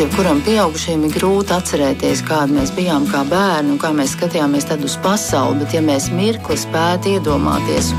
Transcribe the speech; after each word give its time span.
jebkuram 0.00 0.38
pieaugušajam 0.46 1.02
ir 1.04 1.12
grūti 1.12 1.52
atcerēties, 1.52 2.22
kāda 2.24 2.54
mēs 2.56 2.70
bijām 2.72 3.04
kā 3.10 3.20
bērni 3.28 3.74
un 3.74 3.80
kā 3.80 3.90
mēs 3.92 4.14
skatījāmies 4.16 4.68
uz 4.86 4.96
pasauli, 5.04 5.60
bet 5.60 5.74
ja 5.76 5.82
mēs 5.84 6.08
mirkli 6.14 6.56
spētu 6.56 7.16
iedomāties. 7.18 7.92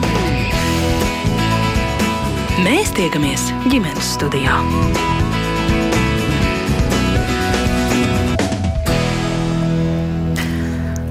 Mēs 2.66 2.94
tiekamies 2.98 3.52
ģimenes 3.70 4.16
studijā. 4.18 4.58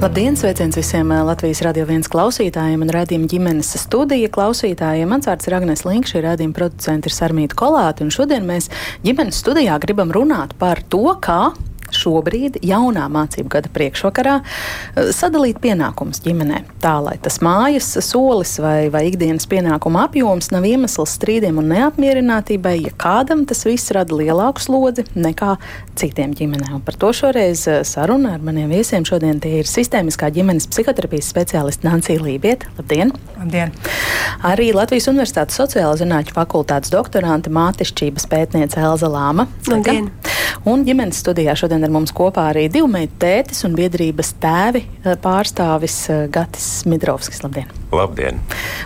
Labdien, 0.01 0.33
sveiciens 0.33 0.79
visiem 0.79 1.11
eh, 1.13 1.19
Latvijas 1.29 1.59
radio 1.61 1.83
viens 1.85 2.09
klausītājiem 2.09 2.81
un 2.81 2.89
redzījuma 2.95 3.29
ģimenes 3.29 3.75
studija 3.83 4.31
klausītājiem. 4.33 5.11
Mans 5.13 5.29
vārds 5.29 5.45
ir 5.45 5.59
Agnēs 5.59 5.85
Links, 5.85 6.15
šī 6.15 6.23
redzījuma 6.25 6.57
producenta 6.57 7.11
ir 7.11 7.13
Sarmīta 7.13 7.59
Kolāte, 7.61 8.07
un 8.07 8.15
šodien 8.15 8.49
mēs 8.49 8.71
ģimenes 9.05 9.43
studijā 9.45 9.77
gribam 9.83 10.09
runāt 10.17 10.55
par 10.57 10.81
to, 10.89 11.05
kā 11.21 11.51
šobrīd, 11.97 12.61
jaunā 12.67 13.07
mācību 13.13 13.51
gada 13.53 13.71
priekšvakarā, 13.75 14.37
eh, 14.41 15.11
sadalīt 15.17 15.61
pienākumus 15.63 16.23
ģimenē. 16.25 16.63
Tā 16.81 16.97
lai 17.03 17.17
tas 17.23 17.39
mājas 17.39 17.89
solis 18.05 18.59
vai, 18.59 18.89
vai 18.89 19.11
ikdienas 19.11 19.47
pienākuma 19.47 20.09
apjoms 20.09 20.51
nav 20.51 20.63
iemesls 20.65 21.19
strīdiem 21.19 21.59
un 21.59 21.71
neapmierinātībai, 21.75 22.77
ja 22.85 22.93
kādam 22.97 23.47
tas 23.47 23.65
viss 23.65 23.91
rada 23.91 24.15
lielāku 24.15 24.61
slodzi 24.61 25.05
nekā 25.15 25.57
citiem 25.95 26.35
ģimenēm. 26.35 26.75
Un 26.75 26.81
par 26.87 26.95
to 26.95 27.13
šoreiz 27.13 27.67
eh, 27.69 27.83
saruna 27.85 28.35
ar 28.35 28.45
maniem 28.45 28.71
viesiem. 28.71 29.05
Šodien 29.05 29.41
tie 29.43 29.61
ir 29.61 29.69
sistēmiskā 29.69 30.31
ģimenes 30.35 30.69
psihoterapijas 30.71 31.31
speciālisti 31.33 31.89
Nancija 31.89 32.23
Lībiet. 32.23 32.67
Labdien! 32.79 33.13
Labdien! 33.39 33.75
Arī 34.47 34.71
Latvijas 34.77 35.09
Universitātes 35.11 35.59
sociālo 35.61 35.97
zinātņu 36.01 36.35
fakultātes 36.37 36.93
doktorante 36.93 37.53
mātišķības 37.53 38.29
pētniece 38.31 38.81
Elza 38.81 39.11
Lāma. 39.11 39.49
Labdien! 39.69 40.11
Un 40.69 40.83
ģimenes 40.85 41.21
studijā 41.23 41.55
šodien 41.57 41.80
ar 41.87 41.93
mums 41.93 42.13
kopā 42.17 42.49
arī 42.51 42.67
divu 42.73 42.89
meitu 42.91 43.17
tētis 43.23 43.65
un 43.67 43.77
biedrības 43.79 44.33
tēvi 44.43 44.83
eh, 44.85 45.15
pārstāvis 45.21 45.97
eh, 46.13 46.25
Gatis 46.33 46.67
Smidrovskis. 46.83 47.43
Labdien! 47.45 47.71
Labdien! 47.95 48.41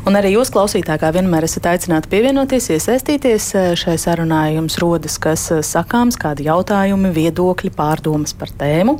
Un 0.09 0.19
arī 0.19 0.35
jūs, 0.35 0.53
klausītāji, 0.55 1.03
kā 1.03 1.11
vienmēr 1.15 1.47
esat 1.49 1.69
aicināti 1.73 2.11
pievienoties, 2.13 2.71
iesaistīties 2.77 3.49
eh, 3.59 3.69
šai 3.81 3.97
sarunā. 4.01 4.45
Jums 4.55 4.79
rodas 4.83 5.19
kas 5.23 5.47
sakāms, 5.67 6.19
kādi 6.21 6.49
jautājumi, 6.49 7.13
viedokļi, 7.17 7.73
pārdomas 7.75 8.37
par 8.39 8.53
tēmu. 8.63 8.99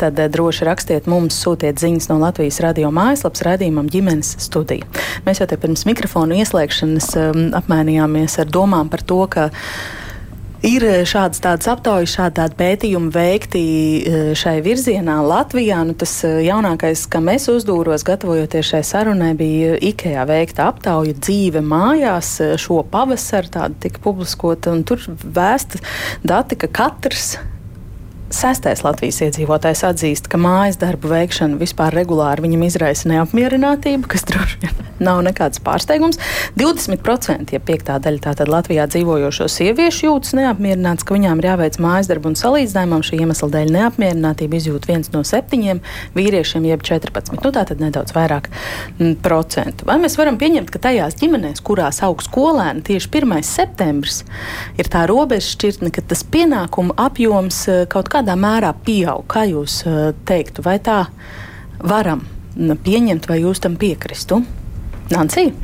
Tad 0.00 0.18
droši 0.32 0.66
rakstiet 0.68 1.06
mums, 1.08 1.36
sūtiet 1.40 1.80
ziņas 1.80 2.10
no 2.10 2.18
Latvijas 2.20 2.60
radio 2.64 2.90
mājaslapas 2.94 3.46
raidījumam 3.46 3.88
ģimenes 3.92 4.34
studija. 4.44 4.84
Mēs 5.24 5.40
jau 5.40 5.48
te 5.48 5.56
pirms 5.60 5.86
mikrofonu 5.88 6.36
ieslēgšanas 6.42 7.12
um, 7.20 7.46
apmainījāmies 7.56 8.36
ar 8.42 8.50
domām 8.52 8.92
par 8.92 9.04
to, 9.06 9.22
ka 9.32 9.48
Ir 10.66 10.82
eh, 10.82 11.04
šādas 11.06 11.38
tādas 11.38 11.68
aptaujas, 11.70 12.10
šādi 12.16 12.46
pētījumi 12.58 13.12
veikti 13.14 13.60
eh, 13.62 14.16
šai 14.34 14.56
virzienā 14.64 15.20
Latvijā. 15.22 15.78
Nu, 15.86 15.94
tas 15.94 16.16
eh, 16.26 16.40
jaunākais, 16.48 17.04
kam 17.12 17.30
es 17.30 17.46
uzdūros, 17.52 18.02
gatavojoties 18.06 18.72
šai 18.72 18.82
sarunai, 18.86 19.30
bija 19.38 19.76
IKEA 19.78 20.24
veikta 20.26 20.66
aptauja 20.72 21.14
dzīve 21.20 21.62
mājās 21.62 22.32
šo 22.58 22.80
pavasaru. 22.90 23.52
Tāda 23.54 23.78
tika 23.86 24.02
publiskota, 24.02 24.74
un 24.74 24.82
tur 24.88 25.06
vēsta 25.06 25.78
dati, 26.26 26.58
ka 26.58 26.72
katrs 26.82 27.36
Sestais 28.36 28.82
Latvijas 28.84 29.22
iedzīvotājs 29.24 29.80
atzīst, 29.88 30.26
ka 30.28 30.36
mājas 30.36 30.76
darbu 30.76 31.08
veikšana 31.08 31.56
vispār 31.56 31.94
regulāri 31.96 32.44
viņam 32.44 32.66
izraisa 32.66 33.08
neapmierinātību, 33.08 34.10
kas 34.12 34.26
droši 34.28 34.58
vien 34.60 34.82
nav 35.00 35.22
nekāds 35.24 35.60
pārsteigums. 35.64 36.18
20%, 36.58 37.52
ja 37.52 37.60
piektā 37.60 37.96
daļa 38.02 38.22
tātad 38.28 38.50
Latvijā 38.52 38.86
dzīvojošo 38.92 39.48
sieviešu 39.52 40.08
jūtas 40.08 40.34
neapmierināts, 40.36 41.06
ka 41.06 41.16
viņām 41.16 41.40
ir 41.40 41.48
jāveic 41.50 41.78
mājas 41.82 42.10
darbu 42.10 42.32
un 42.32 42.36
salīdzinājumam 42.36 43.04
šī 43.06 43.20
iemesla 43.24 43.48
dēļ 43.54 43.72
neapmierinātību 43.76 44.60
izjūt 44.60 44.88
viens 44.90 45.12
no 45.14 45.22
septiņiem 45.26 45.80
vīriešiem, 46.16 46.68
jeb 46.68 46.84
14. 46.84 47.36
Nu, 47.40 47.52
tātad 47.56 47.80
nedaudz 47.80 48.12
vairāk 48.16 48.50
m, 48.98 49.14
procentu. 49.24 49.88
Vai 49.88 49.98
mēs 50.02 50.18
varam 50.20 50.36
pieņemt, 50.40 50.72
ka 50.72 50.82
tajās 50.88 51.16
ģimenēs, 51.20 51.64
kurās 51.64 52.02
aug 52.04 52.24
skolēni, 52.24 52.84
tieši 52.86 53.12
1. 53.12 53.36
septembris 53.46 54.22
ir 54.80 54.92
tā 54.92 55.06
robeža 55.08 55.54
šķirtne, 55.54 55.92
ka 55.94 56.04
tas 56.04 56.24
pienākumu 56.24 56.96
apjoms 57.00 57.62
eh, 57.72 57.84
kaut 57.92 58.10
kā 58.12 58.25
kādā 58.26 58.34
mērā 58.42 58.72
pieaug? 58.82 59.22
Kā 59.30 59.46
jūs 59.46 59.84
eh, 59.86 60.10
teiktu, 60.26 60.64
vai 60.66 60.80
tā 60.82 61.06
varam 61.78 62.24
pieņemt, 62.56 63.28
vai 63.30 63.38
jūs 63.44 63.62
tam 63.62 63.76
piekristu? 63.78 64.42
Nancija? 65.12 65.54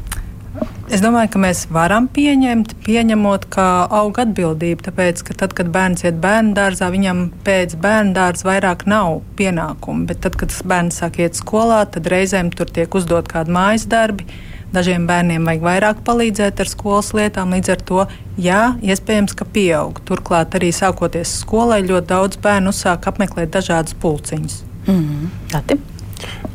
Es 0.92 1.00
domāju, 1.00 1.30
ka 1.32 1.40
mēs 1.40 1.64
varam 1.72 2.06
pieņemt, 2.12 2.74
pieņemot, 2.84 3.46
ka 3.50 3.88
aug 3.88 4.18
atbildība. 4.20 4.84
Tāpēc, 4.90 5.22
ka 5.24 5.34
tad, 5.40 5.54
kad 5.56 5.70
bērns 5.72 6.04
iet 6.04 6.20
bērnu 6.20 6.52
dārzā, 6.54 6.90
viņam 6.92 7.30
pēc 7.46 7.78
bērnu 7.80 8.12
dārza 8.14 8.46
vairāk 8.46 8.84
nav 8.86 9.22
pienākumu. 9.38 10.04
Bet 10.10 10.20
tad, 10.22 10.36
kad 10.38 10.52
bērns 10.68 11.00
sāk 11.00 11.18
iet 11.24 11.40
skolā, 11.40 11.86
tad 11.90 12.06
reizēm 12.12 12.52
tur 12.52 12.70
tiek 12.70 12.92
uzdot 12.94 13.32
kādi 13.32 13.56
mājas 13.56 13.88
darbi 13.88 14.28
Dažiem 14.72 15.04
bērniem 15.08 15.44
vajag 15.44 15.64
vairāk 15.66 16.02
palīdzēt 16.06 16.62
ar 16.64 16.70
skolas 16.70 17.12
lietām, 17.12 17.52
līdz 17.52 17.72
ar 17.74 17.82
to, 17.88 18.04
jā, 18.40 18.60
iespējams, 18.80 19.34
ka 19.36 19.44
pieaug. 19.44 20.00
Turklāt 20.08 20.56
arī 20.56 20.70
sākoties 20.72 21.34
skolai, 21.42 21.82
ļoti 21.84 22.08
daudz 22.08 22.40
bērnu 22.42 22.72
uzsāk 22.72 23.08
apmeklēt 23.10 23.52
dažādas 23.52 23.94
pulciņas. 24.00 24.62
Mm 24.86 25.02
-hmm. 25.04 25.78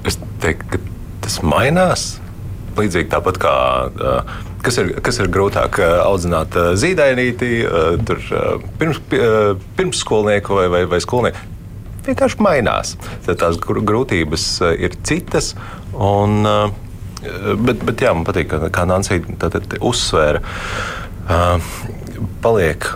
Es 0.04 0.20
teiktu, 0.42 0.66
ka 0.70 0.78
tas 1.22 1.42
mainās. 1.42 2.20
Līdzīgi 2.78 3.10
tāpat 3.10 3.38
kā 3.38 3.54
kas 4.62 4.78
ir, 4.78 4.92
kas 5.02 5.20
ir 5.20 5.30
grūtāk 5.34 5.80
audzināt 6.04 6.56
zīdainīti, 6.74 7.52
tur 8.06 8.18
pirms, 8.80 9.00
pirmsskolnieku 9.76 10.54
vai, 10.54 10.68
vai, 10.68 10.86
vai 10.86 11.00
skolnieku. 11.02 11.38
Vienkārši 12.08 12.40
mainās. 12.40 12.96
Tad 13.26 13.40
tās 13.42 13.58
grūtības 13.60 14.46
ir 14.80 14.96
citas. 15.04 15.56
Un, 15.94 16.46
uh, 16.46 16.87
Bet, 17.22 17.82
bet 17.88 18.04
jā, 18.04 18.14
man 18.14 18.28
patīk, 18.28 18.52
kā 18.74 18.84
Nancija 18.90 19.24
uzsvēra. 19.82 20.44
Uh, 21.28 21.64
paliek, 22.44 22.88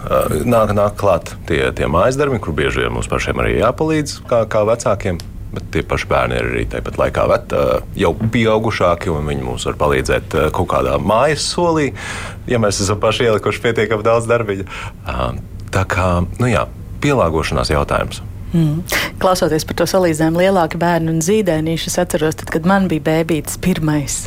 nāk, 0.48 0.74
nāk 0.76 0.96
klāt 1.00 1.34
tie, 1.50 1.64
tie 1.76 1.90
mājas 1.92 2.18
darbi, 2.20 2.40
kur 2.42 2.56
bieži 2.58 2.86
vien 2.86 2.96
mums 2.96 3.10
pašiem 3.12 3.42
arī 3.44 3.60
jāpalīdz, 3.60 4.22
kā, 4.30 4.44
kā 4.52 4.64
vecākiem. 4.68 5.20
Bet 5.52 5.66
tie 5.74 5.82
paši 5.84 6.08
bērni 6.08 6.38
ir 6.40 6.48
arī 6.48 6.62
tāpat 6.72 6.96
laikā 7.02 7.26
vet, 7.28 7.54
jau 8.00 8.14
pieaugušāki, 8.16 9.12
un 9.12 9.28
viņi 9.28 9.44
mums 9.44 9.68
var 9.68 9.76
palīdzēt 9.82 10.38
kaut 10.56 10.70
kādā 10.72 10.96
mājas 11.04 11.44
solī, 11.52 11.90
ja 12.48 12.62
mēs 12.64 12.80
esam 12.86 13.02
paši 13.04 13.28
ielikuši 13.28 13.64
pietiekami 13.66 14.08
daudz 14.08 14.30
darbiņu. 14.32 14.70
Tā 15.76 15.84
kā 15.92 16.08
nu 16.40 16.48
jā, 16.48 16.64
pielāgošanās 17.04 17.74
jautājums. 17.74 18.24
Mm. 18.52 18.82
Klausoties 19.22 19.64
par 19.68 19.78
to 19.80 19.86
salīdzinājumu, 19.88 20.42
lielāki 20.42 20.80
bērni 20.82 21.14
un 21.14 21.22
zīdainīši, 21.24 21.88
es 21.92 22.00
atceros, 22.02 22.36
tad, 22.42 22.50
kad 22.52 22.66
man 22.68 22.90
bija 22.92 23.04
bērns 23.06 23.60
pirmais 23.64 24.18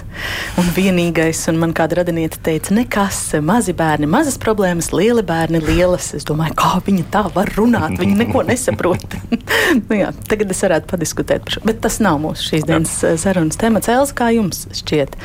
un 0.61 0.69
vienīgais, 0.77 1.43
un 1.51 1.59
man 1.61 1.75
kāda 1.77 1.99
radiniete 2.01 2.39
teica, 2.45 2.73
nekas, 2.77 3.19
mazi 3.45 3.75
bērni, 3.77 4.09
mazas 4.11 4.39
problēmas, 4.41 4.93
lieli 4.95 5.25
bērni, 5.27 5.61
lielas. 5.65 6.13
Es 6.17 6.27
domāju, 6.29 6.55
kā 6.61 6.71
viņi 6.87 7.05
tā 7.13 7.25
var 7.35 7.51
runāt, 7.57 7.99
viņi 8.01 8.17
neko 8.23 8.45
nesaprot. 8.49 9.19
nu, 9.89 9.99
jā, 9.99 10.13
tagad 10.31 10.55
es 10.55 10.63
varētu 10.65 10.91
padiskutēt 10.95 11.45
par 11.45 11.57
šo, 11.57 11.65
bet 11.67 11.83
tas 11.85 11.99
nav 12.05 12.21
mūsu 12.23 12.49
šīs 12.53 12.67
dienas. 12.71 12.95
Eh, 13.05 13.19
sarunas 13.21 13.59
temats. 13.61 13.91
Elza, 13.93 14.15
kā 14.17 14.31
jums 14.35 14.65
šķiet? 14.79 15.19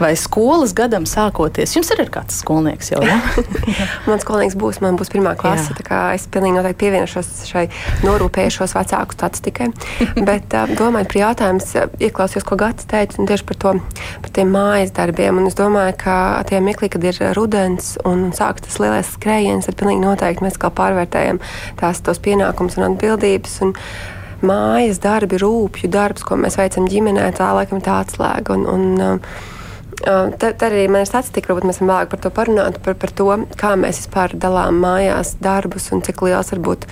Vai 0.00 0.14
skolas 0.20 0.72
gadam 0.78 1.08
sākoties, 1.10 1.74
jums 1.76 1.90
ir 1.94 2.04
kāds 2.14 2.40
skolnieks 2.44 2.92
jau? 2.94 3.02
Ja? 3.04 3.18
man 4.08 4.22
skolnieks 4.22 4.56
būs, 4.58 4.80
man 4.84 4.96
būs 5.00 5.12
pirmā 5.12 5.34
klase, 5.38 5.72
jā. 5.72 5.80
tā 5.82 5.88
kā 5.90 6.02
es 6.16 6.28
pilnīgi 6.30 6.60
noteikti 6.60 6.84
pievienošos 6.86 7.32
šai 7.50 7.66
norūpē 8.06 8.37
rūpējušos 8.38 8.74
vecāku 8.76 9.16
statistikai. 9.16 9.68
Bet 10.28 10.54
domājot 10.78 11.10
par 11.10 11.20
jautājumu, 11.22 11.86
ieklausījos, 11.98 12.46
ko 12.46 12.58
Gats 12.60 12.86
teica, 12.88 13.24
tieši 13.26 13.46
par, 13.48 13.58
to, 13.58 13.72
par 14.22 14.34
tiem 14.34 14.52
mājas 14.54 14.94
darbiem. 14.94 15.40
Un 15.40 15.48
es 15.50 15.58
domāju, 15.58 15.96
ka 15.98 16.44
tie 16.48 16.60
mirkli, 16.62 16.90
kad 16.92 17.04
ir 17.04 17.18
rudens 17.36 17.96
un 18.06 18.30
sākas 18.36 18.68
tas 18.68 18.78
lielais 18.82 19.10
skrējiens, 19.16 19.66
tad 19.66 19.78
pilnīgi 19.80 20.04
noteikti 20.04 20.46
mēs 20.46 20.60
kā 20.60 20.70
pārvērtējam 20.70 21.42
tās 21.80 22.02
tos 22.04 22.22
pienākumus 22.22 22.78
un 22.78 22.92
atbildības. 22.92 23.60
Un, 23.66 23.76
Mājas 24.38 25.00
darbi, 25.02 25.34
rūpju 25.42 25.88
darbs, 25.90 26.22
ko 26.22 26.36
mēs 26.38 26.54
veicam 26.60 26.84
ģimenē, 26.86 27.24
tā 27.34 27.48
laikam 27.56 27.80
ir 27.80 27.82
tā 27.88 27.96
atslēga. 28.04 28.54
Un, 28.54 28.68
un, 28.70 29.22
Tad 29.98 30.62
arī 30.62 30.84
man 30.86 31.02
ir 31.02 31.08
statistika, 31.10 31.50
varbūt 31.50 31.66
mēs 31.66 31.80
vēlāk 31.82 32.12
par 32.12 32.20
to 32.22 32.30
parunātu, 32.30 32.78
par, 32.84 32.94
par 33.02 33.10
to, 33.18 33.26
kā 33.58 33.72
mēs 33.74 34.04
vispār 34.04 34.36
dalām 34.38 34.78
mājās 34.78 35.34
darbus 35.42 35.90
un 35.90 36.04
cik 36.06 36.22
liels 36.22 36.52
varbūt 36.54 36.86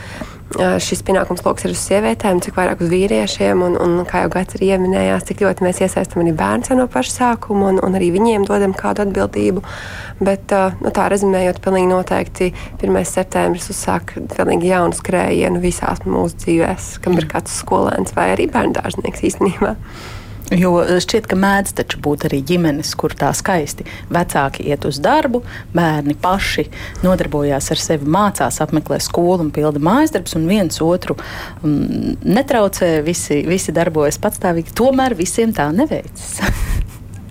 šis 0.55 1.03
pienākums 1.07 1.43
lokus 1.43 1.67
ir 1.67 1.73
uz 1.75 1.81
sievietēm, 1.83 2.39
cik 2.45 2.57
vairāk 2.57 2.83
uz 2.85 2.91
vīriešiem. 2.93 3.63
Un, 3.67 3.77
un 3.83 3.97
kā 4.09 4.23
jau 4.25 4.31
Gats 4.37 4.57
arī 4.59 4.71
ieminējās, 4.77 5.27
cik 5.29 5.43
ļoti 5.43 5.67
mēs 5.67 5.81
iesaistām 5.83 6.23
arī 6.23 6.35
bērns 6.39 6.71
no 6.77 6.87
paša 6.91 7.15
sākuma 7.15 7.73
un, 7.73 7.81
un 7.83 7.99
arī 7.99 8.13
viņiem 8.15 8.47
dodam 8.47 8.75
kādu 8.77 9.05
atbildību. 9.07 9.65
Bet, 10.23 10.55
nu, 10.81 10.93
tā 10.95 11.09
rezumējot, 11.13 11.59
pilnīgi 11.65 11.91
noteikti 11.91 12.53
1. 12.79 13.01
septembris 13.09 13.71
uzsāk 13.75 14.15
pilnīgi 14.37 14.71
jaunu 14.71 14.97
skrējienu 14.97 15.61
visās 15.65 16.05
mūsu 16.07 16.39
dzīvēs, 16.45 16.93
kam 17.05 17.19
ir 17.19 17.29
kāds 17.33 17.59
skolēns 17.63 18.15
vai 18.17 18.31
arī 18.37 18.49
bērndārznieks 18.53 19.27
īstenībā. 19.31 19.75
Jo 20.55 20.79
šķiet, 21.03 21.25
ka 21.27 21.35
mēdz 21.39 21.73
taču 21.81 21.99
būt 22.05 22.29
arī 22.29 22.39
ģimenes, 22.47 22.93
kur 22.99 23.15
tā 23.19 23.33
skaisti 23.35 23.87
vecāki 24.15 24.69
iet 24.71 24.87
uz 24.87 25.01
darbu, 25.03 25.41
bērni 25.75 26.15
paši 26.23 26.69
nodarbojās 27.03 27.73
ar 27.75 27.83
sevi, 27.83 28.07
mācās, 28.07 28.61
apmeklē 28.63 29.01
skolu 29.03 29.49
un 29.49 29.51
pilda 29.55 29.83
mājas 29.83 30.15
darbus, 30.15 30.37
un 30.39 30.47
viens 30.47 30.79
otru 30.85 31.19
um, 31.19 32.15
netraucē, 32.23 33.01
visi, 33.07 33.43
visi 33.49 33.75
darbojas 33.75 34.21
patstāvīgi. 34.23 34.77
Tomēr 34.79 35.19
visiem 35.19 35.55
tā 35.57 35.73
neveicas. 35.75 36.39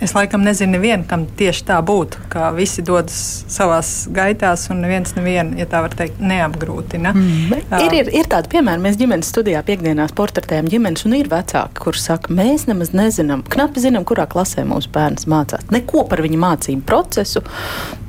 Es 0.06 0.14
laikam 0.14 0.44
nezinu, 0.46 0.76
nevienu, 0.76 1.06
kam 1.10 1.24
tieši 1.40 1.64
tā 1.66 1.80
būtu. 1.86 2.28
Ka 2.30 2.52
visi 2.54 2.84
dodas 2.86 3.18
savā 3.50 3.80
gaitā, 4.14 4.52
un 4.70 4.84
neviens 4.84 5.16
nevienu, 5.18 5.58
ja 5.58 5.66
tā 5.70 5.82
var 5.82 5.96
teikt, 5.98 6.20
neapgrūtina. 6.22 7.14
Mm. 7.16 7.56
Uh, 7.72 7.80
ir, 7.88 7.98
ir, 8.04 8.12
ir 8.22 8.30
tādi 8.30 8.52
piemēri, 8.54 8.84
mēs 8.86 9.00
ģimenes 9.02 9.34
studijā 9.34 9.64
piekdienās 9.66 10.14
portretējam 10.18 10.70
ģimenes, 10.70 11.08
un 11.10 11.18
ir 11.18 11.32
vecāki, 11.32 11.82
kuriem 11.82 12.04
saka, 12.06 12.38
mēs 12.38 12.68
nemaz 12.70 12.94
nezinām, 12.94 13.42
knapi 13.50 13.82
zinām, 13.82 14.06
kurā 14.06 14.28
klasē 14.30 14.68
mūsu 14.70 14.94
bērns 14.94 15.26
mācās. 15.32 15.66
Neko 15.74 16.06
par 16.12 16.22
viņa 16.22 16.42
mācību 16.46 16.86
procesu. 16.86 17.42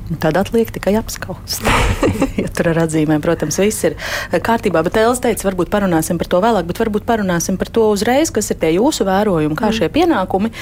Tad 0.07 0.37
atliek 0.39 0.69
tikai 0.71 0.93
apskaust. 0.95 1.65
ja 2.41 2.47
tur 2.55 2.69
ar 2.71 2.79
atzīmēm, 2.85 3.19
protams, 3.23 3.59
viss 3.59 3.83
ir 3.89 3.97
kārtībā. 4.31 4.79
Bet 4.87 4.99
Elza 5.01 5.25
teica, 5.27 5.47
varbūt 5.49 5.71
parunāsim 5.73 6.19
par 6.19 6.29
to 6.31 6.39
vēlāk, 6.43 6.67
bet 6.69 6.79
varbūt 6.79 7.07
parunāsim 7.07 7.59
par 7.59 7.71
to 7.73 7.89
uzreiz, 7.91 8.31
kas 8.31 8.51
ir 8.53 8.59
tie 8.61 8.71
jūsu 8.77 9.07
vērojumi, 9.07 9.57
kā 9.59 9.67
mm. 9.67 9.77
šie 9.79 9.91
pienākumi, 9.93 10.53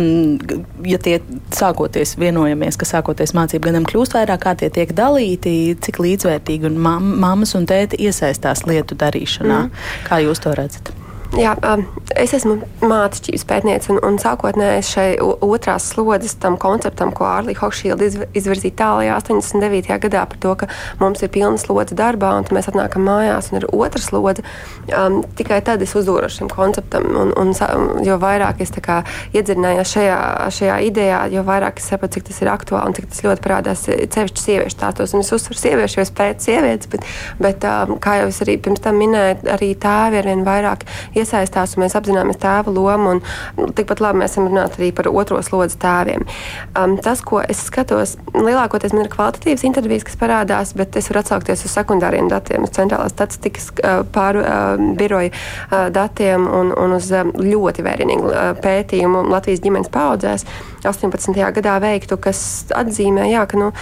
mm, 0.00 0.60
ja 0.88 1.00
tie 1.02 1.18
sākoties 1.54 2.16
vienojamies, 2.20 2.80
ka 2.80 2.88
sākoties 2.88 3.36
mācību 3.36 3.68
gadam 3.68 3.88
kļūst 3.88 4.16
vairāk, 4.16 4.44
kā 4.46 4.56
tie 4.62 4.72
tiek 4.72 4.96
dalīti, 4.96 5.76
cik 5.84 6.00
līdzvērtīgi 6.02 6.70
un 6.70 6.80
mammas 6.80 7.56
un 7.58 7.68
tēti 7.68 8.00
iesaistās 8.08 8.64
lietu 8.68 8.96
darīšanā. 8.96 9.66
Mm. 9.68 9.90
Kā 10.08 10.24
jūs 10.24 10.40
to 10.40 10.56
redzat? 10.56 10.96
Jā, 11.34 11.52
um, 11.66 11.82
es 12.16 12.32
esmu 12.36 12.54
mākslinieks 12.86 13.44
pētniece, 13.48 13.90
un, 13.92 13.98
un 14.06 14.16
sākotnēji 14.20 14.84
šai 14.86 15.06
otrās 15.44 15.90
slodzes 15.90 16.36
tam 16.40 16.56
konceptam, 16.60 17.10
ko 17.14 17.26
Ārlija 17.28 17.60
Hokšīla 17.60 18.08
izvirzīja 18.36 18.76
tālākajā 18.78 19.16
89. 19.18 19.98
gadā 20.06 20.22
par 20.30 20.40
to, 20.40 20.54
ka 20.62 20.68
mums 21.00 21.20
ir 21.24 21.32
pilna 21.34 21.60
slodze 21.60 21.96
darbā, 21.98 22.30
un 22.38 22.48
mēs 22.56 22.70
atnākam 22.70 23.04
mājās, 23.08 23.50
un 23.50 23.60
ir 23.60 23.66
otra 23.68 24.00
slodze. 24.02 24.44
Um, 24.96 25.18
tikai 25.36 25.58
tad 25.66 25.82
es 25.84 25.92
uzdūru 25.98 26.30
šim 26.32 26.48
konceptam, 26.52 27.08
un, 27.20 27.34
un 27.36 27.52
jo 28.06 28.16
vairāk 28.22 28.62
es 28.64 28.72
iedziļinājos 28.76 29.92
šajā, 29.92 30.18
šajā 30.56 30.78
idejā, 30.88 31.20
jo 31.34 31.44
vairāk 31.46 31.82
es 31.82 31.90
sapratu, 31.90 32.16
cik 32.16 32.30
tas 32.30 32.40
ir 32.44 32.52
aktuāli 32.54 32.92
un 32.92 32.96
cik 32.96 33.10
tas 33.12 33.24
ļoti 33.26 33.44
parādās 33.44 33.84
sevišķi 33.90 34.46
sieviešu 34.46 34.76
stāstos. 34.78 35.12
Un 35.12 35.26
es 35.26 35.32
uzsveru 35.34 35.60
sieviešu, 35.60 36.00
jo 36.00 36.06
es 36.06 36.14
pētu 36.16 36.48
sievietes, 36.48 36.90
bet, 36.92 37.06
bet 37.42 37.68
um, 37.68 37.96
kā 38.00 38.20
jau 38.22 38.32
es 38.32 38.40
arī 38.46 38.56
pirms 38.62 38.84
tam 38.84 39.00
minēju, 39.02 39.42
arī 39.56 39.72
tēvi 39.82 40.22
ar 40.22 40.30
vien 40.30 40.46
vairāk 40.46 40.86
iesaistās 41.16 41.25
un 41.34 41.84
mēs 41.84 41.96
apzināmies 41.98 42.38
tēva 42.42 42.72
lomu. 42.72 43.16
Un, 43.16 43.22
nu, 43.58 43.68
tikpat 43.76 44.02
labi 44.04 44.22
mēs 44.22 44.36
varam 44.36 44.50
runāt 44.52 44.78
arī 44.78 44.90
par 44.96 45.08
otro 45.10 45.40
slodzi 45.44 45.78
tēviem. 45.82 46.26
Um, 46.78 46.96
tas, 47.02 47.22
ko 47.26 47.40
es 47.42 47.64
skatos, 47.68 48.16
lielākoties 48.34 48.94
man 48.96 49.06
ir 49.06 49.12
kvalitatīvas 49.12 49.64
intervijas, 49.68 50.06
kas 50.06 50.20
parādās, 50.20 50.74
bet 50.78 50.96
es 50.98 51.10
varu 51.10 51.22
atsaukties 51.22 51.66
uz 51.66 51.76
sekundāriem 51.76 52.30
datiem, 52.32 52.66
uz 52.66 52.74
centrālās 52.76 53.14
statistikas 53.16 53.70
uh, 53.80 54.02
pāru 54.12 54.44
uh, 54.44 54.76
biroja 54.98 55.32
uh, 55.32 55.88
datiem 55.94 56.46
un, 56.46 56.74
un 56.76 56.98
uz 56.98 57.10
uh, 57.14 57.26
ļoti 57.26 57.86
vērienīgu 57.86 58.30
uh, 58.30 58.52
pētījumu 58.62 59.26
Latvijas 59.30 59.64
ģimenes 59.64 59.92
paudzēs 59.94 60.46
18. 60.86 61.34
gadā 61.56 61.80
veiktu, 61.82 62.20
kas 62.20 62.40
atzīmē, 62.76 63.30
jā, 63.32 63.46
ka. 63.48 63.56
Nu, 63.56 63.72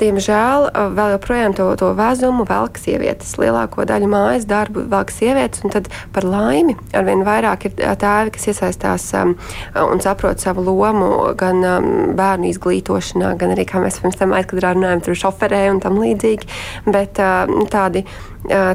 diemžēl 0.00 0.66
vēl 0.96 1.14
joprojām 1.14 1.54
to, 1.56 1.68
to 1.80 1.90
vezumu 1.98 2.46
velk 2.48 2.80
sievietes. 2.80 3.36
Lielāko 3.40 3.86
daļu 3.88 4.08
mājas 4.10 4.46
darbu 4.50 4.86
velk 4.90 5.12
sievietes, 5.14 5.64
un 5.64 5.74
tad 5.74 5.90
par 6.14 6.26
laimi 6.26 6.76
arvien 6.96 7.24
vairāk 7.26 7.68
ir 7.68 7.76
tēvi, 7.78 8.34
kas 8.36 8.48
iesaistās 8.52 9.06
um, 9.20 9.36
un 9.84 10.02
saprot 10.02 10.42
savu 10.42 10.64
lomu 10.66 11.10
gan 11.40 11.62
um, 11.64 11.90
bērnu 12.18 12.50
izglītošanā, 12.50 13.34
gan 13.40 13.54
arī, 13.54 13.68
kā 13.68 13.82
mēs 13.82 14.00
pirms 14.02 14.18
tam 14.20 14.34
aizkadrā 14.36 14.74
runājam, 14.76 15.04
tur 15.06 15.22
šoferē 15.24 15.66
un 15.74 15.82
tam 15.84 16.00
līdzīgi. 16.02 16.50
Bet 16.90 17.20
uh, 17.22 17.50
tādi 17.72 18.04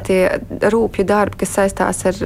tie 0.06 0.20
rūpju 0.72 1.04
darbi, 1.08 1.40
kas 1.42 1.54
saistās 1.58 2.04
ar 2.08 2.18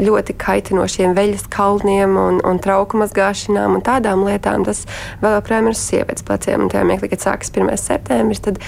ļoti 0.00 0.36
kaitinošiem 0.40 1.14
veļas 1.16 1.46
kalniem 1.52 2.16
un, 2.20 2.40
un 2.46 2.60
trauku 2.62 3.00
mazgāšanām 3.00 3.78
un 3.78 3.84
tādām 3.84 4.24
lietām, 4.26 4.66
tas 4.68 4.84
vēl 5.22 5.38
joprojām 5.38 5.70
ir 5.70 5.76
uz 5.76 5.84
sievietes 5.84 6.26
pleciem. 6.26 6.66
Un 6.66 6.72
tajā 6.72 6.86
mirklī, 6.88 7.12
kad 7.14 7.24
sākas 7.24 7.52
1. 7.54 7.72
septembris, 7.80 8.42
tad 8.44 8.60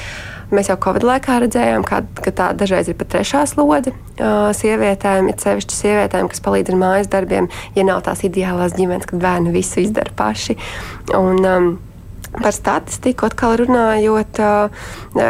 mēs 0.53 0.69
jau 0.73 0.79
Covid 0.81 1.05
laikā 1.09 1.39
redzējām, 1.45 1.85
kā, 1.89 2.03
ka 2.25 2.33
tā 2.37 2.49
dažreiz 2.57 2.91
ir 2.91 2.99
pat 3.01 3.13
trešā 3.15 3.45
slodze 3.51 3.95
sievietēm, 4.59 5.31
ir 5.31 5.39
sevišķi 5.41 5.79
sievietēm, 5.79 6.29
kas 6.33 6.45
palīdz 6.45 6.73
ar 6.73 6.83
mājas 6.83 7.13
darbiem, 7.13 7.49
ja 7.77 7.87
nav 7.89 8.03
tās 8.09 8.25
ideālās 8.29 8.77
ģimenes, 8.77 9.09
kad 9.09 9.23
bērni 9.23 9.55
visu 9.55 9.81
izdara 9.85 10.13
paši. 10.17 10.59
Un, 11.17 11.41
um, 11.45 11.73
Par 12.33 12.55
statistiku 12.57 13.27
atkal 13.29 13.59
runājot, 13.61 14.39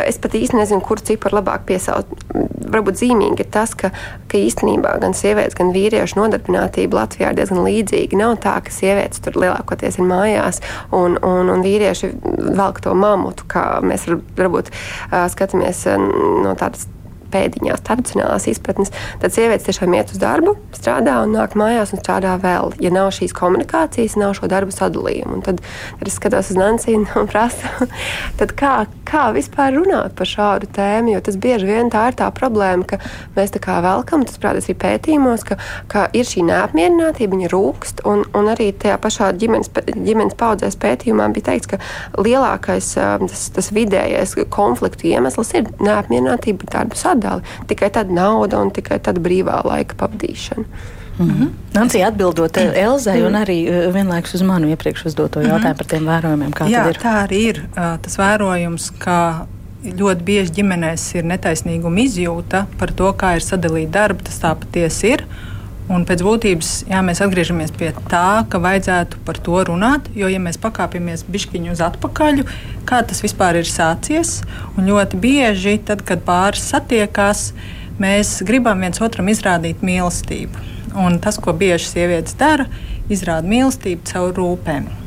es 0.07 0.21
pat 0.23 0.37
īsti 0.39 0.59
nezinu, 0.61 0.83
kur 0.87 1.03
ciparu 1.03 1.41
labāk 1.41 1.65
piesaukt. 1.67 2.27
Varbūt 2.73 3.01
zīmīgi 3.01 3.43
ir 3.43 3.49
tas, 3.53 3.75
ka, 3.77 3.91
ka 4.31 4.39
īstenībā 4.39 4.95
gan 5.03 5.17
sievietes, 5.17 5.57
gan 5.59 5.75
vīriešu 5.75 6.21
nodarbinātība 6.21 7.01
Latvijā 7.01 7.33
ir 7.33 7.41
diezgan 7.41 7.65
līdzīga. 7.67 8.21
Nav 8.21 8.39
tā, 8.45 8.55
ka 8.65 8.73
sievietes 8.73 9.21
tur 9.25 9.37
lielākoties 9.43 9.99
ir 9.99 10.09
mājās 10.09 10.63
un, 10.95 11.19
un, 11.19 11.51
un 11.53 11.67
vīrieši 11.67 12.15
velk 12.55 12.81
to 12.87 12.95
mamutu, 12.97 13.49
kā 13.51 13.67
mēs 13.85 14.07
varbūt 14.39 14.71
skatāmies 15.35 15.85
no 15.99 16.55
tādas 16.55 16.87
pēdiņās, 17.33 17.83
tradicionālās 17.87 18.49
izpratnes, 18.51 18.93
tad 19.23 19.35
sievietes 19.35 19.67
tiešām 19.69 19.95
iet 19.97 20.13
uz 20.13 20.21
darbu, 20.23 20.55
strādā 20.77 21.19
un 21.25 21.35
nāk 21.37 21.57
mājās 21.59 21.95
un 21.95 22.03
strādā 22.03 22.35
vēl. 22.43 22.73
Ja 22.83 22.93
nav 22.95 23.11
šīs 23.17 23.35
komunikācijas, 23.37 24.19
nav 24.21 24.35
šo 24.39 24.49
darbu 24.51 24.75
sadalījumu. 24.75 25.39
Un 25.39 25.45
tad, 25.47 25.63
tad 26.01 26.11
es 26.11 26.19
skatos 26.19 26.53
uz 26.53 26.61
Nanciju 26.61 27.05
un 27.19 27.29
prasu, 27.31 27.89
kā, 28.63 28.75
kā 29.09 29.25
vispār 29.37 29.77
runāt 29.79 30.17
par 30.19 30.29
šādu 30.29 30.69
tēmu, 30.77 31.15
jo 31.15 31.23
tas 31.25 31.39
bieži 31.41 31.69
vien 31.69 31.91
tā 31.93 32.09
ir 32.11 32.19
tā 32.19 32.29
problēma, 32.35 32.87
ka 32.89 33.01
mēs 33.37 33.55
tā 33.55 33.63
kā 33.63 33.79
velkam, 33.85 34.27
tas 34.29 34.41
prātās 34.43 34.69
arī 34.69 34.77
pētījumos, 34.83 35.47
ka, 35.49 35.59
ka 35.93 36.07
ir 36.17 36.29
šī 36.29 36.45
neapmierinātība, 36.51 37.37
viņa 37.37 37.53
rūkst, 37.53 38.05
un, 38.09 38.27
un 38.37 38.53
arī 38.53 38.71
tajā 38.77 38.99
pašā 39.03 39.33
ģimenes, 39.41 39.73
ģimenes 39.93 40.37
paudzēs 40.41 40.79
pētījumā 40.83 41.31
bija 41.37 41.51
teikts, 41.53 41.73
ka 41.73 41.81
lielākais 42.21 42.93
tas, 42.99 43.47
tas 43.57 43.73
vidējais 43.75 44.37
konfliktu 44.53 45.11
iemesls 45.13 45.55
ir 45.59 45.71
neapmierinātība 45.83 46.69
ar 46.69 46.75
darbu 46.77 46.99
sadalījumu 46.99 47.22
sadali. 47.23 47.43
Tikai 47.67 47.91
tad 47.91 48.11
nauda 48.11 48.61
un 48.63 48.71
tikai 48.71 48.99
tad 49.03 49.19
brīvā 49.23 49.63
laika 49.65 49.95
pavadīšana. 49.95 50.65
Mm 51.19 51.29
-hmm. 51.29 51.49
Nancija 51.75 52.09
atbildot 52.09 52.57
eh, 52.57 52.73
Elzai 52.75 53.21
mm 53.21 53.27
un 53.27 53.35
arī 53.35 53.69
eh, 53.69 53.93
vienlaikus 53.93 54.35
uz 54.35 54.43
manu 54.43 54.69
iepriekš 54.69 55.05
uzdoto 55.05 55.41
jautājumu 55.41 55.59
mm 55.59 55.65
-hmm. 55.65 55.77
par 55.77 55.87
tiem 55.87 56.07
vērojumiem. 56.07 56.51
Jā, 56.51 56.89
ir? 56.89 56.97
tā 56.97 57.27
arī 57.27 57.41
ir 57.49 57.63
tas 57.75 58.19
vērojums, 58.19 58.93
ka 58.99 59.47
ļoti 59.85 60.23
bieži 60.23 60.51
ģimenēs 60.51 61.15
ir 61.15 61.25
netaisnīguma 61.25 61.99
izjūta 62.01 62.65
par 62.79 62.93
to, 62.93 63.13
kā 63.13 63.35
ir 63.37 63.43
sadalīta 63.43 63.91
darba. 63.91 64.23
Tas 64.23 64.41
tā 64.41 64.55
patiesi 64.55 65.07
ir. 65.07 65.25
Un 65.91 66.05
pēc 66.07 66.23
būtības 66.23 66.69
jā, 66.87 67.01
mēs 67.05 67.21
atgriežamies 67.25 67.73
pie 67.75 67.91
tā, 68.11 68.45
ka 68.49 68.61
vajadzētu 68.63 69.19
par 69.27 69.41
to 69.43 69.59
runāt. 69.67 70.07
Jo, 70.15 70.31
ja 70.31 70.39
mēs 70.43 70.61
pakāpjamies 70.63 71.27
bišķiņu 71.27 71.75
uz 71.75 71.83
atpakaļ, 71.83 72.45
kā 72.89 73.03
tas 73.09 73.23
vispār 73.25 73.59
ir 73.61 73.69
sācies, 73.69 74.39
un 74.77 74.87
ļoti 74.89 75.19
bieži, 75.23 75.77
tad, 75.91 76.07
kad 76.07 76.23
pāris 76.27 76.71
satiekās, 76.71 77.51
mēs 78.03 78.39
gribam 78.47 78.87
viens 78.87 79.03
otram 79.03 79.29
izrādīt 79.33 79.83
mīlestību. 79.85 80.71
Un 81.03 81.19
tas, 81.25 81.41
ko 81.43 81.55
bieži 81.57 81.91
sievietes 81.91 82.39
dara, 82.39 82.69
izrāda 83.13 83.49
mīlestību 83.49 84.07
caur 84.13 84.37
rūpēm. 84.39 85.02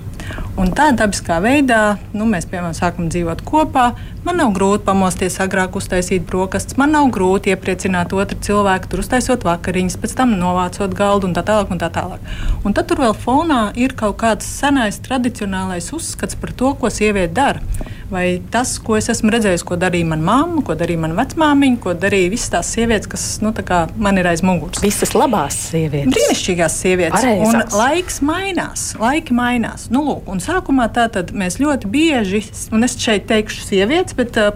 Un 0.55 0.69
tā 0.71 0.87
dabiskā 0.95 1.41
veidā 1.43 1.97
nu, 2.15 2.23
mēs 2.29 2.45
piemēram 2.47 2.75
sākam 2.77 3.09
dzīvot 3.11 3.41
kopā. 3.47 3.89
Man 4.23 4.39
nav 4.39 4.53
grūti 4.55 4.85
pamosties 4.87 5.35
agrāk, 5.43 5.75
uztaisīt 5.75 6.23
brokastis, 6.29 6.77
man 6.79 6.95
nav 6.95 7.09
grūti 7.13 7.51
iepriecināt 7.51 8.15
otru 8.15 8.39
cilvēku, 8.47 8.89
tur 8.89 9.03
uztaisot 9.03 9.43
vakariņas, 9.45 9.97
pēc 10.01 10.15
tam 10.15 10.37
novācot 10.39 10.95
galdu 10.95 11.29
un 11.29 11.35
tā 11.35 11.43
tālāk. 11.45 11.73
Un, 11.75 11.81
tā 11.81 11.91
tālāk. 11.93 12.23
un 12.63 12.77
tad 12.77 12.87
tur 12.89 13.03
vēl 13.03 13.17
fonā 13.25 13.61
ir 13.75 13.97
kaut 13.99 14.15
kāds 14.23 14.47
senais 14.47 15.01
tradicionālais 15.03 15.91
uzskats 15.95 16.39
par 16.39 16.55
to, 16.55 16.71
ko 16.79 16.89
sieviete 16.93 17.35
dara. 17.35 17.61
Vai 18.05 18.41
tas, 18.53 18.75
ko 18.85 18.99
es 18.99 19.07
esmu 19.09 19.31
redzējis, 19.33 19.63
ko 19.65 19.79
darīja 19.81 20.05
mana 20.11 20.21
mamma, 20.27 20.61
ko 20.65 20.75
darīja 20.77 21.01
mana 21.01 21.15
vecmāmiņa, 21.17 21.79
ko 21.81 21.95
darīja 21.97 22.29
visas 22.29 22.51
tās 22.53 22.69
sievietes, 22.75 23.09
kas 23.09 23.23
nu, 23.41 23.49
man 23.97 24.21
ir 24.21 24.29
aiz 24.29 24.43
muguras. 24.45 24.83
Visas 24.85 25.15
labās 25.17 25.57
sievietes. 25.71 26.11
Brīnišķīgās 26.13 26.77
sievietes. 26.83 27.17
Pareizās. 27.17 27.73
Un 27.73 27.79
laiks 27.79 28.21
mainās, 28.25 28.85
laiki 29.01 29.33
mainās. 29.33 29.87
Nu, 29.89 30.03
lūk, 30.05 30.29
un 30.29 30.43
sākumā 30.43 30.85
tātad 30.93 31.33
mēs 31.33 31.57
ļoti 31.63 31.89
bieži, 31.89 32.43
un 32.75 32.85
es 32.85 32.93
šeit 33.01 33.25
teikšu 33.31 33.65
sievietes, 33.71 34.13
bet 34.19 34.37
uh, 34.37 34.53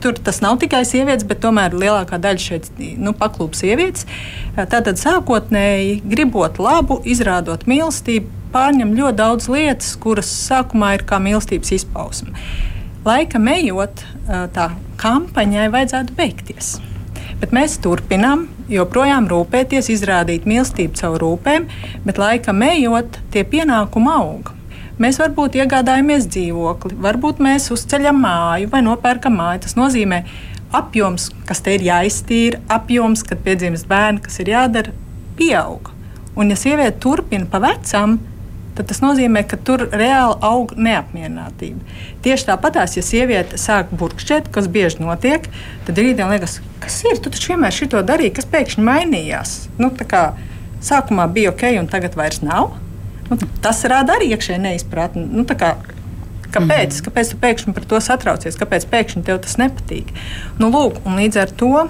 tur 0.00 0.16
tas 0.16 0.40
nav 0.40 0.56
tikai 0.64 0.80
sievietes, 0.88 1.28
bet 1.28 1.42
tomēr 1.44 1.76
lielākā 1.76 2.16
daļa 2.22 2.44
šeit 2.46 2.72
nu, 2.80 3.12
paklūp 3.16 3.60
sievietes. 3.60 4.08
Tātad 4.56 4.96
sākotnēji 5.00 6.00
gribot 6.08 6.56
labu, 6.62 7.02
izrādot 7.04 7.68
mīlestību, 7.68 8.38
pārņem 8.54 8.96
ļoti 8.98 9.20
daudz 9.20 9.52
lietas, 9.52 9.94
kuras 10.00 10.32
sākumā 10.48 10.94
ir 10.96 11.06
kā 11.08 11.20
mīlestības 11.22 11.76
izpausme. 11.76 12.34
Laika 13.00 13.38
ejot, 13.48 14.02
tā 14.28 14.64
kampaņai 15.00 15.70
vajadzētu 15.72 16.14
beigties. 16.18 16.74
Bet 17.40 17.54
mēs 17.56 17.78
turpinām 17.80 18.42
joprojām 18.68 19.24
rūpēties, 19.30 19.88
izrādīt 19.94 20.44
mīlestību 20.44 20.98
caur 21.00 21.16
rūpēm, 21.22 21.64
bet 22.04 22.20
laikam 22.20 22.60
ejot, 22.66 23.16
tie 23.32 23.46
pienākumi 23.48 24.12
aug. 24.12 24.50
Mēs 25.00 25.16
varbūt 25.22 25.56
iegādājamies 25.62 26.28
dzīvokli, 26.28 26.98
varbūt 27.00 27.40
mēs 27.40 27.70
uzceļam 27.72 28.20
māju 28.20 28.68
vai 28.68 28.82
nopērkam 28.84 29.38
māju. 29.40 29.62
Tas 29.64 29.78
nozīmē, 29.80 30.18
apjoms, 30.76 31.30
kas 31.48 31.64
te 31.64 31.78
ir 31.78 31.86
jāiztīra, 31.86 32.60
apjoms, 32.68 33.24
kad 33.24 33.40
piedzimst 33.46 33.88
bērni, 33.88 34.20
kas 34.26 34.42
ir 34.44 34.52
jādara, 34.52 34.92
pieaug. 35.40 35.88
Un, 36.36 36.52
ja 36.52 36.60
sieviete 36.60 37.00
turpina 37.00 37.48
pa 37.48 37.62
vecam, 37.64 38.18
tad 38.80 38.88
tas 38.88 39.02
nozīmē, 39.04 39.42
ka 39.44 39.58
tur 39.60 39.84
reāli 39.92 40.38
aug 40.46 40.72
neapmierinātība. 40.72 41.98
Tieši 42.24 42.48
tāpatās, 42.48 42.96
ja 42.96 43.04
sieviete 43.04 43.60
sāk 43.60 43.92
burkšķēt, 43.92 44.48
kas 44.54 44.70
bieži 44.72 45.02
notiek, 45.04 45.44
tad 45.84 46.00
rītdien 46.00 46.32
liekas, 46.32 46.58
kas 46.80 46.96
ir, 47.04 47.20
tu 47.20 47.32
taču 47.32 47.52
vienmēr 47.52 47.76
šito 47.76 48.00
darīji, 48.06 48.32
kas 48.38 48.48
pēkšņi 48.48 48.86
mainījās. 48.86 49.54
Nu, 49.80 49.92
kā, 49.92 50.30
sākumā 50.84 51.28
bija 51.32 51.52
ok, 51.52 51.66
un 51.82 51.90
tagad 51.92 52.16
vairs 52.16 52.40
nav. 52.40 52.72
Nu, 53.28 53.36
tas 53.62 53.84
rada 53.84 54.16
arī 54.16 54.32
iekšēji 54.32 54.64
neizpratni. 54.64 55.28
Nu, 55.28 55.44
kā, 55.44 55.76
Kāpēc? 56.50 56.66
Mm 56.66 56.98
-hmm. 56.98 57.04
Kāpēc 57.06 57.30
tu 57.30 57.36
pēkšņi 57.36 57.72
par 57.74 57.84
to 57.84 58.00
satraucies? 58.00 58.56
Kāpēc 58.58 58.86
pēkšņi 58.90 59.22
tev 59.22 59.38
tas 59.38 59.56
nepatīk? 59.56 60.08
Nu, 60.58 60.70
lūk, 60.70 60.98
līdz 61.06 61.36
ar 61.42 61.50
to 61.50 61.88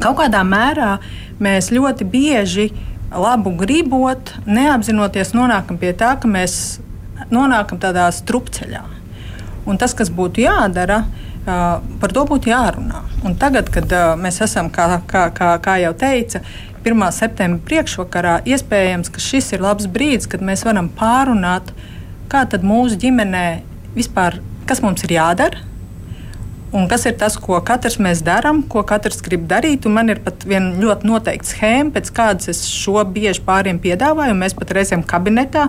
kaut 0.00 0.16
kādā 0.18 0.42
mērā 0.42 0.98
mēs 1.38 1.70
ļoti 1.70 2.04
bieži 2.04 2.72
uh, 2.72 2.91
labu 3.16 3.52
gribot, 3.56 4.32
neapzinoties, 4.46 5.34
nonākam 5.36 5.78
pie 5.80 5.92
tā, 5.98 6.14
ka 6.20 6.28
mēs 6.30 6.80
nonākam 7.32 7.80
tādā 7.82 8.08
strupceļā. 8.14 8.82
Un 9.68 9.78
tas, 9.78 9.94
kas 9.94 10.10
būtu 10.10 10.42
jādara, 10.42 11.04
par 11.44 12.14
to 12.14 12.24
būtu 12.26 12.50
jārunā. 12.50 13.02
Un 13.26 13.36
tagad, 13.38 13.70
kad 13.74 13.90
mēs 14.18 14.40
esam, 14.44 14.70
kā, 14.74 15.00
kā, 15.06 15.28
kā, 15.34 15.54
kā 15.62 15.78
jau 15.82 15.92
teica, 15.98 16.42
1. 16.82 17.02
septembra 17.14 17.62
priekšvakarā, 17.68 18.36
iespējams, 18.50 19.10
ka 19.14 19.22
šis 19.22 19.52
ir 19.54 19.62
labs 19.62 19.86
brīdis, 19.90 20.26
kad 20.30 20.42
mēs 20.42 20.64
varam 20.66 20.88
pārunāt, 20.90 21.70
kā 22.30 22.42
tad 22.50 22.66
mūsu 22.66 22.98
ģimenē 22.98 23.46
vispār, 23.94 24.40
kas 24.66 24.82
mums 24.82 25.04
ir 25.06 25.14
jādara, 25.14 25.62
Un 26.72 26.86
kas 26.88 27.02
ir 27.04 27.18
tas, 27.20 27.34
ko 27.36 27.58
katrs 27.60 27.98
mēs 28.00 28.22
darām, 28.24 28.62
ko 28.64 28.80
katrs 28.88 29.20
grib 29.24 29.42
darīt? 29.50 29.84
Man 29.92 30.08
ir 30.08 30.22
pat 30.24 30.46
viena 30.48 30.70
ļoti 30.80 31.04
noteikta 31.04 31.50
schēma, 31.50 31.92
pēc 31.92 32.08
kādas 32.16 32.48
es 32.48 32.62
šo 32.64 33.02
bieži 33.12 33.42
pāriem 33.44 33.76
piedāvāju. 33.82 34.38
Mēs 34.40 34.56
pat 34.56 34.72
reizēm 34.78 35.04
kabinetā 35.04 35.66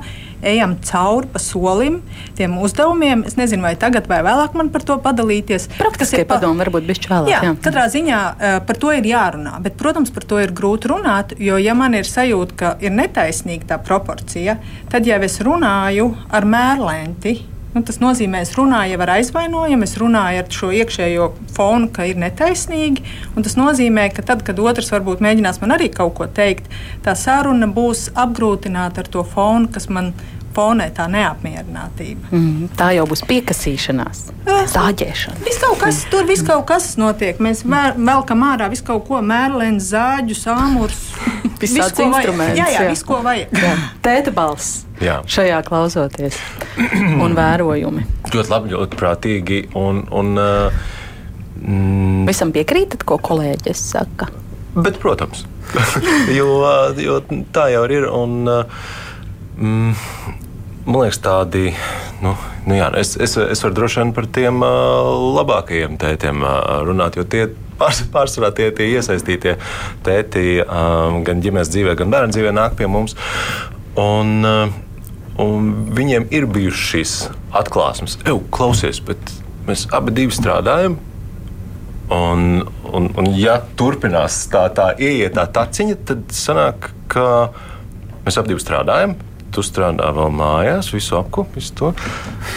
ejam 0.47 0.77
cauri 0.87 1.27
pa 1.33 1.43
solim 1.43 1.99
tiem 2.39 2.55
uzdevumiem. 2.55 3.25
Es 3.27 3.35
nezinu, 3.35 3.67
vai 3.67 3.75
tagad 3.79 4.07
vai 4.07 4.21
vēlāk 4.23 4.55
man 4.55 4.71
par 4.71 4.87
to 4.87 4.95
padalīties. 5.03 5.67
Praktiskie 5.75 6.23
pa... 6.23 6.37
padomi 6.37 6.63
varbūt 6.63 6.87
bišķi 6.87 7.11
vēlāk. 7.11 7.31
Jā, 7.35 7.43
jā, 7.49 7.53
katrā 7.67 7.87
ziņā 7.91 8.23
uh, 8.31 8.57
par 8.63 8.79
to 8.79 8.95
ir 8.95 9.11
jārunā. 9.11 9.57
Bet, 9.65 9.75
protams, 9.79 10.11
par 10.15 10.23
to 10.29 10.39
ir 10.39 10.55
grūti 10.55 10.93
runāt, 10.93 11.35
jo 11.35 11.59
ja 11.59 11.75
man 11.75 11.99
ir 11.99 12.07
sajūta, 12.07 12.59
ka 12.59 12.75
ir 12.83 12.95
netaisnīga 12.95 13.73
tā 13.75 13.83
proporcija, 13.83 14.61
tad 14.93 15.09
jau 15.09 15.19
es 15.27 15.41
runāju 15.43 16.13
ar 16.31 16.47
mērlēnti 16.47 17.41
Nu, 17.73 17.81
tas 17.81 17.97
nozīmē, 17.97 18.43
es 18.45 18.51
runāju 18.53 18.99
ar 19.01 19.11
aizvainojumu, 19.15 19.87
es 19.87 19.95
runāju 19.97 20.43
ar 20.43 20.49
šo 20.53 20.69
iekšējo 20.77 21.29
fonu, 21.55 21.87
ka 21.93 22.05
ir 22.05 22.19
netaisnīgi. 22.21 23.01
Tas 23.33 23.57
nozīmē, 23.57 24.11
ka 24.13 24.21
tad, 24.27 24.43
kad 24.45 24.61
otrs 24.61 24.91
varbūt 24.93 25.23
mēģinās 25.25 25.57
man 25.63 25.73
arī 25.73 25.89
kaut 25.93 26.13
ko 26.19 26.27
teikt, 26.29 26.69
tā 27.05 27.15
saruna 27.17 27.65
būs 27.73 28.11
apgrūtināta 28.13 29.01
ar 29.01 29.09
to 29.15 29.25
fonu, 29.25 29.71
kas 29.73 29.89
man 29.89 30.11
fonē 30.53 30.89
tā 30.95 31.07
neapmierinātība. 31.11 32.29
Mm, 32.31 32.69
tā 32.77 32.91
jau 32.95 33.05
būs 33.09 33.23
piekasīšanās, 33.29 34.23
zāģēšana. 34.73 35.41
Viss 35.45 35.61
kaut 35.61 35.79
kas, 35.81 36.03
tur 36.11 36.27
viss 36.29 36.45
kaut 36.45 36.65
kas 36.69 36.93
notiek. 37.01 37.39
Mēs 37.43 37.63
velkam 37.65 38.45
ārā 38.47 38.69
visu 38.73 38.85
kaut 38.87 39.07
ko, 39.09 39.21
mērlēnu, 39.25 39.81
zāģu, 39.83 40.37
sāmurus. 40.37 41.05
Visāds 41.63 41.99
instruments. 42.03 42.57
Jā, 42.59 42.67
jā, 42.67 42.81
jā. 42.83 42.89
visu, 42.91 43.07
ko 43.07 43.21
vajag. 43.23 43.53
Jā. 43.55 43.75
Tēta 44.03 44.33
balss. 44.35 44.83
Jā. 45.03 45.21
Šajā 45.29 45.61
klausoties 45.67 46.37
un 46.75 47.35
vērojumi. 47.39 48.03
Ļoti 48.33 48.51
labi, 48.51 48.73
ļoti 48.73 48.99
prātīgi. 48.99 49.61
Un, 49.79 50.03
un, 50.11 50.33
uh, 50.39 50.83
mm, 51.61 52.25
Visam 52.27 52.51
piekrītat, 52.55 53.05
ko 53.07 53.19
kolēģis 53.23 53.85
saka? 53.93 54.27
Bet, 54.73 54.97
protams, 54.99 55.45
jo, 56.37 56.49
jo 56.99 57.19
tā 57.55 57.69
jau 57.71 57.87
ir. 57.93 58.09
Un, 58.11 58.37
uh, 58.49 58.85
Mm, 59.53 59.93
man 60.85 61.03
liekas, 61.03 61.19
tādi. 61.23 61.71
Nu, 62.23 62.33
nu 62.67 62.77
jā, 62.77 62.89
es, 62.99 63.15
es, 63.21 63.35
es 63.37 63.63
varu 63.63 63.77
droši 63.77 64.01
vien 64.01 64.13
par 64.15 64.27
tiem 64.35 64.63
uh, 64.63 65.11
labākajiem 65.37 65.97
tētiem 66.01 66.43
uh, 66.43 66.81
runāt, 66.87 67.17
jo 67.19 67.25
tie 67.27 67.47
pārs, 67.79 68.03
pārsvarā 68.13 68.53
tie, 68.55 68.69
tie 68.75 68.89
iesaistītie 68.95 69.57
tēti 70.05 70.45
uh, 70.63 71.19
gan 71.27 71.43
ģimenes 71.43 71.71
dzīvē, 71.73 71.95
gan 71.99 72.13
bērnu 72.13 72.35
dzīvē 72.35 72.53
nāk 72.55 72.77
pie 72.79 72.89
mums. 72.91 73.17
Un, 73.99 74.35
uh, 74.47 74.75
un 75.43 75.71
viņiem 75.95 76.29
ir 76.35 76.47
bijušas 76.51 76.91
šīs 76.93 77.15
atklāsmes. 77.63 78.19
Eju, 78.25 78.43
klausies, 78.53 79.01
bet 79.03 79.35
mēs 79.67 79.87
abi 79.95 80.29
strādājam. 80.31 80.99
Un, 82.13 82.65
un, 82.93 83.05
un 83.17 83.29
ja 83.39 83.57
turpinās 83.79 84.43
tā, 84.51 84.67
tā 84.75 84.91
ieiet 85.01 85.33
tā 85.37 85.47
taciņa, 85.49 85.95
tad 86.05 86.25
sanāk, 86.35 86.91
ka 87.09 87.25
mēs 88.25 88.37
abi 88.37 88.59
strādājam 88.59 89.15
tu 89.53 89.63
strādā 89.65 90.09
vēl 90.15 90.31
mājās, 90.33 90.91
visu 90.93 91.17
apkupi, 91.19 91.59
visu 91.61 91.73
to. 91.79 91.93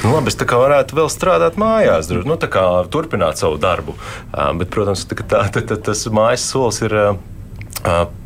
Nu, 0.02 0.14
labi, 0.14 0.32
es 0.32 0.38
tā 0.40 0.48
kā 0.48 0.58
varētu 0.60 0.98
vēl 0.98 1.10
strādāt 1.12 1.58
mājās, 1.60 2.10
nu, 2.12 2.36
tā 2.40 2.50
kā 2.52 2.66
turpināt 2.92 3.40
savu 3.40 3.60
darbu. 3.62 3.96
Bet, 4.32 4.70
protams, 4.74 5.06
tā, 5.10 5.18
tā, 5.24 5.62
tā, 5.62 5.80
tas 5.90 6.06
mājas 6.12 6.46
solis 6.50 6.82
ir 6.86 6.96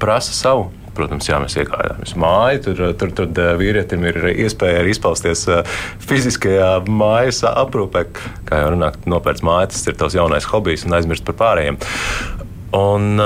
prasa 0.03 0.37
savu. 0.37 0.71
Protams, 0.91 1.29
jā, 1.29 1.37
mēs 1.39 1.55
iegājāmies 1.55 2.17
māju. 2.19 2.61
Tur, 2.65 2.81
tur, 2.99 3.13
tur 3.15 3.55
vīrietim 3.61 4.03
ir 4.11 4.17
iespēja 4.33 4.81
arī 4.83 4.91
izpausties 4.93 5.45
fiziskajā 6.03 6.73
mājas 6.91 7.45
aprūpē. 7.47 8.03
Kā 8.49 8.59
jau 8.65 8.73
runāt, 8.75 8.99
nopērts 9.09 9.45
māju, 9.47 9.71
tas 9.71 9.87
ir 9.87 9.97
tavs 10.01 10.19
jaunais 10.19 10.49
hobijs 10.51 10.85
un 10.89 10.99
aizmirst 10.99 11.25
par 11.29 11.39
pārējiem. 11.41 11.79
Un, 12.77 13.23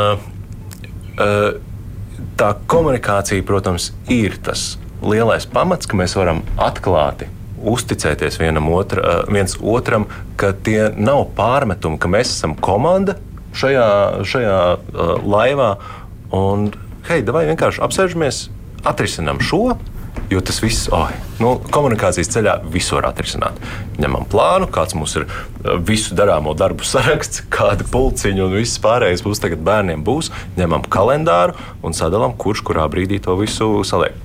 tā 2.39 2.53
komunikācija, 2.71 3.49
protams, 3.49 3.91
ir 4.13 4.37
tas 4.45 4.75
lielais 5.07 5.47
pamats, 5.51 5.89
ka 5.89 5.99
mēs 5.99 6.17
varam 6.19 6.43
atklāti 6.61 7.31
uzticēties 7.65 8.39
vienam 8.41 8.69
otra, 8.75 9.23
viens 9.31 9.57
otram, 9.61 10.07
ka 10.41 10.53
tie 10.67 10.91
nav 10.97 11.27
pārmetumi, 11.37 12.01
ka 12.01 12.11
mēs 12.13 12.35
esam 12.37 12.57
komanda 12.61 13.17
šajā, 13.57 13.89
šajā 14.29 14.59
uh, 14.75 15.17
laivā. 15.25 15.75
Un, 16.35 16.71
hei, 17.09 17.23
vai 17.25 17.47
vienkārši 17.49 17.83
apsēžamies, 17.85 18.47
atrisinām 18.85 19.43
šo. 19.45 19.79
Jo 20.31 20.41
tas 20.41 20.57
viss, 20.63 20.87
oh, 20.95 21.11
nu, 21.43 21.57
komunikācijas 21.75 22.31
ceļā 22.33 22.55
visu 22.73 22.97
var 22.97 23.11
atrisināt. 23.11 23.59
Ņemam 24.01 24.25
plānu, 24.31 24.69
kāds 24.73 24.95
mums 24.97 25.17
ir 25.19 25.27
visu 25.85 26.17
darāmo 26.17 26.55
darbu 26.57 26.87
saraksts, 26.93 27.43
kāda 27.53 27.87
pulciņa 27.93 28.47
un 28.47 28.57
viss 28.57 28.81
pārējais 28.83 29.25
būs 29.27 29.43
tagad 29.43 29.65
bērniem 29.67 30.05
būs. 30.07 30.31
Ņemam 30.59 30.87
kalendāru 30.91 31.59
un 31.85 31.97
sadalām, 31.97 32.37
kurš 32.41 32.65
kurā 32.71 32.87
brīdī 32.91 33.21
to 33.25 33.37
visu 33.41 33.77
saliek 33.87 34.17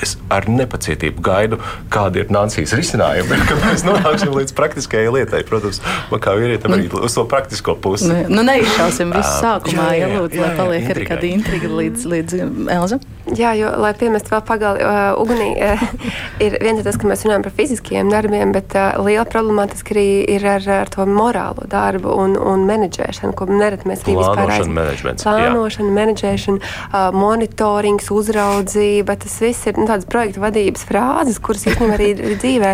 es 0.00 0.14
ar 0.32 0.46
nepacietību 0.48 1.22
gaidu, 1.24 1.58
kāda 1.92 2.22
ir 2.22 2.32
Nācijas 2.32 2.72
risinājuma, 2.78 3.38
kad 3.48 3.60
mēs 3.66 3.84
nonāksim 3.86 4.32
līdz 4.34 4.54
praktiskajai 4.56 5.12
lietai. 5.18 5.42
Protams, 5.48 5.82
man 6.10 6.22
kā 6.24 6.36
vīrietim 6.38 6.76
arī 6.76 6.88
uz 7.02 7.16
to 7.16 7.26
praktisko 7.28 7.76
pusi. 7.82 8.08
Nu, 8.08 8.40
nu 8.40 8.46
neizšausim 8.48 9.12
visu 9.12 9.34
sākumā, 9.42 9.90
jā, 9.92 10.06
jā, 10.06 10.12
ja 10.12 10.20
lūdzu, 10.22 10.38
jā, 10.38 10.44
jā, 10.44 10.48
lai 10.48 10.60
paliek 10.60 10.92
arī 10.94 11.08
kāda 11.10 11.28
intriga 11.28 11.72
līdz, 11.80 12.06
līdz 12.14 12.40
Elza. 12.78 13.00
Jā, 13.38 13.52
jo, 13.54 13.68
lai 13.78 13.92
piemestu 13.94 14.32
vēl 14.32 14.40
pagali 14.44 14.82
uh, 14.82 15.12
ugunī, 15.20 15.52
uh, 15.62 15.82
ir 16.44 16.56
viens 16.64 16.82
tas, 16.82 16.98
ka 16.98 17.06
mēs 17.06 17.22
runājam 17.26 17.44
par 17.46 17.54
fiziskiem 17.54 18.10
darbiem, 18.10 18.54
bet 18.54 18.74
uh, 18.74 18.96
liela 19.04 19.24
problemātiska 19.28 19.94
arī 19.94 20.06
ir 20.34 20.46
ar, 20.56 20.66
ar 20.82 20.90
to 20.92 21.06
morālo 21.06 21.66
darbu 21.70 22.16
un, 22.18 22.34
un 22.36 22.66
menedžēšanu, 22.68 23.36
ko 23.38 23.46
nereti 23.50 23.88
mēs 23.90 24.02
arī 24.06 24.16
vispār 24.18 24.54
aizmirstam. 24.56 25.20
Plānošana, 25.22 25.94
menedžēšana, 26.00 26.72
uh, 26.88 27.14
monitorings, 27.14 28.10
uzraudzība, 28.12 29.16
tas 29.22 29.38
viss 29.44 29.70
ir 29.70 29.78
nu, 29.82 29.90
tādas 29.90 30.08
projekta 30.10 30.42
vadības 30.42 30.86
frāzes, 30.88 31.40
kuras 31.42 31.66
īstenībā 31.68 31.98
arī 31.98 32.10
ir 32.14 32.36
dzīvē. 32.42 32.72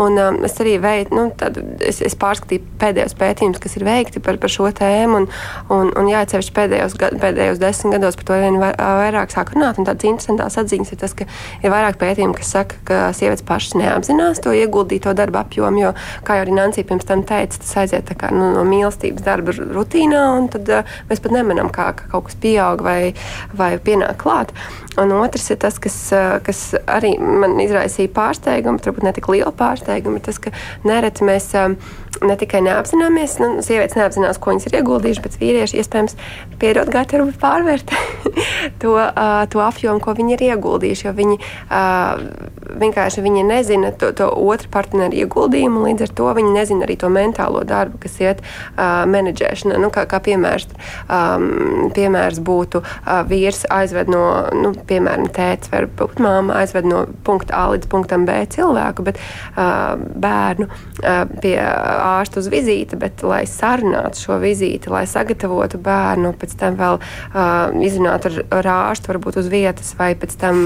Un, 0.00 0.18
um, 0.20 0.40
es 0.46 0.56
arī 0.62 0.76
veidu, 0.82 1.16
nu, 1.16 1.26
tad, 1.40 1.58
es, 1.84 2.00
es 2.04 2.16
pārskatīju 2.20 2.76
pēdējos 2.80 3.16
pētījumus, 3.20 3.60
kas 3.62 3.76
ir 3.78 3.86
veikti 3.88 4.22
par, 4.24 4.38
par 4.40 4.52
šo 4.52 4.70
tēmu, 4.76 5.22
un, 5.22 5.28
un, 5.74 5.92
un 5.98 6.10
jāatsevišķi 6.10 6.56
pēdējos, 6.56 6.96
pēdējos 7.20 7.60
desmit 7.62 7.96
gados 7.96 8.18
par 8.20 8.28
to 8.30 8.40
vien 8.40 8.58
vairāk 8.60 9.32
sāk 9.34 9.54
runāt 9.54 9.80
tādas 9.80 10.06
interesantas 10.08 10.58
atziņas 10.60 10.92
ir 10.92 11.00
tas, 11.00 11.14
ka 11.16 11.26
ir 11.64 11.72
vairāk 11.72 11.98
pētījumu, 12.00 12.36
kas 12.36 12.52
saka, 12.54 12.80
ka 12.88 13.00
sievietes 13.16 13.44
pašas 13.46 13.76
neapzinās 13.80 14.42
to 14.44 14.54
ieguldīto 14.56 15.14
darbu 15.16 15.40
apjomu, 15.42 15.82
jo, 15.84 15.92
kā 16.26 16.38
jau 16.38 16.46
arī 16.46 16.56
Nancija 16.56 16.88
pirms 16.88 17.08
tam 17.08 17.24
teica, 17.28 17.60
tas 17.62 17.76
aiziet 17.84 18.12
kā, 18.20 18.32
nu, 18.34 18.50
no 18.56 18.64
mīlestības 18.68 19.24
darba 19.26 19.54
rutīnā, 19.56 20.22
un 20.38 20.50
tad 20.52 20.70
uh, 20.70 20.96
mēs 21.10 21.22
pat 21.24 21.34
nemanām, 21.36 21.70
kā, 21.74 21.90
ka 21.98 22.10
kaut 22.12 22.28
kas 22.28 22.38
pieaug 22.42 22.84
vai, 22.84 23.12
vai 23.56 23.72
pienāk 23.82 24.18
klāt. 24.20 24.54
Un 24.98 25.12
otrs 25.14 25.44
ir 25.52 25.58
tas, 25.62 25.76
kas, 25.78 25.96
kas 26.42 26.60
arī 26.90 27.12
man 27.22 27.54
izraisīja 27.62 28.10
pārsteigumu, 28.16 28.82
varbūt 28.82 29.06
ne 29.06 29.12
tik 29.14 29.28
lielu 29.30 29.52
pārsteigumu, 29.54 30.18
tas, 30.24 30.40
ka 30.42 30.50
nereti 30.88 31.26
mēs. 31.28 31.52
Uh, 31.54 31.99
ne 32.26 32.36
tikai 32.36 32.60
neapzināmies, 32.64 33.36
nu, 33.40 33.50
sievietes 33.64 33.96
neapzinās, 33.98 34.38
ko 34.40 34.52
viņas 34.52 34.68
ir 34.68 34.78
ieguldījušas, 34.80 35.22
bet 35.24 35.38
vīrieši 35.40 35.80
iespējams 35.80 36.16
pierod 36.60 36.90
gatavi 36.92 37.34
pārvērt 37.40 37.92
to, 38.82 38.96
uh, 38.98 39.44
to 39.50 39.62
apjomu, 39.64 40.02
ko 40.04 40.14
viņi 40.18 40.36
ir 40.36 40.44
ieguldījuši. 40.50 41.06
Jo 41.06 41.14
viņi 41.16 41.38
uh, 41.40 42.50
vienkārši 42.80 43.24
viņi 43.24 43.44
nezina 43.48 43.92
to, 43.96 44.10
to 44.16 44.28
otru 44.28 44.70
partneru 44.72 45.16
ieguldījumu, 45.22 45.84
līdz 45.88 46.06
ar 46.06 46.14
to 46.20 46.28
viņi 46.40 46.54
nezina 46.54 46.86
arī 46.86 46.98
to 47.00 47.10
mentālo 47.12 47.62
darbu, 47.68 48.00
kas 48.04 48.18
iet 48.22 48.42
uh, 48.42 49.02
menedžēšanā. 49.10 49.78
Nu, 49.80 49.92
kā, 49.94 50.04
kā 50.10 50.20
piemērs, 50.24 50.68
um, 51.06 51.88
piemērs 51.96 52.42
būtu 52.44 52.82
uh, 52.82 53.20
vīrs 53.30 53.64
aizved 53.70 54.12
no, 54.12 54.24
nu, 54.56 54.74
piemēram, 54.74 55.30
tēts 55.34 55.72
vai 55.72 55.84
māma 56.20 56.60
aizved 56.60 56.88
no 56.88 57.04
punkta 57.26 57.56
A 57.60 57.64
līdz 57.74 57.88
punktam 57.90 58.26
B 58.28 58.36
cilvēku, 58.50 59.04
bet 59.08 59.18
uh, 59.20 59.96
bērnu 59.96 60.68
uh, 60.68 61.24
pie 61.42 61.56
ārsta 62.00 62.40
uz 62.40 62.48
vizīti, 62.52 62.98
bet 63.00 63.22
lai 63.26 63.42
sarunātu 63.48 64.24
šo 64.24 64.38
vizīti, 64.42 64.90
lai 64.92 65.04
sagatavotu 65.10 65.80
bērnu, 65.82 66.32
pēc 66.40 66.56
tam 66.60 66.78
vēl 66.80 66.98
uh, 67.00 67.84
izrunātu 67.86 68.30
ar, 68.30 68.38
ar 68.60 68.70
ārstu, 68.74 69.12
varbūt 69.12 69.40
uz 69.42 69.50
vietas, 69.52 69.92
vai 69.98 70.12
pēc 70.18 70.36
tam 70.40 70.60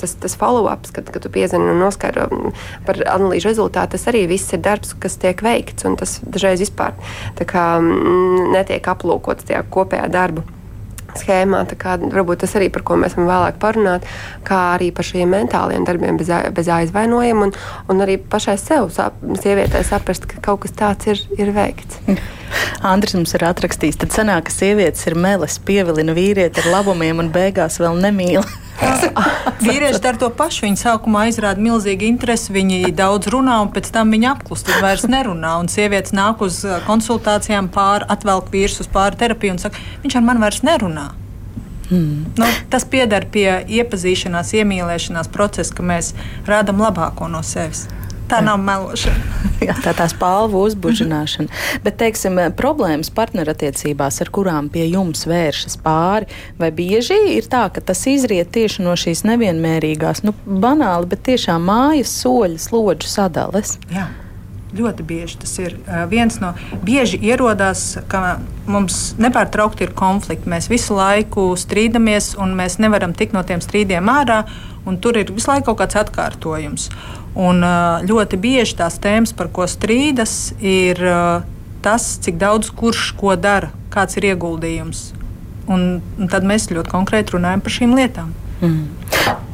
tas, 0.00 0.16
tas 0.20 0.36
follow-ups, 0.40 0.92
kad, 0.96 1.08
kad 1.14 1.24
tu 1.24 1.32
piezini 1.32 1.72
un 1.72 1.82
noskaidro 1.84 2.28
par 2.88 3.02
analīžu 3.04 3.52
rezultātu, 3.52 3.94
tas 3.96 4.08
arī 4.10 4.26
viss 4.30 4.54
ir 4.56 4.64
darbs, 4.64 4.94
kas 5.00 5.18
tiek 5.20 5.42
veikts, 5.44 5.86
un 5.88 5.98
tas 6.00 6.18
dažreiz 6.26 6.64
vispār 6.64 6.96
kā, 7.48 7.66
netiek 8.54 8.92
aplūkots 8.92 9.48
tajā 9.48 9.64
kopējā 9.72 10.08
darba 10.12 10.44
schēmā. 11.16 11.64
Kā, 11.78 11.96
varbūt 12.02 12.42
tas 12.44 12.54
arī 12.58 12.68
par 12.74 12.84
ko 12.86 12.98
mēs 13.00 13.16
varam 13.16 13.30
vēlāk 13.30 13.60
parunāt, 13.62 14.06
kā 14.46 14.60
arī 14.74 14.90
par 14.94 15.06
šiem 15.08 15.32
mentāliem 15.32 15.86
darbiem 15.88 16.18
bez, 16.20 16.30
bez 16.54 16.70
aizvainojuma 16.78 17.48
un, 17.48 17.54
un 17.88 18.04
arī 18.04 18.18
pašai 18.20 18.58
sev, 18.60 18.90
sap, 18.94 19.18
sievietē 19.42 19.82
saprast, 19.86 20.28
ka 20.30 20.42
kaut 20.44 20.64
kas 20.66 20.76
tāds 20.78 21.10
ir, 21.10 21.24
ir 21.38 21.52
veikts. 21.56 22.02
Andris 22.92 23.16
mums 23.16 23.34
ir 23.36 23.44
atrakstījis, 23.48 24.00
tad 24.04 24.14
sanāk, 24.14 24.48
ka 24.48 24.54
sievietes 24.54 25.04
ir 25.08 25.18
meles, 25.18 25.58
pievilina 25.58 26.16
vīrieti 26.16 26.64
ar 26.64 26.72
labumiem 26.78 27.24
un 27.24 27.32
beigās 27.34 27.80
vēl 27.82 28.00
nemīl. 28.04 28.44
Vīrieši 29.66 30.00
dara 30.02 30.20
to 30.20 30.28
pašu. 30.34 30.64
Viņi 30.66 30.80
sākumā 30.80 31.26
izrāda 31.30 31.62
milzīgu 31.62 32.06
interesi, 32.08 32.52
viņi 32.54 32.92
daudz 32.96 33.30
runā, 33.32 33.58
un 33.64 33.72
pēc 33.74 33.90
tam 33.94 34.12
viņi 34.14 34.30
apklust, 34.32 34.68
tad 34.68 34.82
vairs 34.84 35.06
nerunā. 35.10 35.56
Un 35.62 35.70
sievietes 35.72 36.14
nāk 36.16 36.42
uz 36.44 36.60
uh, 36.66 36.78
konsultācijām, 36.86 37.70
pāri, 37.74 38.06
atvelk 38.12 38.52
vīrus 38.54 38.82
uz 38.84 38.90
pāri 38.92 39.18
terapiju 39.20 39.56
un 39.56 39.62
saka, 39.62 39.82
viņš 40.04 40.18
ar 40.18 40.28
mani 40.28 40.44
vairs 40.44 40.62
nerunā. 40.66 41.08
Hmm. 41.88 42.26
Nu, 42.36 42.48
tas 42.68 42.84
pieder 42.84 43.24
pie 43.32 43.48
iepazīšanās, 43.80 44.52
iemīlēšanās 44.60 45.30
procesa, 45.32 45.72
ka 45.74 45.86
mēs 45.88 46.12
rādām 46.48 46.82
labāko 46.84 47.30
no 47.32 47.40
sevis. 47.46 47.86
Tā 48.28 48.42
nav 48.44 48.60
melošana. 48.60 49.40
Jā, 49.68 49.74
tā 49.82 49.94
tā 49.96 50.04
spalvu 50.10 50.60
uzbužināšana. 50.68 51.48
Bet, 51.84 51.98
teiksim, 52.02 52.38
problēmas 52.58 53.10
partnerattiecībās, 53.14 54.20
ar 54.22 54.30
kurām 54.34 54.68
pie 54.72 54.84
jums 54.90 55.24
vēršas 55.28 55.78
pāri, 55.84 56.28
vai 56.60 56.70
bieži 56.74 57.18
ir 57.38 57.48
tā, 57.50 57.64
ka 57.72 57.82
tas 57.82 58.04
izriet 58.10 58.52
tieši 58.54 58.84
no 58.84 58.94
šīs 58.98 59.24
nevienmērīgās, 59.28 60.22
nu, 60.28 60.36
banāli, 60.46 61.08
bet 61.10 61.24
tiešām 61.30 61.64
mājas 61.68 62.12
soļu 62.20 62.60
slodžu 62.68 63.10
sadales? 63.10 63.78
Jā. 63.94 64.06
Ļoti 64.76 65.04
bieži 65.08 65.38
tas 65.40 65.54
ir 65.62 65.78
viens 66.10 66.34
no 66.42 66.50
bieži 66.84 67.16
ierodās, 67.24 67.96
ka 68.12 68.36
mums 68.68 69.14
nepārtraukti 69.16 69.86
ir 69.86 69.94
konflikti. 69.96 70.50
Mēs 70.52 70.68
visu 70.68 70.98
laiku 70.98 71.46
strīdamies, 71.56 72.34
un 72.36 72.52
mēs 72.58 72.76
nevaram 72.82 73.14
tikt 73.16 73.32
no 73.32 73.40
tiem 73.48 73.62
strīdiem 73.64 74.10
ārā, 74.12 74.42
tur 75.00 75.16
ir 75.20 75.32
visu 75.32 75.48
laiku 75.48 75.70
kaut 75.70 75.80
kāds 75.80 75.96
atkārtojums. 76.02 76.88
Un 77.38 77.64
ļoti 78.08 78.40
bieži 78.40 78.76
tās 78.80 78.98
tēmas, 79.00 79.32
par 79.36 79.48
ko 79.54 79.64
strīdas, 79.68 80.52
ir 80.60 81.00
tas, 81.84 82.10
cik 82.24 82.36
daudz 82.40 82.68
kurš 82.74 83.12
ko 83.16 83.36
dara, 83.40 83.70
kāds 83.94 84.20
ir 84.20 84.28
ieguldījums. 84.34 85.12
Un, 85.68 86.02
un 86.18 86.28
tad 86.32 86.44
mēs 86.48 86.68
ļoti 86.72 86.92
konkrēti 86.92 87.36
runājam 87.36 87.64
par 87.64 87.76
šīm 87.76 87.96
lietām. 87.96 88.36
Mm. 88.60 88.86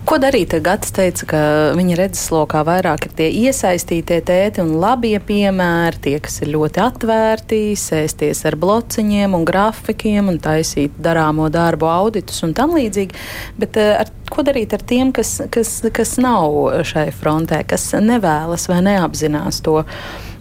Ko 0.05 0.19
darīt? 0.21 0.53
Gatis 0.61 0.93
teica, 0.93 1.25
ka 1.31 1.39
viņa 1.79 1.95
redzeslokā 1.97 2.61
vairāk 2.69 3.07
ir 3.09 3.13
tie 3.17 3.29
iesaistītie 3.47 4.19
tēti 4.29 4.61
un 4.61 4.75
labie 4.83 5.17
piemēri, 5.17 6.01
tie, 6.05 6.19
kas 6.21 6.43
ir 6.45 6.51
ļoti 6.53 6.83
atvērti, 6.85 7.61
sēsties 7.81 8.45
ar 8.45 8.59
blociņiem 8.61 9.33
un 9.33 9.47
grafikiem 9.49 10.29
un 10.29 10.37
taisīt 10.45 10.99
darāmo 11.01 11.49
darbu 11.53 11.89
auditus 11.89 12.45
un 12.45 12.53
tam 12.57 12.77
līdzīgi. 12.77 13.17
Bet 13.57 13.81
eh, 13.81 13.95
ar, 14.03 14.13
ko 14.29 14.45
darīt 14.45 14.77
ar 14.77 14.85
tiem, 14.85 15.15
kas, 15.17 15.39
kas, 15.49 15.79
kas 15.97 16.15
nav 16.21 16.85
šai 16.85 17.09
frontē, 17.17 17.65
kas 17.65 17.89
nevēlas 17.97 18.69
vai 18.69 18.83
neapzinās 18.85 19.65
to? 19.65 19.81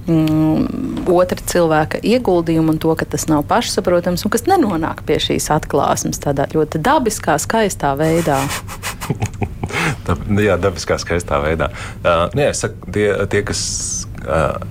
Mm, 0.08 1.08
otra 1.12 1.40
cilvēka 1.40 2.02
ieguldījumu 2.04 2.76
un 2.76 2.80
to, 2.82 2.94
ka 3.00 3.08
tas 3.10 3.28
nav 3.32 3.46
pašsaprotams 3.50 4.26
un 4.26 4.34
kas 4.34 4.48
nenonāk 4.50 5.04
pie 5.08 5.20
šīs 5.24 5.50
atklāsmes 5.56 6.22
tādā 6.24 6.48
ļoti 6.54 6.82
dabiskā, 6.84 7.38
skaistā 7.42 7.94
veidā. 8.00 8.40
jā, 10.48 10.58
dabiskā, 10.62 11.00
skaistā 11.02 11.42
veidā. 11.44 11.72
Uh, 12.04 12.28
nu, 12.36 12.46
jā, 12.46 12.54
saku, 12.58 12.92
tie, 12.96 13.08
tie, 13.32 13.44
kas, 13.48 13.62
uh, 14.24 14.64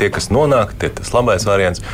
tie, 0.00 0.10
kas 0.14 0.30
nonāk, 0.34 0.74
tie 0.80 0.92
tas 1.00 1.12
labais 1.16 1.46
variants, 1.48 1.84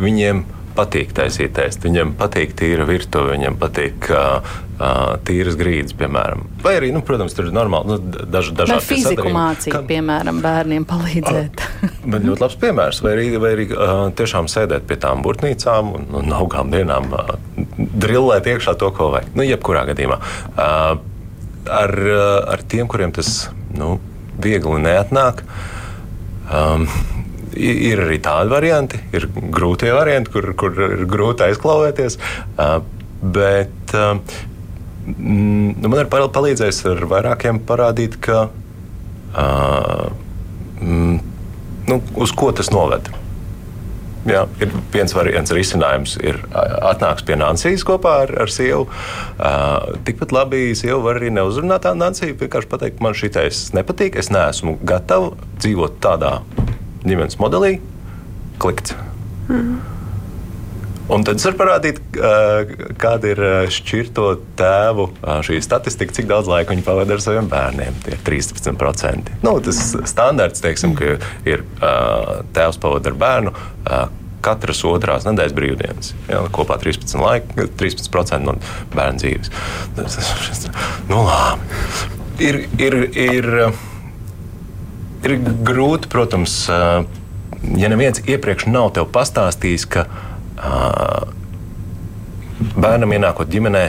viņiem 0.00 0.44
patīk 0.74 1.14
taisīt 1.16 1.58
ēst. 1.62 1.84
Viņam 1.86 2.14
patīk 2.18 2.54
tīra 2.58 2.86
virtuve, 2.88 3.34
viņam 3.34 3.56
patīk 3.60 4.08
uh, 4.10 4.44
uh, 4.78 5.14
tīras 5.26 5.56
grīdas, 5.60 5.94
piemēram. 5.98 6.44
Vai 6.64 6.76
arī, 6.80 6.90
nu, 6.94 7.02
protams, 7.06 7.36
tur 7.36 7.48
ir 7.48 7.54
normāli 7.56 7.92
nu, 7.92 7.98
daž, 8.02 8.50
dažādi 8.56 8.80
tādi 8.80 8.88
fiziku 8.88 9.32
mācīt, 9.34 9.72
Kā... 9.74 9.82
piemēram, 9.88 10.40
bērniem 10.44 10.86
palīdzēt. 10.90 11.64
Bet 12.12 12.26
ļoti 12.26 12.44
labs 12.44 12.58
piemērs. 12.62 13.02
Vai 13.06 13.14
arī, 13.16 13.26
vai 13.42 13.54
arī 13.56 13.68
uh, 13.70 13.94
tiešām 14.18 14.50
sēdēt 14.50 14.88
pie 14.90 14.98
tām 15.02 15.24
burtnīcām 15.24 15.94
un, 15.98 16.08
un 16.20 16.36
augām 16.36 16.72
dienām 16.74 17.10
uh, 17.14 17.34
drillēt 17.78 18.50
iekšā 18.54 18.76
to, 18.80 18.90
ko 18.94 19.12
vajag. 19.16 19.34
Nu, 19.38 19.46
jebkurā 19.46 19.86
gadījumā. 19.92 20.20
Uh, 20.54 20.98
ar, 21.70 21.96
ar 22.54 22.66
tiem, 22.68 22.90
kuriem 22.90 23.14
tas 23.14 23.48
nu, 23.74 23.96
viegli 24.42 24.82
neatnāk. 24.84 25.44
Um, 26.44 26.88
ir 27.56 28.02
arī 28.06 28.18
tādi 28.22 28.52
varianti, 28.52 29.00
ir 29.16 29.28
grūtie 29.34 29.92
varianti, 29.94 30.32
kur, 30.34 30.50
kur 30.58 30.80
ir 30.88 31.06
grūti 31.10 31.46
aizklauvēties. 31.48 32.18
Bet 33.24 33.96
uh, 33.96 34.18
nu, 35.06 35.88
man 35.88 36.00
ir 36.02 36.10
palīdzējis 36.12 36.84
ar 36.92 37.04
vairākiem 37.10 37.60
parādīt, 37.68 38.18
ka, 38.24 38.46
mm, 40.80 41.20
nu, 41.90 42.00
uz 42.20 42.32
ko 42.36 42.52
tas 42.56 42.72
noved. 42.74 43.12
Jā, 44.24 44.46
ir 44.56 44.70
viens 44.88 45.12
variants, 45.12 45.52
risinājums 45.52 46.14
ir 46.24 46.38
atnāks 46.56 47.26
pie 47.28 47.36
Nancijas 47.36 47.82
kopā 47.84 48.14
ar, 48.22 48.30
ar 48.46 48.52
sievu. 48.52 48.86
Uh, 48.88 49.98
tikpat 50.06 50.32
labi 50.32 50.70
sieva 50.78 50.96
var 51.04 51.20
arī 51.20 51.28
neuzrunāt 51.36 51.84
tādu 51.84 52.00
Nanciju, 52.00 52.38
vienkārši 52.40 52.70
pateikt, 52.70 53.02
man 53.04 53.12
šī 53.12 53.28
taisa 53.36 53.76
nepatīk, 53.76 54.16
es 54.16 54.32
neesmu 54.32 54.78
gatava 54.80 55.34
dzīvot 55.60 56.00
tādā 56.04 56.38
ģimenes 57.04 57.40
modelī 57.40 57.76
klikts. 58.62 58.96
Mm. 59.48 59.82
Un 61.12 61.20
tad 61.20 61.36
es 61.36 61.44
varu 61.44 61.58
parādīt, 61.60 61.98
kāda 63.00 63.32
ir 63.34 63.40
šķirto 63.74 64.28
tēvu 64.56 65.10
šī 65.44 65.58
statistika, 65.64 66.16
cik 66.16 66.30
daudz 66.30 66.48
laika 66.48 66.72
viņi 66.72 66.84
pavada 66.86 67.16
ar 67.16 67.20
saviem 67.20 67.50
bērniem. 67.50 67.98
Tie 68.06 68.14
ir 68.16 68.22
13%. 68.24 69.34
Nu, 69.44 69.58
tas 69.64 69.82
standarts, 70.08 70.64
teiksim, 70.64 70.96
ka 70.96 71.18
ir 71.44 71.66
tēvs 72.56 72.80
pavada 72.80 73.12
ar 73.12 73.18
bērnu 73.20 73.54
katras 74.44 74.80
otrās 74.88 75.24
nedēļas 75.28 75.56
brīvdienas. 75.56 76.12
Ja, 76.28 76.42
kopā 76.52 76.78
13%, 76.80 77.20
laika, 77.20 77.68
13 77.80 78.44
no 78.44 78.56
bērnu 78.94 79.20
dzīves. 79.20 79.52
Nu, 81.08 81.24
labi. 81.24 81.68
Ir, 82.44 82.64
ir, 82.80 82.96
ir, 83.12 83.50
ir 85.24 85.38
grūti, 85.66 86.10
protams, 86.12 86.64
ja 86.68 87.90
neviens 87.92 88.22
iepriekš 88.24 88.68
nav 88.70 88.92
tev 88.96 89.08
pastāstījis, 89.14 89.88
ka 89.90 90.06
bērnam 92.74 93.14
ienākot 93.16 93.50
ģimenē, 93.50 93.84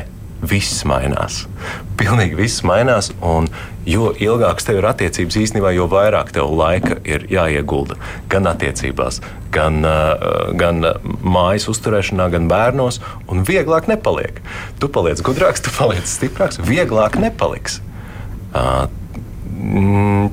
viss 0.46 0.84
mainās. 0.88 1.46
Pilnīgi 2.00 2.38
viss 2.38 2.64
mainās, 2.68 3.10
un 3.24 3.48
jo 3.88 4.12
ilgākas 4.22 4.68
tev 4.68 4.80
ir 4.82 4.88
attiecības, 4.90 5.38
īstenībā, 5.42 5.72
jo 5.76 5.88
vairāk 5.90 6.32
tev 6.36 6.52
laika 6.54 6.98
ir 7.08 7.26
jāiegulda 7.32 7.98
gan 8.32 8.50
attiecībās, 8.52 9.22
gan, 9.56 9.80
gan 10.60 10.84
mājas 11.24 11.70
uzturēšanā, 11.72 12.28
gan 12.36 12.50
bērnos, 12.52 13.00
un 13.32 13.46
vieglāk 13.48 13.90
nepaliek. 13.92 14.42
Tu 14.82 14.92
paliec 14.92 15.24
gudrāks, 15.26 15.64
tu 15.66 15.74
paliec 15.78 16.06
stiprāks, 16.10 16.62
vieglāk 16.62 17.18
nepaliks. 17.22 17.80
Uh, 18.56 18.86
mm, 19.56 20.30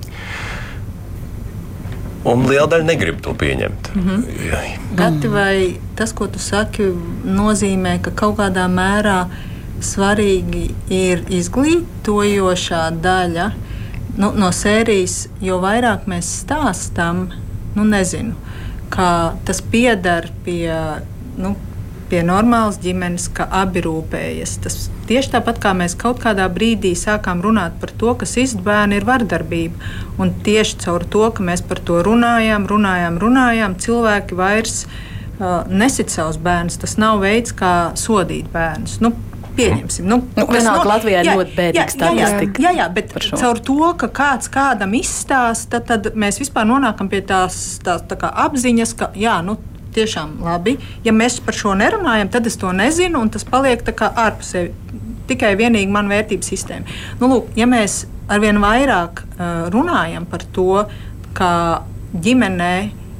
Un 2.24 2.44
liela 2.46 2.68
daļa 2.70 2.86
negrib 2.86 3.20
to 3.22 3.34
pieņemt. 3.34 3.90
Mm 3.94 4.02
-hmm. 4.08 4.94
Gati, 4.96 5.28
vai 5.28 5.78
tas, 5.96 6.12
ko 6.12 6.26
tu 6.26 6.38
saki, 6.38 6.92
nozīmē, 7.24 8.00
ka 8.02 8.10
kaut 8.10 8.36
kādā 8.38 8.68
mērā 8.68 9.26
svarīgi 9.80 10.70
ir 10.90 11.24
izglītojošā 11.28 12.90
daļa 13.02 13.50
nu, 14.16 14.32
no 14.36 14.52
sērijas, 14.52 15.28
jo 15.40 15.58
vairāk 15.58 16.06
mēs 16.06 16.44
stāstām, 16.44 17.26
nu 17.74 17.84
nezinu. 17.84 18.34
ka 18.92 19.32
tas 19.44 19.62
pieder 19.64 20.28
pie. 20.44 20.76
Nu, 21.40 21.56
pie 22.12 22.20
normālas 22.26 22.76
ģimenes, 22.82 23.30
ka 23.32 23.46
abi 23.62 23.80
rūpējas. 23.86 24.58
Tas 24.64 24.76
tieši 25.08 25.32
tāpat 25.32 25.62
kā 25.62 25.72
mēs 25.76 25.96
kaut 25.98 26.20
kādā 26.20 26.44
brīdī 26.52 26.92
sākām 26.98 27.40
runāt 27.44 27.78
par 27.80 27.94
to, 27.96 28.12
ka 28.20 28.28
izbērni 28.28 29.00
ir 29.00 29.08
vardarbība. 29.08 29.92
Un 30.20 30.34
tieši 30.44 30.76
caur 30.84 31.06
to, 31.08 31.24
ka 31.32 31.44
mēs 31.46 31.64
par 31.64 31.80
to 31.80 32.02
runājām, 32.04 32.68
runājām, 32.68 33.16
runājām, 33.22 33.78
cilvēki 33.80 34.36
vairs 34.36 34.82
uh, 34.84 35.64
nesit 35.72 36.12
savus 36.12 36.36
bērnus. 36.36 36.76
Tas 36.84 36.98
nav 37.00 37.24
veids, 37.24 37.56
kā 37.56 37.74
sodīt 37.98 38.52
bērnus. 38.52 39.00
Nu, 39.04 39.14
Pieņemsim, 39.52 40.06
nu, 40.08 40.16
nu, 40.32 40.44
vienalga, 40.48 40.80
no, 40.80 40.88
Latvijā 40.88 41.18
ir 41.20 41.28
ļoti 41.36 41.50
bēdīga 41.58 41.84
statistika. 41.92 42.62
Jā, 42.62 42.70
jā, 42.70 42.76
jā, 42.78 42.86
bet 42.96 43.10
caur 43.36 43.58
to, 43.60 43.90
ka 44.00 44.08
kāds 44.16 44.48
kādam 44.52 44.94
izstāsta, 44.96 45.82
tad, 45.84 46.06
tad 46.06 46.16
mēs 46.16 46.40
vispār 46.40 46.64
nonākam 46.70 47.10
pie 47.12 47.20
tās, 47.28 47.58
tās 47.84 48.00
tā 48.08 48.16
apziņas, 48.46 48.94
ka 48.96 49.10
jā, 49.12 49.34
nu, 49.44 49.58
tiešām 49.94 50.38
labi. 50.44 50.76
Ja 51.04 51.14
mēs 51.16 51.38
par 51.44 51.56
šo 51.56 51.74
nerunājam, 51.78 52.30
tad 52.32 52.48
es 52.50 52.58
to 52.60 52.72
nezinu, 52.76 53.22
un 53.22 53.32
tas 53.32 53.44
paliek 53.48 53.84
ārpusē. 53.86 54.68
Tikai 55.30 55.52
vienīgi 55.56 55.92
mana 55.92 56.16
vērtības 56.16 56.48
sistēma. 56.50 56.96
Nu, 57.20 57.28
lūk, 57.30 57.52
ja 57.56 57.68
mēs 57.70 58.02
arvien 58.32 58.58
vairāk 58.62 59.22
uh, 59.22 59.68
runājam 59.72 60.26
par 60.28 60.42
to, 60.54 60.82
ka 61.36 61.52
ģimenē 62.12 62.74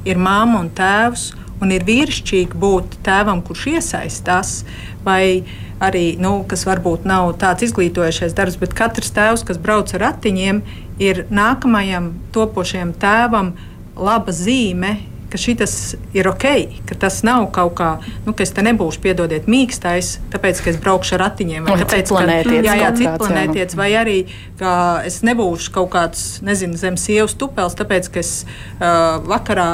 ir 0.05 0.19
māma 0.19 0.59
un 0.59 0.69
tēvs, 0.75 1.31
un 1.63 1.71
ir 1.71 1.85
vīrišķīgi 1.87 2.59
būt 2.59 2.97
tēvam, 3.05 3.41
kurš 3.45 3.67
iesaistās, 3.77 4.57
vai 5.05 5.45
arī, 5.83 6.15
nu, 6.21 6.41
kas 6.49 6.65
varbūt 6.67 7.07
nav 7.09 7.33
tāds 7.41 7.65
izglītojušais 7.67 8.35
darbs, 8.35 8.59
bet 8.59 8.75
katrs 8.77 9.13
tēvs, 9.15 9.45
kas 9.47 9.59
brauc 9.61 9.91
ar 9.95 10.05
ratiņiem, 10.09 10.61
ir 11.03 11.23
nākamajam 11.33 12.11
topošajam 12.35 12.93
tēvam 13.01 13.53
laba 13.95 14.35
zīme, 14.35 14.97
ka 15.33 15.41
šis 15.41 15.79
ir 16.13 16.29
ok, 16.29 16.45
ka 16.89 16.97
tas 17.01 17.23
nav 17.25 17.47
kaut 17.55 17.73
kā, 17.79 17.89
nu, 18.27 18.35
ka 18.37 18.45
es 18.45 18.53
te 18.53 18.61
nebūšu, 18.65 19.01
piedodiet, 19.01 19.49
mīkstais, 19.49 20.19
tāpēc, 20.33 20.61
ka 20.61 20.69
es 20.73 20.77
braukšu 20.83 21.17
ar 21.17 21.25
ratiņiem, 21.25 21.65
vai 21.65 21.79
tāpēc, 21.81 22.13
ka 22.13 22.59
jā, 22.59 22.77
jā, 22.77 22.91
citplanētietis, 23.01 23.79
vai 23.79 23.89
arī, 23.97 24.19
ka 24.61 24.75
es 25.07 25.23
nebūšu 25.25 25.73
kaut 25.73 25.89
kāds, 25.95 26.23
nezinu, 26.45 26.77
zem 26.77 26.99
sievas 27.01 27.33
tupels, 27.39 27.77
tāpēc, 27.79 28.11
ka 28.13 28.21
es 28.21 28.43
uh, 28.45 29.17
vakarā 29.25 29.71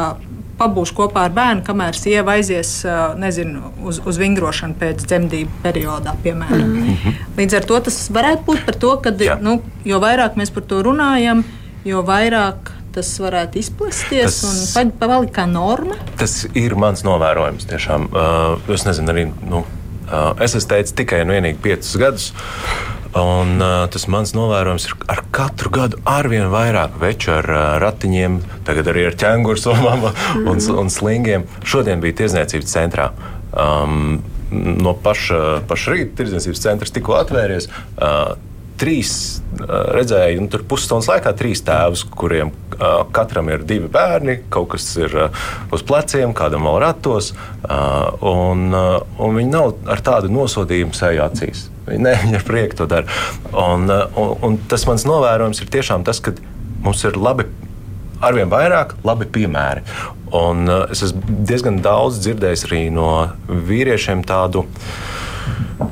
pabūšu 0.60 0.95
kopā 0.98 1.28
ar 1.28 1.36
bērnu, 1.36 1.63
kamēr 1.67 1.95
sieva 1.95 2.36
aizies 2.36 2.72
nezinu, 3.19 3.74
uz, 3.88 4.02
uz 4.08 4.19
vingrošanu 4.19 4.76
pēc 4.80 5.06
dzemdību 5.08 5.62
periodā, 5.63 6.15
piemēram. 6.24 6.65
Mm 6.65 6.98
-hmm. 7.04 7.22
Līdz 7.38 7.56
ar 7.62 7.69
to 7.69 7.80
tas 7.88 8.00
varētu 8.12 8.43
būt 8.48 8.65
par 8.65 8.76
to, 8.76 8.98
ka 9.04 9.13
nu, 9.41 9.62
jo 9.86 10.00
vairāk 10.04 10.36
mēs 10.36 10.52
par 10.54 10.63
to 10.63 10.84
runājam, 10.84 11.43
jo 11.86 12.04
vairāk 12.04 12.78
tas 12.95 13.10
varētu 13.21 13.60
izplesties 13.62 14.39
tas, 14.41 14.75
un 14.80 14.93
palikt 14.99 15.34
kā 15.36 15.45
norma? 15.49 15.97
Tas 16.19 16.41
ir 16.58 16.75
mans 16.80 17.04
novērojums. 17.08 17.67
Tiešām. 17.69 18.08
Uh, 18.10 18.71
es 18.73 18.86
nezinu, 18.88 19.13
arī 19.13 19.28
nu, 19.30 19.63
uh, 20.08 20.32
es 20.41 20.56
esmu 20.56 20.73
teicis 20.73 20.95
tikai 20.97 21.23
un 21.25 21.36
vienīgi 21.36 21.62
piecus 21.63 21.93
gadus. 22.02 22.32
Un, 23.19 23.56
uh, 23.58 23.88
tas 23.89 24.06
mans 24.12 24.36
novērojums 24.38 24.86
ir 24.86 24.97
ar 25.10 25.23
katru 25.34 25.71
gadu 25.73 25.97
arvien 26.06 26.52
vairāk 26.54 26.99
veču 27.02 27.34
ar 27.39 27.47
uh, 27.49 27.62
ratiņiem, 27.82 28.38
tagad 28.67 28.91
arī 28.91 29.08
ar 29.10 29.17
ķēnguru 29.17 29.62
somām 29.62 30.10
un, 30.49 30.60
un 30.60 30.93
slingiem. 30.93 31.47
Šodien 31.65 32.04
bija 32.04 32.21
tirzniecības 32.21 32.75
centrā. 32.75 33.10
Um, 33.49 34.19
no 34.52 34.93
paša, 34.97 35.63
paša 35.69 35.95
rīta 35.95 36.19
tirdzniecības 36.19 36.62
centrs 36.62 36.93
tikko 36.93 37.17
atvērties. 37.17 37.69
Uh, 37.97 38.38
trīs, 38.79 39.11
redzēju, 39.59 40.43
nu, 40.43 40.49
tur 40.51 40.63
pusstundas 40.69 41.09
laikā 41.11 41.33
trīs 41.37 41.61
tēvus, 41.67 42.05
kuriem 42.17 42.51
katram 43.15 43.49
ir 43.51 43.65
divi 43.67 43.89
bērni, 43.91 44.39
kaut 44.53 44.71
kas 44.73 44.87
ir 44.99 45.15
uz 45.75 45.83
pleciem, 45.85 46.33
kādam 46.37 46.67
vēl 46.69 46.79
ratos, 46.85 47.33
un, 47.67 48.69
un 48.71 49.39
viņi 49.39 49.51
nav 49.51 49.73
ar 49.91 50.03
tādu 50.05 50.31
nosodījumu 50.31 50.95
sejā 50.95 51.27
acīs. 51.27 51.67
Ne, 51.89 52.13
viņi 52.23 52.37
ar 52.37 52.45
prieku 52.45 52.79
to 52.79 52.87
dara. 52.89 53.19
Un, 53.49 53.89
un, 53.89 54.35
un 54.45 54.59
tas 54.69 54.85
mans 54.87 55.07
novērojums 55.09 55.63
ir 55.63 55.71
tiešām 55.73 56.05
tas, 56.07 56.21
ka 56.23 56.35
mums 56.85 57.03
ir 57.07 57.17
labi. 57.19 57.47
Arvien 58.23 58.51
vairāk 58.51 58.97
labi 59.07 59.25
piemēri. 59.31 59.81
Un, 60.35 60.67
uh, 60.69 60.83
es 60.93 61.01
esmu 61.07 61.39
diezgan 61.49 61.79
daudz 61.81 62.19
dzirdējis 62.21 62.65
arī 62.67 62.81
no 62.93 63.07
vīriešiem 63.47 64.21
tādu 64.27 64.65
uh, 64.65 64.91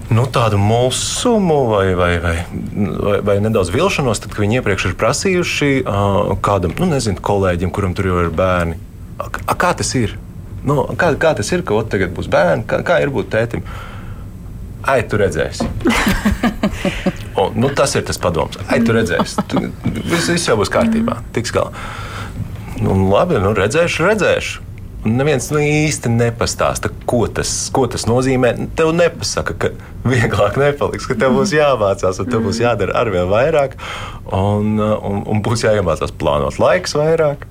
nu, 0.09 0.25
tādu 0.33 0.59
mulsumu 0.61 1.59
vai, 1.71 1.87
vai, 1.97 2.11
vai, 2.23 2.35
vai, 2.75 3.17
vai 3.29 3.37
nedaudz 3.43 3.71
vilšanos, 3.73 4.21
tad, 4.23 4.33
kad 4.33 4.45
viņi 4.45 4.61
iepriekš 4.61 4.89
ir 4.89 4.95
prasījuši 4.99 5.71
uh, 5.81 6.33
kādam, 6.43 6.75
nu, 6.79 6.89
nezinu, 6.93 7.21
kolēģim, 7.23 7.73
kuram 7.75 7.97
tur 7.97 8.11
jau 8.11 8.23
ir 8.25 8.31
bērni. 8.35 8.79
A, 9.17 9.53
kā 9.57 9.73
tas 9.77 9.93
ir? 9.97 10.17
Nu, 10.67 10.83
kā, 10.99 11.11
kā 11.19 11.33
tas 11.37 11.51
ir, 11.53 11.63
ka 11.65 11.75
ot, 11.77 11.89
tagad 11.93 12.13
būs 12.15 12.29
bērni? 12.31 12.65
Kā, 12.69 12.81
kā 12.85 12.99
ir 13.03 13.13
būt 13.13 13.31
tētim? 13.33 13.65
Ai, 14.87 15.01
tu 15.09 15.19
redzēsi. 15.19 15.67
Un, 17.41 17.57
nu, 17.59 17.69
tas 17.75 17.93
ir 17.97 18.05
tas 18.07 18.19
padoms. 18.21 18.59
Ai, 18.71 18.79
tu 18.85 18.95
redzēsi. 18.95 19.43
Tu, 19.51 19.67
viss, 19.97 20.29
viss 20.31 20.47
jau 20.47 20.55
būs 20.59 20.71
kārtībā. 20.73 21.19
Tiks 21.35 21.51
galā. 21.55 21.73
Nu, 22.79 22.95
labi, 23.09 23.39
nu, 23.41 23.51
redzēšu, 23.57 24.05
redzēšu. 24.07 24.66
Neviens 25.07 25.49
nu, 25.53 25.61
īsti 25.63 26.11
nepastāsta, 26.11 26.91
ko 27.09 27.23
tas, 27.31 27.51
ko 27.73 27.85
tas 27.91 28.07
nozīmē. 28.09 28.53
Tev 28.77 28.91
nepasaka, 28.97 29.55
ka 29.61 29.71
vieglāk 30.07 30.59
nepaliks, 30.59 31.07
ka 31.09 31.17
tev 31.19 31.37
būs 31.37 31.53
jāmācās, 31.55 32.21
un 32.21 32.29
tev 32.31 32.45
būs 32.47 32.61
jādara 32.63 32.95
arvien 33.01 33.27
vairāk, 33.31 33.77
un, 34.35 34.77
un, 34.79 35.23
un 35.23 35.43
būs 35.45 35.65
jāiemācās 35.67 36.13
plānot 36.19 36.59
laiks 36.61 36.95
vairāk, 36.97 37.47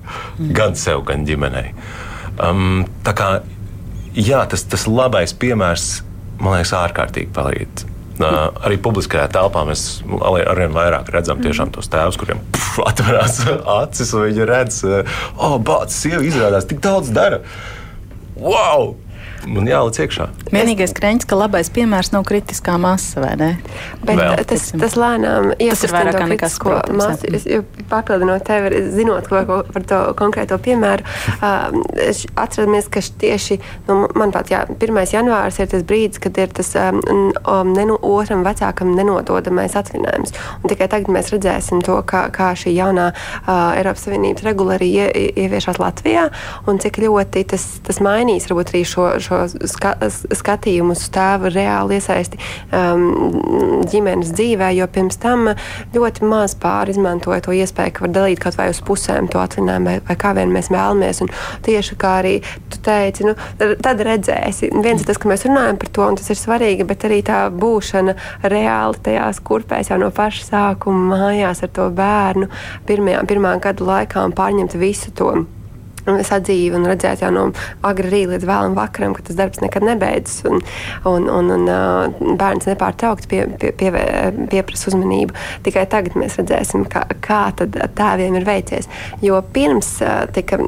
gan 0.57 0.77
sev, 0.79 1.03
gan 1.07 1.25
ģimenei. 1.27 1.71
Um, 2.37 2.85
tā 3.05 3.15
kā 3.17 3.29
jā, 4.13 4.43
tas, 4.49 4.65
tas 4.69 4.85
labais 4.89 5.33
piemērs 5.37 6.01
man 6.41 6.57
liekas 6.57 6.73
ārkārtīgi 6.77 7.33
palīdz. 7.33 7.96
Arī 8.17 8.79
publiskajā 8.81 9.27
telpā 9.33 9.61
mēs 9.67 10.01
arvien 10.25 10.73
vairāk 10.73 11.09
redzam 11.13 11.41
tos 11.73 11.89
tēvus, 11.93 12.17
kuriem 12.17 12.41
puf, 12.53 12.79
atverās 12.87 13.43
acis 13.83 14.13
un 14.17 14.25
viņi 14.25 14.47
redz, 14.49 14.79
uh, 14.87 15.17
oh, 15.37 15.57
bācis, 15.61 16.01
sieva 16.07 16.23
izrādās 16.25 16.65
tik 16.69 16.81
daudz 16.83 17.11
dara. 17.13 17.43
Wow! 18.37 18.95
Un 19.47 19.67
jāliec 19.69 19.99
iekšā. 20.03 20.27
Vienīgais 20.51 20.93
krēņš, 20.97 21.25
ka 21.29 21.37
labais 21.39 21.69
piemērs 21.73 22.11
nav 22.13 22.25
kritiskā 22.27 22.77
masa, 22.81 23.21
vai 23.23 23.33
ne? 23.39 23.49
Bet 24.03 24.19
Vēl. 24.19 24.43
tas, 24.49 24.67
tas 24.75 24.97
lēnām 24.99 25.51
iesaistīt 25.55 26.11
to 26.11 26.23
kritisko 26.25 26.75
masu. 26.97 27.31
Es 27.37 27.47
papildinot 27.91 28.45
tevi, 28.47 28.81
zinot 28.93 29.29
ko, 29.29 29.41
ko 29.47 29.59
par 29.73 29.85
to 29.87 29.99
konkrēto 30.19 30.57
piemēru, 30.63 31.05
uh, 31.37 32.23
atceramies, 32.39 32.89
ka 32.91 33.03
tieši, 33.23 33.59
nu, 33.87 33.99
manuprāt, 34.17 34.51
jā, 34.53 34.63
1. 34.75 35.01
janvārs 35.13 35.59
ir 35.61 35.71
tas 35.71 35.85
brīdis, 35.87 36.21
kad 36.23 36.37
ir 36.41 36.51
tas 36.57 36.73
um, 36.81 37.73
nenu, 37.73 37.97
otram 38.07 38.43
vecākam 38.47 38.93
nenododamais 38.97 39.77
atvinājums. 39.79 40.35
Un 40.61 40.71
tikai 40.71 40.89
tagad 40.91 41.11
mēs 41.13 41.31
redzēsim 41.33 41.83
to, 41.85 41.99
kā, 42.07 42.27
kā 42.35 42.51
šī 42.57 42.75
jaunā 42.77 43.09
uh, 43.13 43.77
Eiropas 43.77 44.07
Savienības 44.07 44.45
regula 44.47 44.77
arī 44.77 44.91
ie, 44.97 45.07
ieviešās 45.45 45.79
Latvijā 45.81 46.27
un 46.67 46.81
cik 46.81 46.99
ļoti 47.03 47.43
tas, 47.51 47.65
tas 47.85 48.01
mainīs 48.03 48.47
varbūt 48.49 48.73
arī 48.73 48.83
šo, 48.87 49.07
šo 49.23 49.36
šo 49.37 49.67
ska 49.69 49.93
skatījumu 50.35 50.95
uz 50.95 51.05
tēva 51.13 51.51
reāli 51.53 51.97
iesaisti 51.97 52.39
um, 52.73 53.83
ģimenes 53.87 54.33
dzīvē, 54.35 54.71
jo 54.77 54.87
pirms 54.91 55.19
tam 55.21 55.49
ļoti 55.95 56.27
maz 56.27 56.55
pāri 56.59 56.95
izmantoja 56.95 57.41
to 57.45 57.55
iespēju, 57.55 57.95
ka 57.95 58.05
var 58.05 58.13
dalīt 58.15 58.41
kaut 58.43 58.57
vai 58.59 58.69
uz 58.71 58.81
pusēm 58.85 59.29
to 59.31 59.41
atvinājumu, 59.41 59.89
vai, 59.89 59.97
vai 60.07 60.17
kā 60.19 60.33
vien 60.37 60.53
mēs 60.53 60.71
vēlamies. 60.73 61.21
Un 61.25 61.31
tieši 61.65 61.97
kā 61.99 62.17
arī 62.21 62.35
tu 62.71 62.81
teici, 62.83 63.27
nu, 63.27 63.35
tad 63.83 64.03
redzēsi. 64.05 64.71
Viens 64.83 65.03
ir 65.03 65.09
tas, 65.09 65.19
ka 65.21 65.31
mēs 65.31 65.45
runājam 65.47 65.81
par 65.81 65.93
to, 65.93 66.07
un 66.07 66.19
tas 66.19 66.31
ir 66.33 66.39
svarīgi, 66.39 66.87
bet 66.87 67.07
arī 67.07 67.21
tā 67.27 67.45
būšana 67.53 68.17
reāli 68.47 69.03
tajās 69.09 69.41
kurpēs 69.47 69.91
jau 69.91 69.99
no 70.01 70.11
paša 70.15 70.47
sākuma 70.51 71.17
mājās 71.17 71.63
ar 71.65 71.73
to 71.73 71.89
bērnu 71.97 72.49
pirmajā, 72.87 73.23
pirmā 73.29 73.57
gada 73.63 73.91
laikā 73.91 74.27
un 74.27 74.35
pārņemt 74.37 74.77
visu 74.79 75.13
to 75.17 75.33
sadzīvi 76.07 76.77
un 76.77 76.87
redzēt 76.89 77.23
jau 77.25 77.31
no 77.33 77.47
agra 77.85 78.11
rīta 78.11 78.33
līdz 78.35 78.47
vēlam 78.47 78.77
vakaram, 78.77 79.15
ka 79.17 79.25
tas 79.27 79.37
darbs 79.39 79.61
nekad 79.63 79.85
nebeidzas 79.87 80.43
un, 80.47 80.61
un, 81.09 81.27
un, 81.31 81.51
un 81.55 82.37
bērns 82.39 82.69
nepārtraukti 82.69 83.29
pie, 83.31 83.41
pie, 83.59 83.73
pie, 83.77 83.91
pieprasa 84.51 84.91
uzmanību. 84.91 85.35
Tikai 85.65 85.85
tagad 85.91 86.17
mēs 86.19 86.37
redzēsim, 86.39 86.87
kā, 86.91 87.03
kā 87.23 87.41
tēviem 87.57 88.39
ir 88.39 88.47
veicies. 88.47 88.89
Jo 89.23 89.41
pirms 89.53 89.97
tika 90.35 90.59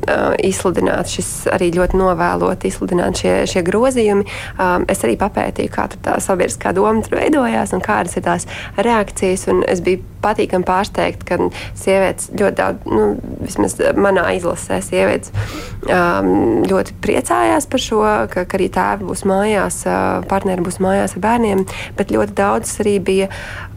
izsludināts 0.46 1.16
šis 1.18 1.32
arī 1.54 1.72
ļoti 1.76 2.00
novēlot 2.00 2.66
izsludināt 2.70 3.22
šie, 3.22 3.34
šie 3.50 3.64
grozījumi, 3.68 4.26
um, 4.56 4.86
es 4.90 5.04
arī 5.06 5.18
papētīju, 5.20 5.74
kā 5.74 5.88
tā 5.96 6.18
sabiedriskā 6.24 6.74
doma 6.78 7.04
tur 7.06 7.20
veidojās 7.20 7.74
un 7.76 7.84
kādas 7.86 8.18
ir 8.18 8.26
tās 8.28 8.48
reakcijas. 8.78 9.48
Es 9.70 9.84
biju 9.86 10.04
patīkami 10.24 10.68
pārsteigt, 10.68 11.24
ka 11.28 11.40
sievietes 11.78 12.30
ļoti 12.36 12.58
daudz, 12.60 12.90
nu, 12.92 13.10
vismaz 13.44 13.78
manā 14.00 14.26
izlasē, 14.38 14.82
sievietes 14.84 15.29
um, 15.32 16.66
ļoti 16.70 16.98
priecājās 17.04 17.70
par 17.70 17.84
šo, 17.84 18.04
ka, 18.32 18.46
ka 18.46 18.60
arī 18.60 18.70
tēvi 18.74 19.10
būs 19.10 19.26
mājās, 19.30 19.82
partneri 20.30 20.66
būs 20.66 20.80
mājās 20.84 21.18
ar 21.18 21.26
bērniem, 21.26 21.66
bet 21.98 22.14
ļoti 22.16 22.38
daudz 22.38 22.78
arī 22.84 23.00
bija 23.04 23.32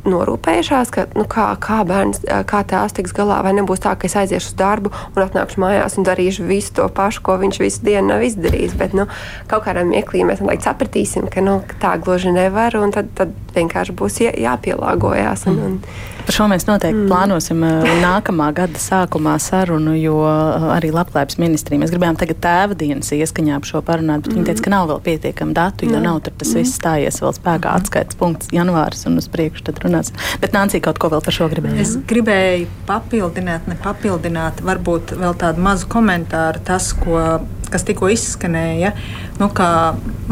norūpējušās, 0.09 0.91
ka 0.95 1.05
nu, 1.15 1.25
kā, 1.31 1.47
kā 1.63 1.83
bērns, 1.87 2.23
kā 2.51 2.63
tēvs 2.69 2.97
tiks 2.97 3.15
galā, 3.15 3.39
vai 3.47 3.55
nebūs 3.55 3.83
tā, 3.85 3.95
ka 3.95 4.09
es 4.09 4.17
aiziešu 4.19 4.51
uz 4.51 4.57
darbu 4.59 4.91
un 4.91 5.23
atnākšu 5.23 5.63
mājās 5.63 5.99
un 5.99 6.07
darīšu 6.09 6.47
visu 6.49 6.75
to 6.79 6.89
pašu, 6.93 7.23
ko 7.27 7.39
viņš 7.43 7.61
visu 7.63 7.85
dienu 7.87 8.11
nav 8.11 8.25
izdarījis. 8.27 8.75
Bet 8.81 8.97
nu, 8.99 9.07
kaut 9.51 9.67
kādā 9.69 9.85
mirklī 9.87 10.27
mēs 10.27 10.43
sapratīsim, 10.65 11.29
ka 11.31 11.45
nu, 11.45 11.61
tā 11.83 11.95
gluži 12.03 12.35
nevar, 12.35 12.75
un 12.81 12.95
tad, 12.95 13.13
tad 13.19 13.35
vienkārši 13.55 13.95
būs 13.99 14.19
jāpielāgojas. 14.27 15.47
Un, 15.51 15.63
un, 15.69 15.79
Par 16.23 16.37
šo 16.37 16.45
mēs 16.51 16.69
noteikti 16.69 17.01
mm. 17.01 17.09
plānosim 17.11 17.63
nākamā 18.03 18.53
gada 18.55 18.79
sākumā 18.79 19.35
sarunu, 19.43 19.95
jo 19.99 20.21
arī 20.23 20.93
Labklājības 20.95 21.39
ministrija 21.43 21.83
mēs 21.83 21.93
gribējām 21.93 22.19
tagad 22.21 22.41
tēva 22.45 22.77
dienas 22.79 23.13
ieskaņā 23.15 23.61
par 23.63 23.71
šo 23.71 23.83
parunāt, 23.87 24.25
bet 24.25 24.33
mm. 24.33 24.39
viņi 24.39 24.49
teica, 24.51 24.65
ka 24.67 24.75
nav 24.75 24.89
vēl 24.91 25.03
pietiekami 25.07 25.57
datu, 25.57 25.89
jo 25.89 25.99
mm. 25.99 26.07
nav 26.07 26.21
tur 26.27 26.37
tas 26.41 26.53
viss 26.57 26.77
stājies 26.79 27.21
vēl 27.23 27.35
spēkā 27.39 27.77
atskaites 27.81 28.19
punkts 28.19 28.53
janvārs 28.55 29.07
un 29.11 29.19
uz 29.21 29.29
priekšu 29.33 29.67
tad 29.69 29.83
runās. 29.85 30.13
Bet 30.43 30.57
Nācija 30.57 30.85
kaut 30.85 31.01
ko 31.03 31.13
vēl 31.13 31.25
par 31.25 31.37
šo 31.37 31.49
gribēja. 31.53 31.81
Es 31.83 31.97
gribēju 32.09 32.69
papildināt, 32.89 33.67
ne 33.71 33.79
papildināt, 33.83 34.63
varbūt 34.65 35.17
vēl 35.19 35.37
tādu 35.41 35.65
mazu 35.65 35.91
komentāru 35.93 36.63
tas, 36.67 36.93
ko 36.97 37.43
kas 37.73 37.87
tikko 37.89 38.11
izskanēja, 38.13 38.93
nu, 39.41 39.49
ka 39.57 39.69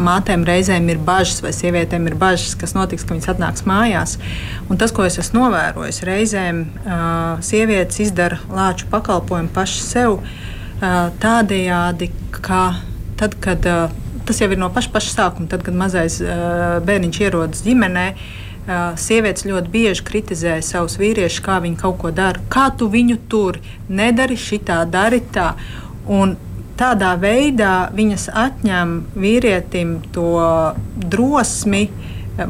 mātēm 0.01 0.45
reizēm 0.47 0.89
ir 0.93 1.01
bažas, 1.01 1.41
vai 1.43 1.53
sievietēm 1.55 2.05
ir 2.11 2.17
bažas, 2.21 2.53
kas 2.59 2.75
notiks, 2.77 3.05
ka 3.07 3.15
viņas 3.15 3.31
atnāks 3.33 3.65
mājās. 3.69 4.17
Un 4.69 4.77
tas, 4.81 4.93
ko 4.95 5.07
es 5.07 5.17
esmu 5.21 5.47
novērojis, 5.47 6.03
reizēm 6.07 6.63
uh, 6.67 7.41
sievietes 7.45 8.03
izdara 8.05 8.37
lāču 8.53 8.89
pakalpojumu 8.93 9.49
paši 9.57 9.85
sev 9.87 10.19
uh, 10.19 10.35
tādējādi, 10.81 12.11
ka 12.41 12.61
tad, 13.19 13.35
kad 13.43 13.65
tas 14.25 14.41
jau 14.41 14.49
ir 14.51 14.61
no 14.61 14.69
paša, 14.73 14.91
paša 14.93 15.15
sākuma, 15.15 15.49
tad, 15.51 15.65
kad 15.65 15.77
mazais 15.77 16.19
bērniņš 16.87 17.19
ierodas 17.21 17.65
ģimenē. 17.65 18.05
Sievietes 19.01 19.47
ļoti 19.49 19.71
bieži 19.73 20.05
kritizē 20.05 20.59
savus 20.65 20.99
vīriešus, 21.01 21.41
kā 21.45 21.57
viņi 21.63 21.79
kaut 21.81 21.97
ko 22.03 22.11
dara. 22.13 22.41
Kā 22.49 22.69
tu 22.77 22.87
viņu 22.93 23.17
tur 23.29 23.57
nedari, 23.89 24.37
šitā 24.37 24.83
dari 24.89 25.21
tā. 25.33 25.53
Un 26.05 26.35
tādā 26.77 27.13
veidā 27.21 27.89
viņas 27.93 28.29
atņem 28.37 28.95
vīrietim 29.17 29.97
to 30.13 30.31
drosmi 31.11 31.87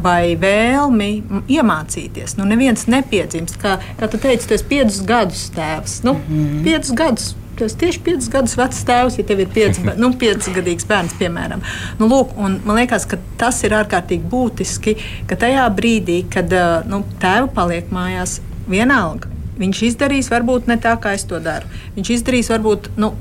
vai 0.03 0.35
vēlmi 0.39 1.09
iemācīties. 1.51 2.37
Nu, 2.37 2.45
neviens 2.47 2.85
nepiedzimst. 2.91 3.57
Kā, 3.61 3.77
kā 3.99 4.07
tu 4.11 4.19
teici, 4.21 4.47
tu 4.47 4.55
esi 4.55 4.67
piecus 4.69 5.01
gadus 5.07 5.49
tēvs. 5.55 6.01
Nu, 6.07 6.13
mm 6.13 6.37
-hmm. 6.37 6.63
Piecus 6.63 6.91
gadus. 6.91 7.35
Esi 7.65 7.79
tieši 7.81 8.03
piecus 8.05 8.29
gadus 8.33 8.55
vecs 8.59 8.85
tēvs, 8.87 9.17
ja 9.19 9.27
tev 9.27 9.43
ir 9.43 9.51
pieci, 9.53 9.83
nu, 10.01 10.11
piecgadīgs 10.21 10.87
bērns, 10.89 11.17
piemēram. 11.19 11.65
Nu, 11.99 12.09
lūk, 12.11 12.33
man 12.37 12.77
liekas, 12.79 13.07
ka 13.09 13.19
tas 13.41 13.63
ir 13.67 13.75
ārkārtīgi 13.81 14.29
būtiski, 14.31 14.95
ka 15.29 15.39
tajā 15.39 15.67
brīdī, 15.77 16.23
kad 16.31 16.53
nu, 16.89 17.03
tēva 17.21 17.51
paliek 17.55 17.93
mājās, 17.93 18.39
vienalga 18.71 19.31
Viņš 19.61 19.81
izdarīs 19.91 20.31
varbūt 20.31 20.69
ne 20.71 20.77
tā, 20.81 20.95
kā 21.01 21.13
es 21.17 21.25
to 21.29 21.37
daru. 21.43 21.69
Viņš 21.97 22.11
izdarīs 22.15 22.49
varbūt 22.49 22.91
nu, 23.01 23.11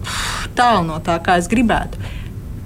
tālu 0.56 0.86
no 0.86 0.96
tā, 1.04 1.18
kā 1.24 1.36
es 1.40 1.50
gribētu. 1.50 2.00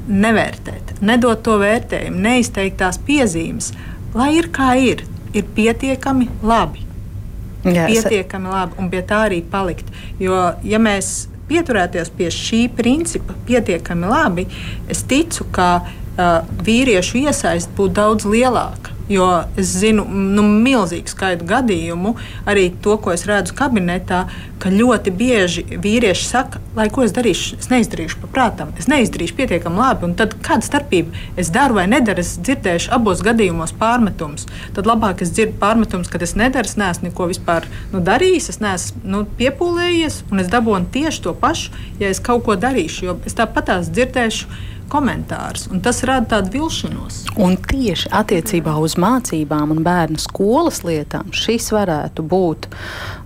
Nevērtēt, 0.04 0.98
nedot 1.02 1.40
to 1.42 1.56
vērtējumu, 1.62 2.20
neizteikt 2.26 2.78
tās 2.82 3.00
piezīmes, 3.06 3.72
lai 4.14 4.34
ir 4.37 4.50
kā 4.54 4.74
ir, 4.78 5.06
ir 5.32 5.46
pietiekami 5.56 6.28
labi. 6.44 6.84
Jā, 7.64 7.87
pietiekami 7.88 8.52
labi 8.52 8.76
un 8.82 8.90
pie 8.92 9.00
tā 9.08 9.22
arī 9.30 9.40
palikt. 9.40 9.88
Jo, 10.20 10.50
ja 10.62 10.78
mēs 10.82 11.30
pieturēties 11.48 12.11
pie 12.16 12.30
šī 12.33 12.62
principa 12.76 13.37
pietiekami 13.48 14.11
labi, 14.11 14.46
es 14.90 15.04
ticu, 15.09 15.46
ka 15.54 15.68
uh, 15.83 16.40
vīriešu 16.66 17.24
iesaist 17.26 17.74
būtu 17.76 17.96
daudz 18.00 18.28
lielāka. 18.28 18.93
Jo 19.09 19.45
es 19.61 19.69
zinu 19.83 20.07
nu, 20.09 20.43
milzīgu 20.64 21.11
skaitu 21.12 21.45
gadījumu, 21.49 22.14
arī 22.49 22.71
to, 22.85 22.97
ko 22.97 23.12
es 23.12 23.27
redzu 23.29 23.53
kabinetā, 23.57 24.23
ka 24.62 24.71
ļoti 24.73 25.12
bieži 25.12 25.64
vīrieši 25.85 26.25
saka, 26.25 26.62
lai 26.77 26.87
ko 26.93 27.05
es 27.05 27.12
darīšu, 27.12 27.59
es 27.61 27.69
neizdarīšu 27.69 28.23
paprātam, 28.23 28.73
es 28.81 28.88
neizdarīšu 28.88 29.37
pietiekami 29.37 29.77
labi. 29.77 30.09
Un 30.09 30.17
tad 30.17 30.38
kāda 30.47 30.64
starpība? 30.64 31.12
Es 31.37 31.53
daru 31.53 31.77
vai 31.77 31.85
nedaru, 31.90 32.25
es 32.25 32.38
dzirdēšu 32.40 32.95
abos 32.97 33.21
gadījumos 33.27 33.75
pārmetumus. 33.77 34.49
Tad 34.77 34.88
labāk 34.88 35.21
es 35.27 35.35
dzirdu 35.37 35.59
pārmetumus, 35.61 36.09
ka 36.09 36.23
es 36.25 36.33
nedaru, 36.40 36.71
es 36.71 36.79
neesmu 36.81 37.11
neko 37.11 37.29
vispār 37.29 37.69
nu, 37.93 38.01
darījis, 38.05 38.55
es 38.55 38.62
neesmu 38.64 39.05
nu, 39.05 39.25
piepūlējies, 39.37 40.23
un 40.33 40.40
es 40.40 40.49
dabūnu 40.53 40.88
tieši 40.97 41.27
to 41.29 41.37
pašu, 41.45 41.77
ja 42.01 42.09
es 42.09 42.25
kaut 42.25 42.47
ko 42.49 42.57
darīšu. 42.57 43.05
Jo 43.05 43.19
es 43.29 43.37
tāpat 43.37 43.69
tās 43.69 43.93
dzirdēšu 43.93 44.73
komentārus. 44.92 45.68
Tas 45.85 46.03
rada 46.07 46.37
tādu 46.37 46.55
vilšanos. 46.59 47.25
Un 47.40 47.57
tieši 47.61 48.11
attiecībā 48.14 48.77
uz 48.83 48.99
mācībām 49.01 49.75
un 49.75 49.83
bērnu 49.87 50.20
skolas 50.23 50.83
lietām 50.87 51.33
šis 51.35 51.70
varētu 51.75 52.25
būt. 52.31 52.68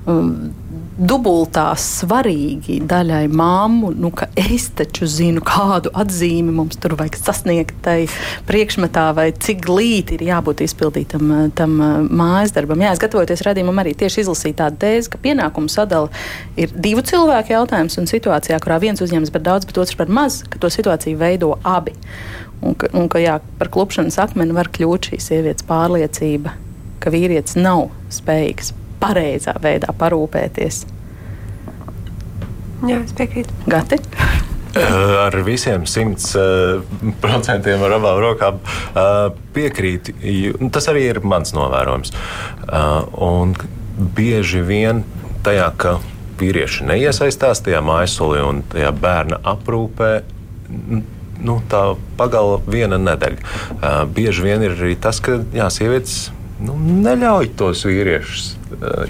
Um, 0.08 0.50
dubultā 0.98 1.70
svarīgi 1.78 2.80
daļai 2.88 3.28
māmu, 3.30 3.92
nu, 3.94 4.10
ka 4.14 4.26
es 4.38 4.66
taču 4.76 5.06
zinu, 5.08 5.42
kādu 5.46 5.92
atzīmi 5.94 6.52
mums 6.54 6.78
tur 6.82 6.96
vajag 6.98 7.18
sasniegt 7.20 7.76
tai 7.84 8.08
priekšmetā, 8.48 9.06
vai 9.16 9.28
cik 9.32 9.62
glīti 9.68 10.18
ir 10.18 10.26
jābūt 10.28 10.64
izpildītam 10.66 11.30
tam 11.58 11.76
mājas 12.08 12.54
darbam. 12.56 12.82
Jā, 12.82 12.96
es 12.96 13.02
gatavoties 13.02 13.44
radījumam 13.46 13.78
arī 13.82 13.94
tieši 13.98 14.24
izlasīju 14.24 14.58
tādu 14.58 14.82
tēzi, 14.82 15.12
ka 15.12 15.22
pienākumu 15.22 15.70
sadala 15.72 16.10
ir 16.58 16.74
divu 16.74 17.06
cilvēku 17.06 17.54
jautājums 17.54 17.98
un 18.02 18.10
situācijā, 18.10 18.58
kurā 18.64 18.80
viens 18.82 19.02
uzņems 19.04 19.32
par 19.34 19.46
daudz, 19.46 19.68
bet 19.70 19.78
otrs 19.78 19.98
par 19.98 20.10
maz, 20.10 20.42
ka 20.50 20.58
to 20.62 20.72
situāciju 20.72 21.20
veido 21.20 21.54
abi. 21.62 21.94
Un 22.58 22.74
ka, 22.74 22.90
un 22.98 23.06
ka 23.06 23.22
jā, 23.22 23.38
par 23.60 23.70
klupšanas 23.70 24.18
akmeni 24.18 24.56
var 24.56 24.72
kļūt 24.74 25.12
šī 25.12 25.22
sievietes 25.22 25.66
pārliecība, 25.68 26.56
ka 26.98 27.14
vīrietis 27.14 27.54
nav 27.54 27.86
spējīgs 28.10 28.74
pareizā 29.00 29.54
veidā 29.62 29.94
parūpēties. 29.96 30.84
Jā, 32.86 33.00
es 33.02 33.14
piekrītu. 33.18 33.54
Gati? 33.70 33.98
Ar 35.24 35.34
visiem 35.42 35.86
simts 35.88 36.34
procentiem 37.22 37.82
ar 37.82 37.96
abām 37.96 38.20
rokām 38.22 38.60
piekrīt. 39.56 40.12
Tas 40.74 40.86
arī 40.92 41.06
ir 41.08 41.20
mans 41.26 41.54
novērojums. 41.56 42.12
Un 43.24 43.56
bieži 44.14 44.62
vien 44.62 45.02
tajā, 45.46 45.70
ka 45.80 45.96
vīrieši 46.38 46.86
neiesaistās 46.86 47.64
tajā 47.66 47.80
mājasolī 47.82 48.44
un 48.46 48.62
tajā 48.70 48.92
bērna 48.94 49.40
aprūpē. 49.54 50.12
Nu, 51.38 51.58
tā 51.70 51.82
pagala 52.18 52.60
viena 52.68 53.00
nedēļa. 53.00 54.04
Bieži 54.14 54.46
vien 54.46 54.62
ir 54.68 54.76
arī 54.76 54.94
tas, 55.00 55.22
ka 55.24 55.40
jā, 55.54 55.70
sievietes 55.72 56.28
nu, 56.62 56.76
neļauj 56.76 57.52
tos 57.58 57.84
vīriešus 57.86 58.52
uh, 58.52 58.57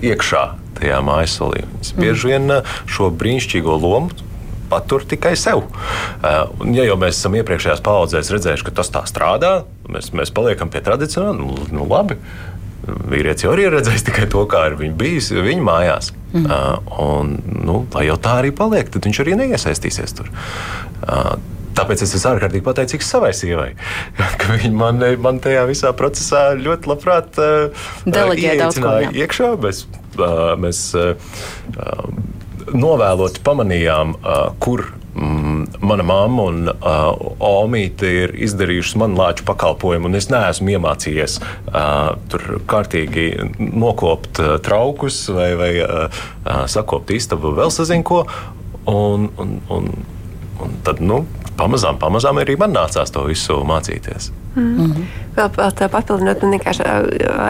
iekšā 0.05 0.44
tajā 0.79 0.99
mājasolī. 1.05 1.64
Viņas 1.66 1.94
bieži 1.99 2.33
vien 2.33 2.59
uh, 2.59 2.77
šo 2.90 3.11
brīnišķīgo 3.14 3.79
lomu 3.83 4.27
patur 4.68 5.05
tikai 5.09 5.33
sev. 5.37 5.64
Uh, 5.64 6.44
un, 6.61 6.75
ja 6.77 6.85
jau 6.85 6.99
mēs 7.01 7.18
esam 7.18 7.38
iepriekšējās 7.40 7.83
paudzēs 7.85 8.33
redzējuši, 8.35 8.68
ka 8.68 8.77
tas 8.81 8.92
tā 8.92 9.03
strādā, 9.09 9.53
mēs, 9.88 10.12
mēs 10.16 10.33
paliekam 10.35 10.73
pie 10.73 10.85
tradicionāla, 10.85 11.38
nu, 11.40 11.68
nu 11.73 11.88
labi. 11.88 12.18
Vīrietis 12.88 13.44
jau 13.44 13.53
ir 13.59 13.73
redzējis 13.75 14.07
tikai 14.07 14.29
to, 14.33 14.44
kā 14.49 14.68
ir 14.71 14.79
viņa 14.81 14.97
bijis 14.97 15.33
viņa 15.35 15.64
mājās. 15.64 16.12
Mm. 16.33 16.44
Uh, 16.44 16.97
un, 17.05 17.35
nu, 17.64 17.83
lai 17.97 18.07
jau 18.09 18.18
tā 18.21 18.38
arī 18.42 18.53
paliek, 18.55 18.88
tad 18.92 19.09
viņš 19.09 19.23
arī 19.25 19.37
neiesaistīsies 19.40 20.16
tur. 20.16 20.31
Uh, 21.03 21.35
Tāpēc 21.79 22.05
es 22.05 22.17
esmu 22.19 22.35
ārkārtīgi 22.35 22.67
pateicīgs 22.67 23.11
savai 23.14 23.33
sievai, 23.37 23.71
ka 24.41 24.57
viņa 24.57 24.75
man, 24.75 25.05
man 25.23 25.41
tajā 25.45 25.64
visā 25.71 25.95
procesā 25.97 26.51
ļoti 26.59 26.91
labprāt 26.91 27.38
uh, 27.43 27.88
ieteicināja 28.09 29.14
iekšā. 29.14 29.55
Mēs, 29.62 29.85
uh, 30.19 30.55
mēs 30.61 30.85
novēloti 32.75 33.43
pamanījām, 33.47 34.17
kur 34.61 34.85
mm, 35.14 35.67
mana 35.81 36.03
mamma 36.03 36.43
un 36.51 36.69
uh, 36.69 37.29
Omīte 37.45 38.11
ir 38.25 38.35
izdarījušas 38.49 38.99
man 39.01 39.17
lāču 39.19 39.47
pakalpojumu, 39.49 40.11
un 40.11 40.19
es 40.19 40.29
neesmu 40.33 40.75
iemācījies 40.77 41.38
uh, 41.41 42.14
tur 42.33 42.47
kārtīgi 42.71 43.31
nokopt 43.59 44.43
uh, 44.43 44.57
traukus 44.64 45.25
vai, 45.35 45.51
vai 45.59 45.73
uh, 45.85 46.23
sakopt 46.71 47.12
istabu, 47.17 47.55
vēl 47.59 47.73
sazinu 47.75 48.07
ko. 48.07 48.23
Un, 48.88 49.29
un, 49.41 49.59
un, 49.75 49.91
un 50.64 50.79
tad, 50.87 51.03
nu, 51.05 51.23
pamazām, 51.59 51.99
pamazām 52.01 52.40
arī 52.42 52.57
man 52.61 52.75
nācās 52.77 53.12
to 53.14 53.27
visu 53.29 53.61
mācīties. 53.66 54.31
Mm. 54.57 54.63
Mm 54.63 54.93
-hmm. 54.93 55.29
Vēl, 55.39 55.51
vēl 55.55 55.75
tā 55.79 55.87
papildinot, 55.93 56.43
man 56.43 56.55
vienkārši 56.57 56.85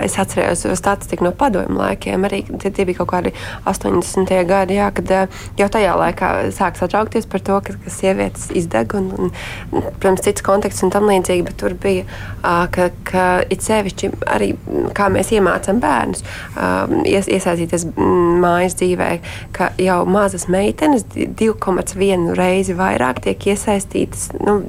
es 0.04 0.18
atcerējos 0.20 0.66
statistiku 0.76 1.24
no 1.24 1.30
padomju 1.32 1.78
laikiem. 1.78 2.24
Arī 2.28 2.42
tie, 2.60 2.70
tie 2.74 2.84
bija 2.84 2.98
kaut 3.00 3.08
kādi 3.14 3.32
80. 3.64 4.32
gadi, 4.48 4.76
jā, 4.76 4.90
kad 4.92 5.12
jau 5.56 5.68
tajā 5.72 5.94
laikā 5.96 6.32
sāk 6.52 6.76
satraukties 6.76 7.28
par 7.30 7.40
to, 7.40 7.60
ka, 7.64 7.72
ka 7.84 7.92
sievietes 7.92 8.50
izdeg 8.52 8.92
un, 8.98 9.08
un, 9.18 9.32
protams, 10.00 10.24
cits 10.26 10.44
konteksts 10.44 10.84
un 10.84 10.92
tam 10.92 11.08
līdzīgi, 11.08 11.46
bet 11.46 11.56
tur 11.56 11.76
bija, 11.80 12.04
ka, 12.42 12.90
ka 13.08 13.24
it 13.48 13.64
sevišķi 13.64 14.10
arī 14.26 14.50
kā 14.98 15.08
mēs 15.12 15.32
iemācām 15.38 15.80
bērnus 15.80 16.24
ies, 17.08 17.30
iesaistīties 17.38 17.88
mājas 17.96 18.76
dzīvē, 18.82 19.10
ka 19.56 19.70
jau 19.80 20.02
mazas 20.04 20.48
meitenes 20.52 21.06
2,1 21.14 22.34
reizi 22.36 22.76
vairāk 22.76 23.24
tiek 23.24 23.48
iesaistītas 23.54 24.28
nu, 24.44 24.60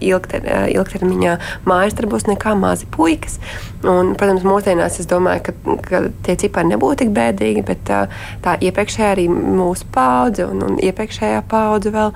ilgter, 0.00 0.42
ilgtermiņā 0.74 1.38
mājas 1.68 1.96
darbos 1.98 2.26
nekā 2.28 2.54
mazi 2.58 2.88
puikas. 2.92 3.38
Un, 3.86 4.14
protams, 4.18 4.46
mūsdienās 4.46 5.00
es 5.02 5.08
domāju, 5.10 5.48
ka, 5.48 5.76
ka 5.86 6.02
tie 6.26 6.36
cipari 6.40 6.72
nebūtu 6.72 7.04
tik 7.04 7.12
bēdīgi, 7.16 7.64
bet 7.66 7.84
tā, 7.88 8.00
tā 8.44 8.56
iepriekšējā 8.66 9.10
arī 9.14 9.26
mūsu 9.30 9.88
paudze 9.94 10.46
un, 10.48 10.62
un 10.66 10.80
iepriekšējā 10.82 11.42
paudze 11.50 11.92
vēl 11.94 12.14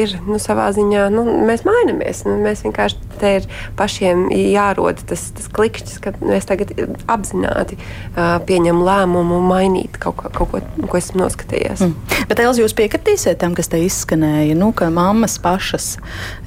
ir 0.00 0.16
nu, 0.28 0.38
savā 0.42 0.70
ziņā, 0.76 1.08
nu, 1.14 1.26
mēs 1.48 1.66
mainamies. 1.68 2.24
Nu, 2.28 2.38
mēs 2.44 2.64
vienkārši 2.66 3.13
te 3.20 3.32
ir 3.38 3.48
pašiem 3.78 4.26
jārod 4.34 5.00
tas, 5.08 5.26
tas 5.36 5.48
klikšķis, 5.54 6.00
ka 6.04 6.14
mēs 6.20 6.48
tagad 6.48 6.72
apzināti 7.10 7.78
uh, 7.78 8.38
pieņemam 8.46 8.82
lēmumu 8.86 9.40
mainīt 9.44 9.98
kaut 10.02 10.18
ko, 10.20 10.32
kaut 10.34 10.52
ko, 10.52 10.62
ko 10.90 11.00
esmu 11.00 11.22
noskatījies. 11.24 11.84
Mm. 11.86 12.20
Bet, 12.30 12.42
Elza, 12.44 12.62
jūs 12.62 12.76
piekritīsiet 12.78 13.40
tam, 13.42 13.56
kas 13.56 13.70
te 13.72 13.80
izskanēja, 13.84 14.56
nu, 14.58 14.70
ka 14.76 14.90
mammas 14.94 15.36
pašas 15.42 15.94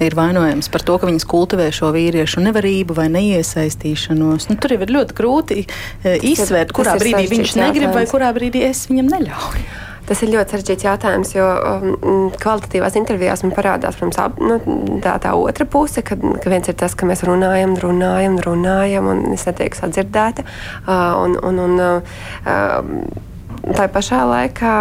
ir 0.03 0.17
vainojamas 0.17 0.71
par 0.73 0.85
to, 0.87 0.97
ka 0.99 1.09
viņas 1.09 1.27
kultivē 1.29 1.69
šo 1.75 1.91
vīriešu 1.95 2.43
nevarību 2.45 2.97
vai 2.97 3.09
neiesaistīšanos. 3.13 4.49
Nu, 4.51 4.59
tur 4.61 4.75
jau 4.75 4.81
ir 4.85 4.95
ļoti 4.97 5.17
grūti 5.17 5.59
izsvērt, 6.05 6.73
kurā 6.75 6.97
brīdī 6.99 7.27
viņš 7.33 7.57
negrib 7.59 7.93
vai 7.95 8.07
kurā 8.09 8.31
brīdī 8.35 8.65
es 8.69 8.87
viņam 8.91 9.13
neļauju. 9.15 9.67
Tas 10.07 10.21
ir 10.23 10.31
ļoti 10.31 10.55
sarežģīts 10.55 10.87
jautājums, 10.87 11.33
jo 11.35 11.45
um, 11.45 12.27
kvalitatīvās 12.39 12.95
intervijās 12.99 13.43
man 13.43 13.53
parādās 13.57 13.97
protams, 13.99 14.19
ab, 14.23 14.39
nu, 14.39 14.59
tā, 15.03 15.17
tā 15.23 15.33
otra 15.35 15.67
puse, 15.67 16.03
ka, 16.05 16.15
ka 16.15 16.51
viens 16.53 16.69
ir 16.71 16.77
tas, 16.79 16.95
ka 16.95 17.09
mēs 17.09 17.25
runājam, 17.27 17.75
runājam, 17.81 18.37
runājam, 18.45 19.09
un 19.11 19.25
es 19.35 19.43
netieku 19.49 19.81
sadzirdēta. 19.81 20.47
Uh, 20.85 21.25
un, 21.25 21.35
un, 21.49 21.63
un, 21.65 21.81
uh, 21.83 23.26
tā 23.75 23.87
pašā 23.91 24.21
laikā 24.27 24.73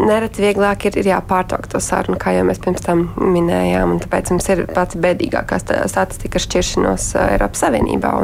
nereti 0.00 0.44
vieglāk 0.44 0.86
ir, 0.88 0.96
ir 1.00 1.10
jāpārtraukt 1.10 1.72
to 1.72 1.80
sarunu, 1.82 2.18
kā 2.20 2.32
jau 2.36 2.44
mēs 2.48 2.60
pirms 2.62 2.84
tam 2.84 3.04
minējām. 3.20 3.98
Tāpēc 4.04 4.32
mums 4.34 4.48
ir 4.52 4.64
pats 4.70 4.98
bēdīgākā 5.00 5.60
statistika 5.90 6.42
šķiršanos 6.42 7.10
Eiropas 7.26 7.64
Savienībā. 7.66 8.14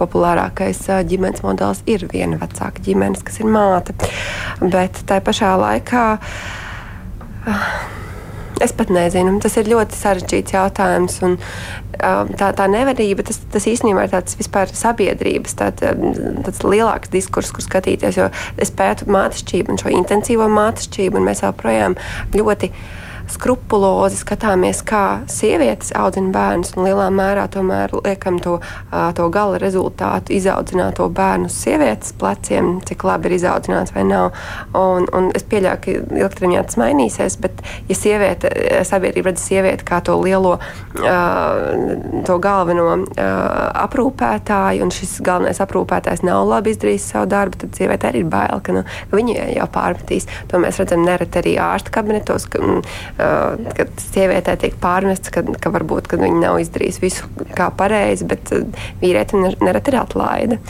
Populārākais 0.00 0.82
ģimenes 1.10 1.44
modelis 1.46 1.84
ir 1.90 2.06
viena 2.10 2.40
vecāka 2.40 2.82
ģimenes, 2.86 3.24
kas 3.26 3.40
ir 3.42 3.50
māte. 3.50 3.96
Bet 4.60 5.04
tā 5.08 5.22
pašā 5.24 5.54
laikā. 5.60 6.04
Es 8.60 8.74
pat 8.76 8.90
nezinu, 8.92 9.38
tas 9.40 9.56
ir 9.56 9.70
ļoti 9.70 9.96
sarežģīts 9.96 10.54
jautājums. 10.54 11.18
Un, 11.26 11.36
tā, 11.96 12.50
tā 12.56 12.66
nevarība, 12.70 13.24
tas, 13.26 13.40
tas 13.52 13.66
īstenībā 13.70 14.04
ir 14.06 14.12
tāds 14.12 14.36
vispār 14.40 14.72
sabiedrības 14.76 15.56
tād, 15.60 15.80
tāds 15.80 16.64
lielāks 16.66 17.12
diskurss, 17.12 17.54
kur 17.56 17.64
skatīties. 17.64 18.20
Jo 18.20 18.28
es 18.60 18.72
pētu 18.76 19.08
mātešķību 19.10 19.74
un 19.74 19.80
šo 19.80 19.94
intensīvo 19.96 20.48
mātešķību, 20.52 21.20
un 21.20 21.30
mēs 21.30 21.44
joprojām 21.46 21.96
ļoti 22.36 22.72
skrupulozi 23.34 24.18
skatāmies, 24.20 24.82
kā 24.86 25.22
sievietes 25.30 25.92
audzina 25.96 26.32
bērnus, 26.34 26.74
un 26.76 26.86
lielā 26.86 27.08
mērā 27.14 27.46
tomēr 27.52 27.94
liekam 28.00 28.40
to, 28.42 28.58
to 29.16 29.28
gala 29.32 29.60
rezultātu, 29.62 30.34
izaudzināto 30.36 31.08
bērnu 31.14 31.50
uz 31.50 31.56
sievietes 31.62 32.14
pleciem, 32.20 32.78
cik 32.86 33.04
labi 33.08 33.30
ir 33.30 33.36
izaudzināts 33.38 33.94
vai 33.94 34.04
nav. 34.08 34.30
Un, 34.76 35.06
un 35.16 35.30
es 35.36 35.46
pieļauju, 35.50 35.80
ka 35.84 35.96
ilgtermiņā 36.22 36.64
tas 36.68 36.80
mainīsies, 36.80 37.38
bet 37.42 37.62
ja 37.88 37.98
sieviete, 37.98 38.52
sabiedrība 38.88 39.32
redz 39.32 39.44
sievieti 39.44 39.86
kā 39.88 40.00
to 40.04 40.16
lielo, 40.20 40.56
to 40.94 42.38
galveno 42.42 42.88
aprūpētāju, 43.84 44.84
un 44.84 44.94
šis 44.94 45.18
galvenais 45.26 45.62
aprūpētājs 45.62 46.24
nav 46.26 46.44
labi 46.48 46.74
izdarījis 46.74 47.10
savu 47.14 47.30
darbu, 47.30 47.62
tad 47.64 47.78
sieviete 47.78 48.10
arī 48.10 48.24
ir 48.24 48.30
bail, 48.30 48.60
ka, 48.64 48.74
nu, 48.76 48.84
ka 48.84 49.18
viņi 49.18 49.36
jau 49.56 49.68
pārmetīs. 49.72 50.28
To 50.50 50.60
mēs 50.62 50.80
redzam 50.80 51.04
nereti 51.06 51.40
arī 51.40 51.56
ārsta 51.62 51.92
kabinetos. 51.94 52.46
Ka, 52.50 52.62
kad 53.76 53.92
sievietē 54.00 54.56
tiek 54.60 54.76
pārmests, 54.80 55.32
ka, 55.34 55.42
ka 55.60 55.72
varbūt 55.74 56.10
ka 56.10 56.18
viņa 56.20 56.40
nav 56.44 56.60
izdarījusi 56.62 57.02
visu 57.04 57.28
kā 57.56 57.70
pareizi, 57.76 58.26
bet 58.30 58.52
vīrietim 59.02 59.46
nereti 59.60 59.92
ir 59.92 60.00
atlaide. 60.00 60.60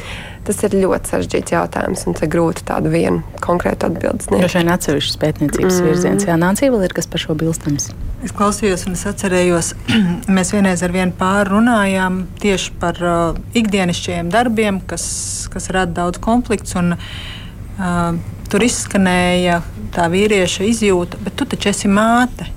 Tas 0.47 0.63
ir 0.65 0.73
ļoti 0.81 1.11
sarežģīts 1.13 1.53
jautājums, 1.53 2.07
un 2.09 2.17
ir 2.17 2.31
grūti 2.33 2.65
tādu 2.67 2.91
vienu 2.91 3.21
konkrētu 3.45 3.91
atbildi 3.91 4.25
sniegt. 4.25 4.47
Droši 4.47 4.59
vien 4.63 4.73
atsevišķs 4.73 5.19
pētniecības 5.21 5.77
mm. 5.77 5.89
virziens. 5.91 6.25
Jā, 6.27 6.39
Nācija 6.41 6.73
vēl 6.73 6.87
ir 6.87 6.95
kas 6.97 7.11
par 7.13 7.23
šo 7.23 7.37
bilstams. 7.39 7.91
Es 8.25 8.33
klausījos 8.37 8.87
un 8.89 8.97
es 8.97 9.05
atcerējos, 9.09 9.75
mēs 10.37 10.55
vienreiz 10.57 10.83
ar 10.87 10.97
vienu 10.97 11.13
pāri 11.21 11.53
runājām 11.53 12.23
tieši 12.41 12.73
par 12.81 13.05
uh, 13.05 13.39
ikdienišķiem 13.61 14.33
darbiem, 14.33 14.81
kas, 14.91 15.05
kas 15.53 15.69
rada 15.77 16.01
daudz 16.01 16.23
konflikts. 16.25 16.75
Un, 16.81 16.97
uh, 16.97 18.17
tur 18.51 18.65
izskanēja 18.67 19.61
tā 19.95 20.07
vīrieša 20.13 20.67
izjūta, 20.69 21.21
bet 21.25 21.37
tu 21.39 21.47
taču 21.49 21.71
esi 21.73 21.91
māte. 21.91 22.49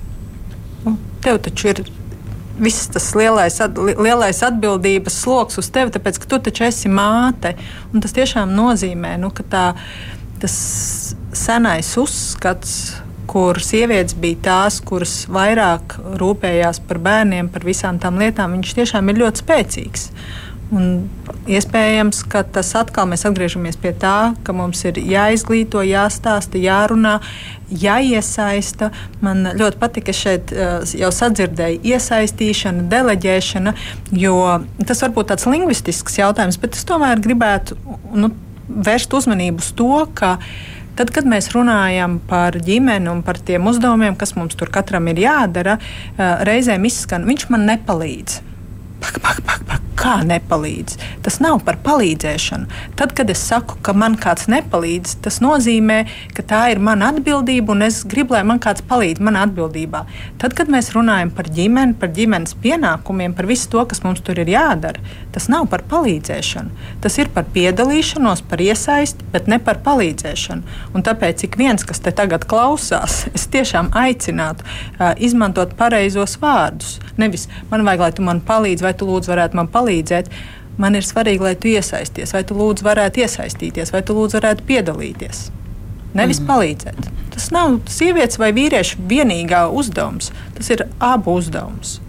Nu, 0.83 0.97
tev 1.23 1.39
taču 1.43 1.71
ir 1.71 1.83
viss 2.59 2.89
tas 2.93 3.09
lielais, 3.17 3.57
at, 3.63 3.77
lielais 3.77 4.41
atbildības 4.45 5.15
sloks 5.23 5.57
uz 5.61 5.69
tevi, 5.73 5.93
tāpēc 5.93 6.19
ka 6.21 6.29
tu 6.29 6.41
taču 6.49 6.67
esi 6.67 6.91
māte. 6.91 7.55
Un 7.93 8.03
tas 8.03 8.13
tiešām 8.15 8.53
nozīmē, 8.53 9.15
nu, 9.21 9.31
ka 9.33 9.45
tā, 9.49 9.65
tas 10.43 10.55
senais 11.33 11.89
uzskats, 11.97 12.77
kur 13.29 13.57
sievietes 13.63 14.15
bija 14.19 14.41
tās, 14.45 14.79
kuras 14.85 15.23
vairāk 15.31 15.97
rūpējās 16.21 16.83
par 16.87 16.99
bērniem, 17.01 17.49
par 17.53 17.65
visām 17.65 17.97
tām 18.01 18.19
lietām, 18.21 18.57
viņš 18.59 18.75
tiešām 18.81 19.09
ir 19.09 19.21
ļoti 19.23 19.45
spēcīgs. 19.45 20.09
Un 20.73 20.85
iespējams, 21.49 22.23
ka 22.31 22.41
tas 22.55 22.71
atkal 22.79 23.05
mēs 23.11 23.25
atgriežamies 23.27 23.77
pie 23.81 23.91
tā, 23.99 24.33
ka 24.45 24.55
mums 24.57 24.79
ir 24.89 24.97
jāizglīto, 24.97 25.83
jāstāsta, 25.85 26.57
jārunā, 26.57 27.19
jāiesaista. 27.69 28.89
Man 29.21 29.51
ļoti 29.59 29.79
patika, 29.81 30.09
ka 30.09 30.17
šeit 30.17 30.53
uh, 30.55 30.81
jau 30.97 31.11
sadzirdēju 31.13 31.83
iesaistīšana, 31.93 32.87
deleģēšana, 32.89 33.75
jo 34.17 34.37
tas 34.87 35.03
var 35.05 35.13
būt 35.13 35.33
tāds 35.33 35.49
lingvistisks 35.49 36.17
jautājums, 36.17 36.57
bet 36.61 36.79
es 36.79 36.87
tomēr 36.89 37.21
gribētu 37.21 37.77
nu, 38.17 38.31
vērst 38.67 39.13
uzmanību 39.13 39.61
uz 39.63 39.73
to, 39.77 39.91
ka 40.17 40.37
Tad, 40.93 41.09
kad 41.09 41.25
mēs 41.25 41.47
runājam 41.55 42.19
par 42.29 42.53
ģimeni 42.61 43.09
un 43.09 43.23
par 43.25 43.39
tiem 43.41 43.65
uzdevumiem, 43.65 44.13
kas 44.13 44.35
mums 44.37 44.53
tur 44.53 44.69
katram 44.69 45.07
ir 45.09 45.23
jādara, 45.23 45.79
uh, 45.81 46.43
reizēm 46.45 46.85
izskan, 46.85 47.25
viņš 47.25 47.47
man 47.49 47.65
nepalīdz. 47.65 48.52
Pak, 49.03 49.19
pak, 49.19 49.41
pak, 49.43 49.65
pak 49.67 49.83
kā 50.03 50.19
nepalīdz. 50.27 50.97
Tas 51.23 51.39
nav 51.43 51.61
par 51.65 51.77
palīdzēšanu. 51.83 52.67
Tad, 52.99 53.13
kad 53.15 53.29
es 53.31 53.41
saku, 53.47 53.77
ka 53.85 53.95
man 53.97 54.17
kāds 54.19 54.49
nepalīdz, 54.51 55.17
tas 55.23 55.39
nozīmē, 55.43 55.99
ka 56.35 56.45
tā 56.47 56.61
ir 56.73 56.81
mana 56.83 57.11
atbildība 57.13 57.73
un 57.75 57.85
es 57.87 58.01
gribu, 58.09 58.35
lai 58.35 58.43
man 58.47 58.59
kāds 58.63 58.83
palīdz 58.89 59.23
manā 59.23 59.45
atbildībā. 59.47 60.03
Tad, 60.41 60.55
kad 60.57 60.71
mēs 60.73 60.91
runājam 60.95 61.31
par 61.35 61.47
ģimeni, 61.53 61.95
par 61.99 62.11
ģimenes 62.15 62.57
pienākumiem, 62.63 63.35
par 63.37 63.47
visu 63.49 63.69
to, 63.71 63.83
kas 63.89 64.03
mums 64.03 64.23
tur 64.25 64.41
ir 64.43 64.51
jādara, 64.51 65.01
tas 65.35 65.47
nav 65.51 65.69
par 65.71 65.85
palīdzēšanu. 65.91 66.89
Tas 67.03 67.17
ir 67.21 67.31
par 67.33 67.47
piedalīšanos, 67.55 68.43
par 68.49 68.63
iesaisti, 68.63 69.27
bet 69.33 69.47
ne 69.51 69.61
par 69.63 69.79
palīdzēšanu. 69.85 70.77
Un 70.93 71.05
tāpēc 71.05 71.45
ik 71.47 71.57
viens, 71.59 71.87
kas 71.87 72.03
te 72.03 72.11
tagad 72.15 72.47
klausās, 72.49 73.23
es 73.37 73.47
tiešām 73.53 73.93
aicinātu 74.03 74.67
uh, 74.67 75.13
izmantot 75.15 75.77
pareizos 75.79 76.35
vārdus. 76.43 76.97
Nevis 77.21 77.47
man 77.71 77.85
vajag, 77.87 78.03
lai 78.03 78.11
tu 78.17 78.25
man 78.25 78.43
palīdzi, 78.43 78.83
vai 78.83 78.92
tu 78.97 79.07
lūdzu 79.09 79.33
varētu 79.33 79.59
man 79.59 79.69
palīdzēt. 79.73 80.29
Man 80.81 80.97
ir 80.97 81.05
svarīgi, 81.05 81.43
lai 81.45 81.53
tu 81.53 81.69
iesaisties, 81.69 82.33
vai 82.33 82.41
tu 82.49 82.57
lūdzu 82.57 82.85
varētu 82.85 83.21
iesaistīties, 83.21 83.91
vai 83.93 84.01
tu 84.05 84.15
lūdzu 84.17 84.39
varētu 84.39 84.65
piedalīties. 84.69 85.43
Nevis 86.17 86.41
mm. 86.41 86.49
palīdzēt. 86.49 87.11
Tas 87.33 87.49
nav 87.53 87.79
sievietes 87.89 88.39
vai 88.41 88.51
vīriešu 88.53 89.01
vienīgā 89.09 89.65
uzdevums. 89.73 90.31
Tas 90.57 90.69
ir 90.73 90.85
abu 91.01 91.37
uzdevums. 91.39 91.99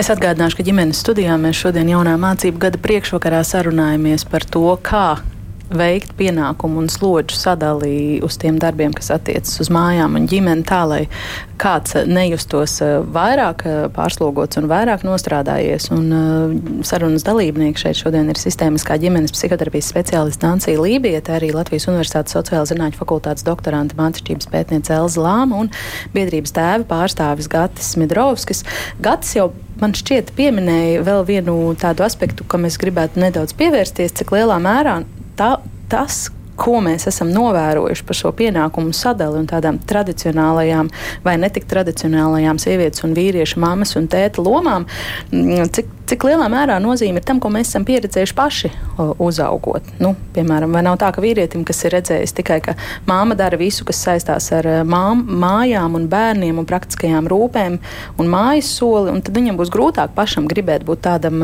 Es 0.00 0.10
atgādināšu, 0.10 0.58
ka 0.58 0.66
ģimenes 0.66 1.00
studijā 1.04 1.36
mēs 1.40 1.60
šodien 1.60 1.92
jaunā 1.92 2.16
mācību 2.20 2.60
gada 2.66 2.80
priekšvakarā 2.82 3.44
sarunājamies 3.46 4.26
par 4.28 4.44
to, 4.44 4.66
kā 4.82 5.20
veikt 5.72 6.12
pienākumu 6.18 6.82
un 6.82 6.90
slodžu 6.92 7.36
sadalī 7.38 8.20
uz 8.24 8.36
tiem 8.40 8.58
darbiem, 8.60 8.92
kas 8.94 9.10
attiecas 9.14 9.56
uz 9.62 9.70
mājām 9.72 10.18
un 10.18 10.28
ģimeni, 10.28 10.64
tā 10.68 10.82
lai 10.88 11.02
kāds 11.60 11.96
nejustos 12.08 12.76
eh, 12.84 12.96
vairāk 13.14 13.64
eh, 13.68 13.78
pārslogots 13.94 14.60
un 14.60 14.68
vairāk 14.70 15.06
nostrādājies. 15.06 15.88
Un, 15.94 16.06
uh, 16.12 16.82
sarunas 16.86 17.24
dalībnieki 17.26 17.80
šeit 17.80 17.98
šodien 18.00 18.28
ir 18.32 18.38
sistēmiskā 18.40 18.96
ģimenes 19.00 19.32
psihoterapijas 19.34 19.90
speciāliste 19.92 20.46
Nancija 20.46 20.80
Lībieta, 20.80 21.36
arī 21.38 21.52
Latvijas 21.54 21.86
Universitātes 21.90 22.34
sociāla 22.36 22.68
zinātņu 22.68 22.98
fakultātes 22.98 23.46
doktoranta 23.46 23.96
mācības 23.98 24.50
pētniece 24.52 24.96
Elza 24.96 25.22
Lāma 25.22 25.62
un 25.64 25.70
biedrības 26.16 26.54
tēva 26.56 26.88
pārstāvis 26.90 27.50
Gatis 27.52 27.94
Midrovskis. 28.00 28.64
Gatis 29.04 29.36
jau 29.38 29.52
man 29.80 29.94
šķiet, 29.96 30.34
pieminēja 30.38 31.02
vēl 31.06 31.26
vienu 31.28 31.58
tādu 31.80 32.04
aspektu, 32.06 32.46
kam 32.48 32.66
es 32.68 32.78
gribētu 32.80 33.22
nedaudz 33.22 33.56
pievērsties, 33.58 34.14
cik 34.18 34.34
lielā 34.34 34.58
mērā 34.62 35.00
tā, 35.38 35.56
tas, 35.92 36.26
ko 36.60 36.78
mēs 36.84 37.08
esam 37.10 37.32
novērojuši 37.34 38.04
par 38.06 38.18
šo 38.18 38.30
pienākumu 38.38 38.94
sadali 38.94 39.40
un 39.40 39.48
tādām 39.50 39.80
tradicionālajām 39.90 40.90
vai 41.24 41.34
netik 41.42 41.66
tradicionālajām 41.70 42.60
sievietes 42.62 43.02
un 43.06 43.16
vīriešu 43.16 43.58
mammas 43.62 43.96
un 43.98 44.06
tēta 44.10 44.44
lomām, 44.44 44.86
mm, 45.32 45.72
cik 45.74 45.90
cik 46.08 46.26
lielā 46.28 46.46
mērā 46.52 46.76
nozīme 46.82 47.20
ir 47.20 47.26
tam, 47.26 47.40
ko 47.40 47.50
mēs 47.52 47.70
esam 47.70 47.84
pieredzējuši 47.88 48.36
paši 48.36 48.70
uzaugot. 49.22 49.86
Nu, 50.02 50.12
piemēram, 50.34 50.74
vai 50.74 50.82
nav 50.84 50.98
tā, 51.00 51.10
ka 51.14 51.22
vīrietim, 51.24 51.64
kas 51.66 51.80
ir 51.86 51.94
redzējis 51.96 52.36
tikai, 52.36 52.58
ka 52.64 52.74
māma 53.08 53.36
dara 53.38 53.58
visu, 53.60 53.86
kas 53.88 54.02
saistās 54.04 54.50
ar 54.54 54.68
mām, 54.88 55.24
mājām 55.44 55.96
un 55.98 56.06
bērniem 56.12 56.60
un 56.60 56.68
praktiskajām 56.68 57.28
rūpēm 57.30 57.78
un 58.20 58.30
mājas 58.30 58.70
soli, 58.76 59.12
un 59.14 59.24
tad 59.24 59.36
viņam 59.36 59.58
būs 59.60 59.72
grūtāk 59.74 60.14
pašam 60.16 60.48
gribēt 60.50 60.86
būt 60.86 61.04
tādam 61.08 61.42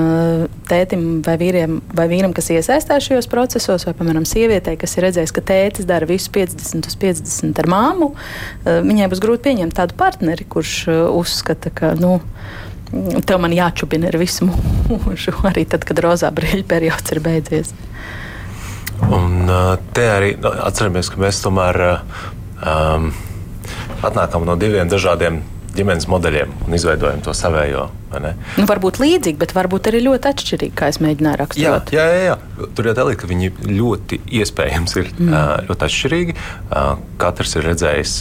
tētim 0.70 1.20
vai, 1.26 1.36
vīriem, 1.40 1.80
vai 1.96 2.08
vīram, 2.12 2.34
kas 2.36 2.52
iesaistās 2.54 3.08
šajos 3.08 3.30
procesos, 3.30 3.86
vai, 3.88 3.96
piemēram, 3.96 4.28
sievietei, 4.28 4.76
kas 4.80 4.96
ir 4.96 5.08
redzējis, 5.08 5.34
ka 5.36 5.44
tētis 5.52 5.88
dara 5.88 6.08
visu 6.08 6.32
50 6.36 6.90
uz 6.90 6.98
50 7.00 7.62
ar 7.64 7.70
māmu, 7.70 8.12
viņai 8.66 9.11
būs 9.11 9.22
grūti 9.22 9.48
pieņemt 9.48 9.76
tādu 9.80 9.96
partneri, 9.98 10.46
kurš 10.48 10.74
uzskata, 10.90 11.72
ka, 11.74 11.94
nu, 12.00 12.18
Tev 12.91 13.38
man 13.43 13.55
jāčubina 13.55 14.11
ar 14.11 14.18
visu 14.18 14.49
mūžu, 14.49 15.34
arī 15.51 15.66
tad, 15.70 15.86
kad 15.86 16.03
rozā 16.03 16.32
brīļa 16.34 16.66
periods 16.70 17.14
ir 17.14 17.22
beidzies. 17.24 17.72
Un 19.11 19.49
te 19.97 20.05
arī 20.11 20.34
nu, 20.38 20.51
atceramies, 20.66 21.09
ka 21.11 21.22
mēs 21.22 21.41
tomēr 21.45 21.78
um, 21.88 23.09
atnākam 24.05 24.45
no 24.47 24.59
diviem 24.61 24.91
dažādiem 24.91 25.41
ģimenes 25.70 26.09
modeļiem 26.11 26.53
un 26.66 26.74
izveidojam 26.76 27.22
to 27.24 27.34
savējo. 27.36 27.86
Nu, 28.11 28.64
varbūt 28.66 28.99
līdzīgi, 28.99 29.38
bet 29.38 29.55
varbūt 29.55 29.86
arī 29.93 30.01
ļoti 30.09 30.30
atšķirīgi, 30.32 30.74
kā 30.76 30.88
es 30.91 30.99
mēģināju 31.03 31.38
raksturot. 31.38 31.93
Jā, 31.95 32.07
jā, 32.11 32.24
jā. 32.32 32.68
tur 32.74 32.91
jau 32.91 32.97
teikt, 32.99 33.20
ka 33.22 33.30
viņi 33.30 33.53
ļoti 33.70 34.18
iespējams 34.41 34.99
ir 34.99 35.12
mm. 35.14 35.38
ļoti 35.70 35.86
atšķirīgi. 35.86 36.36
Katrs 37.22 37.57
ir 37.61 37.68
redzējis 37.70 38.16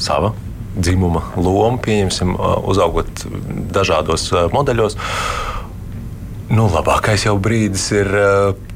savu 0.00 0.34
dzimuma 0.76 1.22
lomu, 1.36 1.80
pieņemsim, 1.82 2.36
uzaugot 2.70 3.24
dažādos 3.74 4.28
modeļos. 4.54 4.96
Nu, 6.50 6.66
labākais 6.70 7.26
jau 7.28 7.36
brīdis 7.38 7.90
ir 7.94 8.10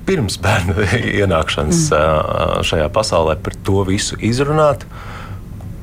pirms 0.07 0.39
bērna 0.43 0.87
ienākšanas 1.23 1.89
mm. 1.91 2.63
šajā 2.69 2.87
pasaulē 2.95 3.39
par 3.43 3.59
to 3.67 3.83
visu 3.89 4.19
izrunāt. 4.23 4.87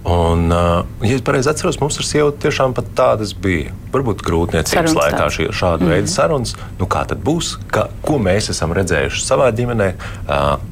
Un, 0.01 0.47
ja 0.49 1.13
es 1.13 1.21
pareizi 1.21 1.51
atceros, 1.51 1.77
mums 1.77 1.99
ar 2.01 2.05
sievu 2.07 2.31
tiešām 2.41 2.73
tādas 2.97 3.35
bija. 3.37 3.75
Varbūt 3.93 4.23
grūtniecības 4.25 4.95
laikā 4.97 5.27
šī, 5.35 5.49
šāda 5.53 5.85
mm. 5.85 5.91
veida 5.93 6.09
sarunas. 6.09 6.55
Nu, 6.79 6.87
kā 6.89 7.03
tad 7.09 7.21
būs? 7.25 7.53
Kā, 7.69 7.85
ko 8.01 8.17
mēs 8.21 8.49
esam 8.53 8.73
redzējuši 8.73 9.21
savā 9.21 9.51
ģimenē, 9.53 9.91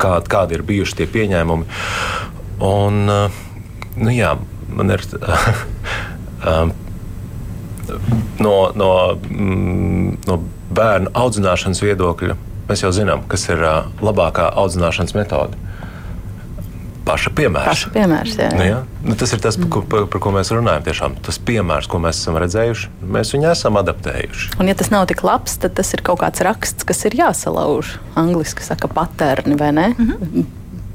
kā, 0.02 0.14
kādi 0.34 0.58
ir 0.58 0.66
bijuši 0.66 1.02
tie 1.02 1.10
pieņēmumi. 1.14 1.84
Un, 2.66 3.04
nu, 3.06 4.16
jā, 4.16 4.34
man 4.76 4.96
ir. 4.96 5.04
um, 6.50 6.74
no, 8.40 8.54
no, 8.76 8.92
mm, 9.30 10.20
no 10.28 10.42
bērnu 10.76 11.14
audzināšanas 11.18 11.82
viedokļa 11.84 12.38
mēs 12.70 12.86
jau 12.86 12.92
zinām, 12.94 13.26
kas 13.30 13.48
ir 13.50 13.64
uh, 13.66 13.90
labākā 14.06 14.52
audzināšanas 14.62 15.16
metode. 15.18 15.58
Paša 17.10 17.32
piemērs. 17.34 17.66
Paša 17.66 17.90
piemērs 17.96 18.36
jā. 18.38 18.50
Nu, 18.54 18.66
jā? 18.68 18.82
Nu, 19.02 19.16
tas 19.18 19.32
ir 19.34 19.42
tas, 19.42 19.58
par 19.58 19.72
ko, 19.74 19.82
par, 19.90 20.06
par 20.14 20.22
ko 20.22 20.34
mēs 20.36 20.52
runājam. 20.54 20.84
Tiešām. 20.86 21.16
Tas 21.26 21.40
piemērs, 21.42 21.88
ko 21.90 21.98
mēs 22.04 22.20
esam 22.22 22.38
redzējuši, 22.38 22.92
mēs 23.16 23.34
viņu 23.34 23.50
esam 23.50 23.80
adaptējuši. 23.82 24.52
Un, 24.62 24.70
ja 24.70 24.78
tas 24.78 24.92
nav 24.94 25.08
tik 25.10 25.26
labs, 25.26 25.58
tad 25.64 25.74
tas 25.80 25.90
ir 25.98 26.06
kaut 26.06 26.22
kāds 26.22 26.46
raksts, 26.46 26.86
kas 26.86 27.02
ir 27.10 27.18
jāsalauž. 27.18 27.96
Angliski 28.20 28.68
saka, 28.68 28.92
patērni 28.94 29.58
vai 29.58 29.74
ne? 29.74 29.90
Mm 29.98 30.14
-hmm 30.14 30.48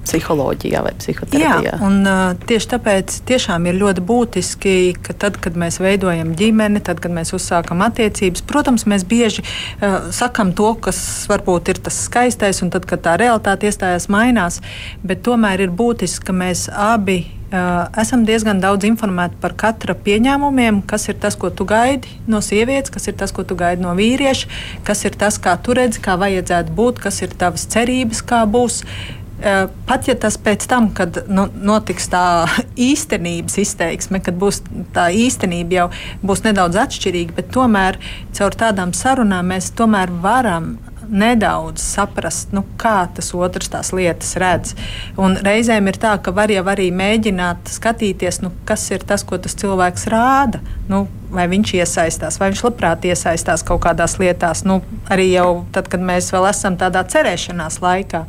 psiholoģijā 0.05 0.83
vai 0.85 0.93
psihoterapijā. 0.99 1.75
Jā, 1.75 1.79
un, 1.85 2.01
uh, 2.07 2.33
tieši 2.49 2.71
tāpēc 2.75 3.19
tiešām 3.29 3.69
ir 3.71 3.79
ļoti 3.81 4.05
būtiski, 4.07 4.75
ka 5.05 5.17
tad, 5.25 5.39
kad 5.43 5.59
mēs 5.61 5.81
veidojam 5.83 6.35
ģimeni, 6.39 6.83
tad, 6.85 7.03
kad 7.05 7.15
mēs 7.15 7.35
uzsākam 7.37 7.85
attiecības, 7.87 8.45
protams, 8.49 8.87
mēs 8.91 9.07
bieži 9.09 9.45
uh, 9.45 10.11
sakam 10.15 10.55
to, 10.57 10.75
kas 10.85 10.99
varbūt 11.31 11.75
ir 11.75 11.83
tas 11.85 12.05
skaistais, 12.09 12.63
un 12.65 12.73
tad, 12.75 12.89
kad 12.91 13.05
tā 13.05 13.17
realitāte 13.21 13.71
iestājās, 13.71 14.11
mainās. 14.13 14.61
Bet 15.05 15.25
tomēr 15.27 15.67
ir 15.67 15.75
būtiski, 15.75 16.29
ka 16.29 16.37
mēs 16.37 16.69
abi 16.73 17.25
esam 18.01 18.25
diezgan 18.27 18.61
daudz 18.63 18.87
informēti 18.89 19.39
par 19.43 19.55
katra 19.59 19.95
pieņēmumiem, 20.07 20.83
kas 20.91 21.09
ir 21.11 21.19
tas, 21.23 21.37
ko 21.39 21.51
tu 21.51 21.67
gaidi 21.69 22.11
no 22.31 22.41
sievietes, 22.45 22.93
kas 22.95 23.09
ir 23.11 23.19
tas, 23.21 23.35
ko 23.35 23.45
tu 23.47 23.57
gaidi 23.59 23.85
no 23.85 23.95
vīrieša, 23.99 24.49
kas 24.87 25.05
ir 25.05 25.19
tas, 25.19 25.39
kā 25.39 25.57
tu 25.63 25.77
redzi, 25.77 26.03
kā 26.05 26.17
vajadzētu 26.21 26.75
būt, 26.75 27.03
kas 27.05 27.23
ir 27.23 27.37
tavas 27.39 27.69
cerības, 27.71 28.25
kā 28.27 28.45
būs. 28.49 28.83
Eh, 29.43 29.67
pat 29.87 30.07
ja 30.07 30.15
tas 30.15 30.37
pēc 30.39 30.63
tam, 30.71 30.93
kad 30.95 31.25
nu, 31.27 31.49
notiks 31.67 32.07
tā 32.13 32.47
īstenības 32.91 33.59
izteiksme, 33.65 34.23
kad 34.23 34.39
būs 34.39 34.63
tā 34.95 35.09
īstenība 35.11 35.81
jau 35.81 35.87
būs 36.23 36.45
nedaudz 36.47 36.79
atšķirīga, 36.85 37.35
bet 37.41 37.51
tomēr 37.55 37.99
caur 38.37 38.55
tādām 38.55 38.95
sarunām 38.95 39.51
mēs 39.51 39.73
tomēr 39.75 40.13
varam 40.23 40.77
nedaudz 41.11 41.83
saprast, 41.83 42.55
nu, 42.57 42.63
kā 42.81 43.05
tas 43.15 43.33
otrs 43.37 43.69
tās 43.73 43.91
lietas 43.93 44.35
redz. 44.41 44.75
Un 45.21 45.37
reizēm 45.45 45.91
ir 45.91 45.99
tā, 46.01 46.15
ka 46.23 46.33
var 46.35 46.53
jau 46.53 46.65
arī 46.71 46.89
mēģināt 46.95 47.69
skatīties, 47.75 48.41
nu, 48.45 48.53
kas 48.69 48.87
ir 48.95 49.05
tas, 49.07 49.27
ko 49.27 49.39
tas 49.39 49.57
cilvēks 49.61 50.09
rāda. 50.13 50.63
Nu, 50.89 51.05
vai 51.35 51.47
viņš 51.51 51.75
iesaistās, 51.81 52.39
vai 52.41 52.53
viņš 52.53 52.65
labprāt 52.69 53.07
iesaistās 53.11 53.65
kaut 53.67 53.83
kādās 53.85 54.17
lietās, 54.23 54.65
nu, 54.69 54.81
arī 55.11 55.33
jau 55.33 55.65
tad, 55.75 55.91
kad 55.93 56.03
mēs 56.05 56.31
vēl 56.35 56.49
esam 56.51 56.79
tādā 56.81 57.05
cerēšanās 57.11 57.81
laikā. 57.85 58.25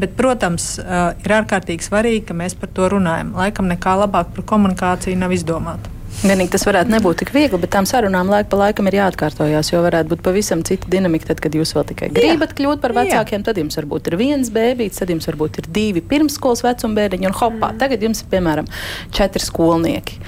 Bet, 0.00 0.14
protams, 0.16 0.78
ir 0.80 1.34
ārkārtīgi 1.36 1.84
svarīgi, 1.84 2.26
ka 2.30 2.36
mēs 2.36 2.56
par 2.58 2.70
to 2.72 2.88
runājam. 2.94 3.34
Laikam 3.36 3.68
nekā 3.68 3.96
labāk 4.04 4.32
par 4.36 4.46
komunikāciju 4.54 5.18
nav 5.20 5.34
izdomāta. 5.36 5.92
Vienīgi 6.22 6.52
tas 6.52 6.64
varētu 6.68 6.92
nebūt 6.92 7.22
tik 7.22 7.32
viegli, 7.34 7.58
bet 7.58 7.72
tām 7.72 7.86
sarunām 7.88 8.28
laika 8.30 8.50
pa 8.52 8.58
laikam 8.60 8.86
ir 8.86 8.98
jāatkārtojas, 8.98 9.72
jo 9.72 9.80
varētu 9.82 10.12
būt 10.12 10.22
pavisam 10.22 10.60
cita 10.66 10.90
dinamika. 10.92 11.30
Tad, 11.32 11.40
kad 11.42 11.56
jūs 11.56 11.72
vēl 11.74 11.86
tikai 11.88 12.10
gribat 12.14 12.52
Jā. 12.52 12.58
kļūt 12.60 12.82
par 12.84 12.94
vecākiem, 12.98 13.40
Jā. 13.40 13.46
tad 13.48 13.58
jums 13.58 13.78
varbūt 13.80 14.10
ir 14.10 14.18
viens 14.20 14.52
bērns, 14.52 15.00
tad 15.00 15.10
jums 15.10 15.26
varbūt 15.30 15.62
ir 15.62 15.68
divi 15.72 16.04
pirmsskolas 16.12 16.62
vecuma 16.66 17.00
bērniņi, 17.00 17.30
un 17.30 17.36
hopā, 17.40 17.72
mm. 17.72 17.80
tagad 17.80 18.04
jums 18.06 18.22
ir 18.22 18.30
piemēram 18.36 18.70
četri 19.16 19.42
skolnieki. 19.42 20.20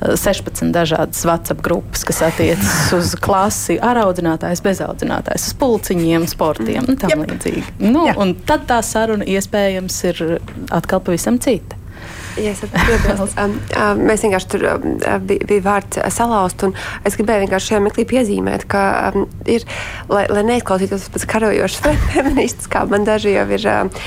16 0.00 0.72
dažādas 0.74 1.24
WhatsApp 1.26 1.62
grupas, 1.64 2.04
kas 2.08 2.22
attiecas 2.26 2.92
uz 2.96 3.12
klasi, 3.22 3.78
ar 3.82 4.00
audzinātājs, 4.02 4.62
bez 4.64 4.80
audzinātājs, 4.84 5.50
uz 5.50 5.58
pulciņiem, 5.60 6.26
sportiem 6.30 6.88
un 6.88 6.98
tam 6.98 7.26
līdzīgi. 7.26 7.78
Nu, 7.84 8.08
un 8.10 8.34
tad 8.48 8.66
tā 8.70 8.80
saruna 8.86 9.26
iespējams 9.28 10.00
ir 10.10 10.24
atkal 10.74 11.04
pavisam 11.04 11.38
cita. 11.42 11.81
Ja 12.40 12.52
um, 12.54 13.52
um, 13.76 14.02
mēs 14.08 14.22
vienkārši 14.24 14.48
tur 14.54 14.64
um, 14.70 14.84
bija, 15.28 15.46
bija 15.48 15.64
vārds 15.66 15.98
salauzt, 16.14 16.62
un 16.64 16.72
es 17.04 17.16
gribēju 17.18 17.44
vienkārši 17.44 17.72
šajā 17.72 17.80
meklī 17.84 18.06
piezīmēt, 18.08 18.64
ka 18.72 18.84
um, 19.12 19.26
ir, 19.50 19.66
lai, 20.08 20.24
lai 20.32 20.44
neizklausītos 20.48 21.10
pēc 21.12 21.26
karojošas 21.28 21.98
feministas, 22.14 22.70
kā 22.72 22.84
man 22.88 23.04
daži 23.08 23.34
jau 23.34 23.44
ir 23.52 23.66
uh, 23.68 24.06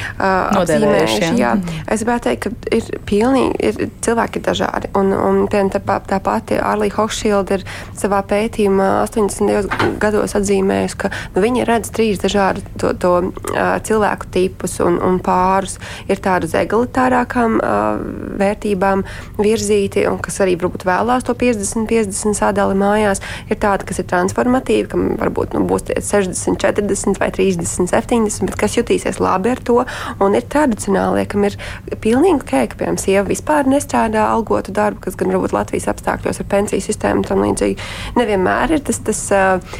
apzīmējuši. 0.61 1.21
Jā. 1.25 1.33
jā. 1.37 1.51
Es 1.91 2.01
gribētu 2.01 2.29
teikt, 2.31 2.47
ka 2.47 2.75
ir 2.79 2.89
pilnīgi, 3.05 3.53
ir, 3.69 3.93
cilvēki 4.05 4.41
ir 4.41 4.47
dažādi, 4.49 4.91
un, 4.97 5.13
un 5.13 5.43
piemēram, 5.51 5.73
tā, 5.75 5.99
tā 6.09 6.21
pati 6.25 6.59
Arlija 6.61 6.97
Hochschild 6.97 7.53
ir 7.53 7.65
savā 7.97 8.23
pētījumā 8.25 8.89
80. 9.03 9.99
gados 10.01 10.33
atzīmējusi, 10.39 10.99
ka 11.03 11.13
nu, 11.35 11.45
viņi 11.45 11.69
redz 11.69 11.93
trīs 11.93 12.23
dažādu 12.23 12.65
to, 12.81 12.95
to 12.97 13.13
uh, 13.21 13.77
cilvēku 13.85 14.33
tipus 14.33 14.79
un, 14.83 14.97
un 15.03 15.21
pārus. 15.23 15.77
Ir 16.09 16.21
tādu 16.23 16.49
uz 16.49 16.57
egalitārākām 16.57 17.59
uh, 17.59 18.14
vērtībām 18.39 19.03
virzīti, 19.39 20.05
un 20.09 20.19
kas 20.23 20.39
arī 20.43 20.55
varbūt 20.59 20.85
vēlās 20.87 21.25
to 21.27 21.35
50-50 21.37 22.37
sadali 22.37 22.77
mājās, 22.79 23.21
ir 23.49 23.59
tāda, 23.61 23.87
kas 23.87 24.01
ir 24.01 24.09
transformatīva, 24.11 24.89
kam 24.91 25.07
varbūt 25.21 25.55
nu, 25.55 25.63
būs 25.69 25.87
60, 25.95 26.59
40 26.61 27.21
vai 27.21 27.31
30, 27.35 27.89
70, 27.91 28.49
bet 28.49 28.59
kas 28.59 28.77
jutīsies 28.79 29.21
labi 29.23 29.53
ar 29.53 29.61
to, 29.65 29.81
un 30.23 30.37
ir 30.37 30.47
tradicionālie, 30.51 31.25
kam 31.29 31.47
ir 31.47 31.57
pilnīgi 32.03 32.41
ok, 32.41 32.53
ka, 32.71 32.79
piemēram, 32.79 32.99
sieva 33.01 33.25
vispār 33.29 33.69
nestrādā 33.69 34.27
algotu 34.31 34.73
darbu, 34.75 35.03
kas 35.05 35.17
gan 35.19 35.33
varbūt 35.33 35.55
Latvijas 35.55 35.89
apstākļos 35.91 36.41
ar 36.41 36.49
pensiju 36.51 36.83
sistēmu 36.83 37.23
un 37.23 37.27
tam 37.27 37.43
līdzīgi 37.45 37.77
nevienmēr 38.19 38.75
ir 38.77 38.83
tas, 38.85 38.99
tas 39.05 39.21
uh, 39.35 39.75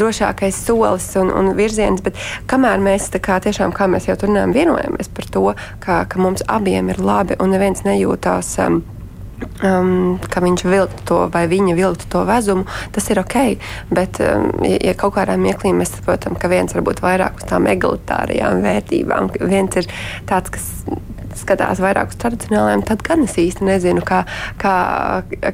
drošākais 0.00 0.56
solis 0.66 1.08
un, 1.20 1.32
un 1.34 1.52
virziens, 1.58 2.02
bet 2.04 2.18
kamēr 2.50 2.82
mēs 2.82 3.10
tā 3.14 3.20
kā 3.22 3.40
tiešām, 3.42 3.74
kā 3.76 3.88
mēs 3.90 4.08
jau 4.08 4.16
tur 4.20 4.30
runājam, 4.30 4.54
vienojamies 4.56 5.10
par 5.16 5.28
to, 5.34 5.44
ka, 5.82 6.00
ka 6.10 6.20
mums 6.22 6.44
abiem 6.50 6.90
ir 6.92 7.00
labi 7.02 7.38
un 7.40 7.54
neviens 7.54 7.79
neviens 7.84 7.84
nejūtās. 7.88 8.58
Um, 8.66 8.82
Um, 9.64 10.18
ka 10.28 10.42
viņš 10.44 10.62
vilktu 10.68 11.04
to 11.08 11.18
vai 11.32 11.46
viņa 11.48 11.72
vilktu 11.72 12.10
to 12.12 12.26
vezumu, 12.28 12.66
tas 12.92 13.06
ir 13.08 13.22
ok. 13.22 13.56
Bet, 13.88 14.20
um, 14.20 14.50
ja, 14.60 14.76
ja 14.90 14.92
kaut 14.92 15.14
kādā 15.14 15.38
mirklī 15.40 15.72
mēs 15.72 15.94
saprotam, 15.94 16.36
ka 16.36 16.50
viens 16.52 16.74
varbūt 16.76 17.00
vairāk 17.00 17.40
uz 17.40 17.48
tām 17.48 17.64
egalitārajām 17.72 18.60
vērtībām, 18.60 19.30
viens 19.48 19.80
ir 19.80 19.88
tāds, 20.28 20.52
kas 20.52 20.66
skatās 21.38 21.80
vairāk 21.82 22.12
uz 22.12 22.18
tradicionālajiem, 22.20 22.84
tad 22.88 23.04
gan 23.06 23.24
es 23.24 23.36
īsti 23.40 23.66
nezinu, 23.66 24.02
kā, 24.06 24.22
kā, 24.60 24.74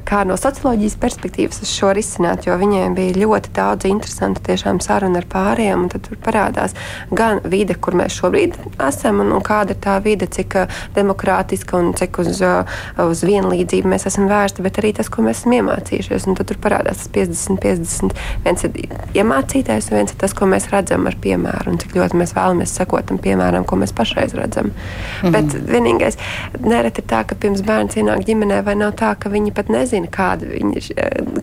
kā 0.09 0.23
no 0.29 0.37
socioloģijas 0.41 0.99
perspektīvas 1.03 1.63
uz 1.65 1.73
šo 1.73 1.93
risināt, 1.97 2.47
jo 2.49 2.57
viņiem 2.61 2.97
bija 2.97 3.17
ļoti 3.21 3.53
daudz 3.57 3.89
interesantu 3.89 4.43
tiešām 4.47 4.81
sarunu 4.85 5.21
ar 5.21 5.29
pāriem, 5.31 5.87
un 5.87 5.93
tad 5.93 6.07
tur 6.09 6.21
parādās 6.23 6.77
gan 7.11 7.41
vide, 7.45 7.77
kur 7.81 7.97
mēs 7.99 8.17
šobrīd 8.21 8.57
esam, 8.89 9.21
un, 9.25 9.33
un 9.37 9.45
kāda 9.45 9.75
ir 9.75 9.81
tā 9.85 9.97
vide, 10.05 10.29
cik 10.33 10.59
uh, 10.59 10.81
demokrātiska 10.97 11.79
un 11.79 11.93
cik 11.97 12.21
uz, 12.23 12.41
uh, 12.45 12.79
uz 13.07 13.23
vienlīdzību 13.27 13.93
mēs 13.93 14.07
esam 14.11 14.29
vērsti, 14.31 14.65
bet 14.65 14.81
arī 14.83 14.93
tas, 14.97 15.11
ko 15.13 15.25
mēs 15.27 15.43
esam 15.43 15.57
iemācījušies. 15.59 16.29
Un 16.31 16.39
tad 16.39 16.51
tur 16.51 16.61
parādās 16.63 17.05
tas 17.05 17.13
50, 17.15 17.61
50. 17.63 18.17
Viens 18.45 18.67
ir 18.67 18.81
iemācītais, 19.17 19.91
un 19.91 20.01
viens 20.01 20.15
ir 20.15 20.21
tas, 20.21 20.35
ko 20.37 20.49
mēs 20.51 20.69
redzam 20.73 21.07
ar 21.09 21.19
piemēru, 21.23 21.73
un 21.73 21.81
cik 21.83 21.97
ļoti 21.99 22.21
mēs 22.21 22.35
vēlamies 22.37 22.75
sekot 22.81 23.09
tam 23.11 23.21
piemēram, 23.23 23.67
ko 23.69 23.79
mēs 23.81 23.95
pašreiz 23.97 24.35
redzam. 24.39 24.73
Mm 24.73 24.75
-hmm. 25.23 25.33
Bet 25.37 25.66
vienīgais, 25.69 26.19
nereti 26.63 27.03
ir 27.03 27.09
tā, 27.11 27.23
ka 27.29 27.39
pirms 27.41 27.63
bērns 27.67 27.99
ienāk 28.01 28.25
ģimenē, 28.29 28.61
vai 28.67 28.77
nav 28.79 28.95
tā, 29.01 29.13
ka 29.21 29.33
viņi 29.33 29.55
pat 29.57 29.71
nezina, 29.73 30.11
kāda 30.13 30.49
viņi, 30.51 30.85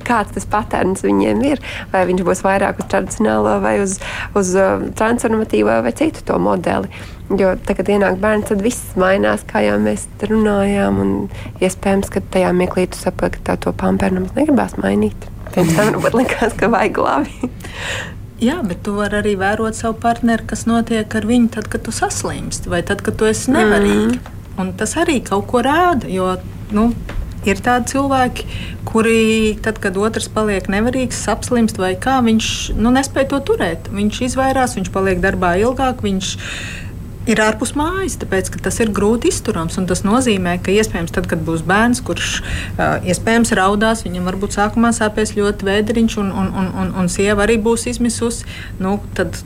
kāds 0.07 0.35
tas 0.35 0.47
patērns 0.49 1.05
viņiem 1.05 1.43
ir. 1.47 1.63
Vai 1.93 2.05
viņš 2.09 2.23
būs 2.27 2.43
vairāk 2.45 2.81
uz 2.83 2.89
tradicionālo, 2.91 3.57
vai 3.63 3.77
uz, 3.83 3.99
uz 4.37 4.53
uh, 4.57 4.87
transformatīvo, 4.99 5.81
vai 5.85 5.93
citu 5.97 6.25
to 6.27 6.39
modeli. 6.41 6.91
Jo 7.39 7.53
tagad 7.65 7.89
ienāk 7.89 8.17
bērns, 8.21 8.49
tad 8.51 8.63
viss 8.65 8.97
mainās, 8.99 9.45
kā 9.49 9.63
jau 9.65 9.77
mēs 9.81 10.05
runājām. 10.27 10.99
Un 11.03 11.13
iespējams, 11.63 12.11
ka 12.13 12.23
tajā 12.33 12.51
mirklī 12.57 12.87
tu 12.91 12.99
saproti, 12.99 13.39
ka 13.39 13.53
tā 13.53 13.61
to 13.67 13.75
pamperu 13.77 14.19
nemaz 14.19 14.35
negribās 14.37 14.75
mainīt. 14.81 15.29
Pirms 15.53 15.77
tam 15.77 15.93
varbūt 15.93 16.17
likās, 16.17 16.57
ka 16.59 16.69
vajag 16.73 16.99
labi. 17.03 17.51
Jā, 18.43 18.59
bet 18.67 18.81
tu 18.83 18.97
vari 18.97 19.21
arī 19.21 19.33
vērot 19.39 19.77
savu 19.77 19.95
partneri, 20.03 20.43
kas 20.49 20.65
notiek 20.67 21.15
ar 21.15 21.27
viņu 21.29 21.51
tad, 21.55 21.69
kad 21.71 21.85
tu 21.85 21.93
saslimsti 21.95 22.71
vai 22.71 22.81
tad, 22.83 23.03
kad 23.05 23.15
tu 23.19 23.27
esi 23.29 23.53
nevarīga. 23.53 24.17
Mm. 24.17 24.39
Un 24.59 24.73
tas 24.77 24.97
arī 24.99 25.21
kaut 25.25 25.47
ko 25.49 25.63
rāda. 25.65 26.09
Jo, 26.11 26.33
nu, 26.75 26.89
ir 27.47 27.61
tādi 27.63 27.93
cilvēki, 27.93 28.45
kuri, 28.87 29.55
tad, 29.63 29.79
kad 29.83 29.97
otrs 29.99 30.27
paliek 30.33 30.67
nevarīgs, 30.71 31.23
apslimst 31.31 31.79
vai 31.81 31.93
kā, 31.99 32.19
viņš 32.25 32.47
nu, 32.77 32.91
nespēja 32.93 33.31
to 33.33 33.41
turēt. 33.51 33.89
Viņš 33.93 34.21
izvairās, 34.29 34.75
viņš 34.77 34.91
paliek 34.93 35.23
darbā 35.23 35.55
ilgāk. 35.63 36.03
Viņš, 36.05 36.33
ir 37.29 37.41
ārpus 37.43 37.73
mājas, 37.79 38.17
tāpēc 38.21 38.51
tas 38.63 38.79
ir 38.83 38.91
grūti 38.95 39.31
izturams. 39.31 39.79
Tas 39.89 40.03
nozīmē, 40.07 40.57
ka 40.63 40.73
iespējams, 40.75 41.13
tad, 41.15 41.27
kad 41.31 41.43
būs 41.45 41.65
bērns, 41.67 42.03
kurš 42.05 42.35
iespējams 43.09 43.53
raudās, 43.59 44.05
viņam 44.07 44.29
varbūt 44.31 44.57
sākumā 44.57 44.93
sāpēs 44.95 45.35
ļoti 45.37 45.69
vēderiņš, 45.69 46.17
un, 46.23 46.31
un, 46.31 46.53
un, 46.61 46.71
un, 46.83 46.93
un 47.01 47.11
sieva 47.11 47.47
arī 47.47 47.59
būs 47.63 47.87
izmisusi. 47.93 48.47
Nu, 48.83 48.97
tad, 49.17 49.39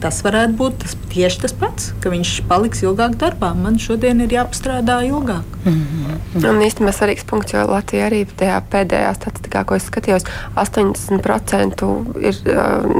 Tas 0.00 0.22
varētu 0.24 0.56
būt 0.56 0.78
tas, 0.80 0.94
tieši 1.12 1.42
tas 1.42 1.54
pats, 1.60 1.90
ka 2.00 2.12
viņš 2.12 2.32
paliks 2.48 2.80
ilgāk 2.86 3.18
darbā. 3.20 3.50
Man 3.56 3.76
šodien 3.82 4.22
ir 4.24 4.32
jāpastrādā 4.32 5.00
ilgāk. 5.08 5.44
Mm 5.64 5.72
-hmm. 5.74 6.46
Un 6.48 6.62
īstenībā 6.64 6.92
svarīgs 6.96 7.26
punkts, 7.26 7.52
jo 7.52 7.66
Latvija 7.66 8.06
arī 8.08 8.24
tajā 8.36 8.62
pēdējā 8.72 9.14
statistikā, 9.14 9.64
ko 9.64 9.74
es 9.74 9.88
skatījos, 9.90 10.24
80% 10.56 11.84
ir 12.20 12.34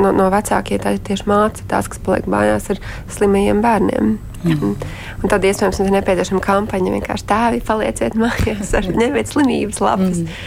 no, 0.03 0.13
no 0.13 0.31
vecākiem 0.31 0.79
tieši 0.81 1.25
mācītājiem, 1.25 1.69
tās, 1.69 1.89
kas 1.89 1.99
paliek 1.99 2.27
mājās 2.27 2.71
ar 2.71 2.79
slimajiem 3.09 3.63
bērniem. 3.63 4.19
Mm. 4.41 4.77
Un 5.21 5.29
tad 5.29 5.45
iespējams 5.45 5.83
ir 5.83 5.91
nepieciešama 5.93 6.41
kampaņa. 6.45 6.93
Vienkārši 6.95 7.27
tēvi 7.29 7.61
palieciet 7.67 8.17
mājās 8.19 8.73
ar 8.79 8.87
ņemiet 8.89 9.29
slimības 9.29 9.81
lapas. 9.85 10.23
Mm. 10.23 10.39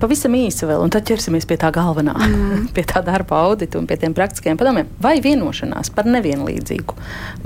Pavisam 0.00 0.36
īsi 0.38 0.68
vēl, 0.68 0.80
un 0.84 0.92
tad 0.92 1.04
ķersimies 1.08 1.46
pie 1.48 1.58
tā 1.60 1.68
galvenā, 1.74 2.14
mm. 2.16 2.62
pie 2.76 2.86
tā 2.88 3.02
darba 3.04 3.42
audita 3.48 3.80
un 3.80 3.88
pie 3.90 3.98
tiem 4.00 4.16
praktiskiem 4.16 4.60
padomiem. 4.60 4.88
Vai 5.02 5.18
vienošanās 5.24 5.92
par 5.92 6.08
nevienlīdzīgu 6.08 6.96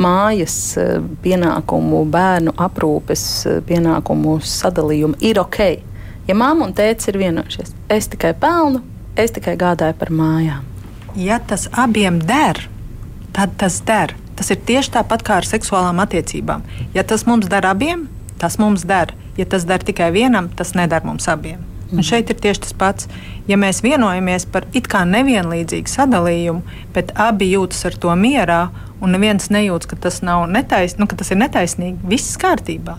mājas 0.03 0.59
eh, 0.81 0.95
pienākumu, 1.25 2.05
bērnu 2.13 2.55
aprūpes 2.67 3.27
eh, 3.51 3.59
pienākumu 3.67 4.39
sadalījumu 4.47 5.19
ir 5.27 5.43
ok? 5.43 5.61
Ja 6.27 6.35
mamma 6.35 6.67
un 6.67 6.75
tēvs 6.75 7.11
ir 7.11 7.19
vienojušies, 7.23 7.75
es 7.95 8.09
tikai 8.11 8.33
pelnu, 8.39 8.81
es 9.19 9.35
tikai 9.35 9.55
gādāju 9.59 9.95
par 9.99 10.11
mājām. 10.15 10.65
Ja 11.17 11.39
tas 11.39 11.69
abiem 11.73 12.19
der, 12.27 12.59
tad 13.37 13.55
tas 13.61 13.79
der. 13.87 14.17
Tas 14.37 14.51
ir 14.53 14.61
tieši 14.69 14.93
tāpat 14.99 15.25
kā 15.27 15.41
ar 15.41 15.49
seksuālām 15.49 16.03
attiecībām. 16.05 16.65
Ja 16.95 17.05
tas 17.05 17.27
mums 17.29 17.49
der 17.53 17.67
abiem, 17.69 18.07
tas 18.41 18.59
mums 18.61 18.85
der. 18.89 19.15
Ja 19.37 19.47
tas 19.49 19.65
der 19.69 19.85
tikai 19.85 20.11
vienam, 20.13 20.51
tas 20.57 20.75
neder 20.77 21.05
mums 21.05 21.29
abiem. 21.29 21.65
Un 21.87 22.01
mhm. 22.01 22.07
šeit 22.09 22.31
ir 22.31 22.39
tieši 22.43 22.65
tas 22.67 22.75
pats. 22.77 23.09
Ja 23.47 23.57
mēs 23.61 23.83
vienojamies 23.85 24.49
par 24.51 24.67
it 24.75 24.89
kā 24.91 25.05
nevienlīdzīgu 25.07 25.93
sadalījumu, 25.93 26.79
bet 26.95 27.13
abi 27.15 27.53
jūtas 27.53 27.85
ar 27.87 27.99
to 28.03 28.15
mierā, 28.19 28.63
un 29.01 29.15
neviens 29.15 29.53
nejūtas, 29.53 29.91
ka 29.91 29.99
tas, 30.09 30.23
netais, 30.23 30.97
nu, 30.99 31.07
ka 31.07 31.19
tas 31.21 31.31
ir 31.31 31.39
netaisnīgi, 31.45 32.03
viss 32.11 32.41
kārtībā. 32.43 32.97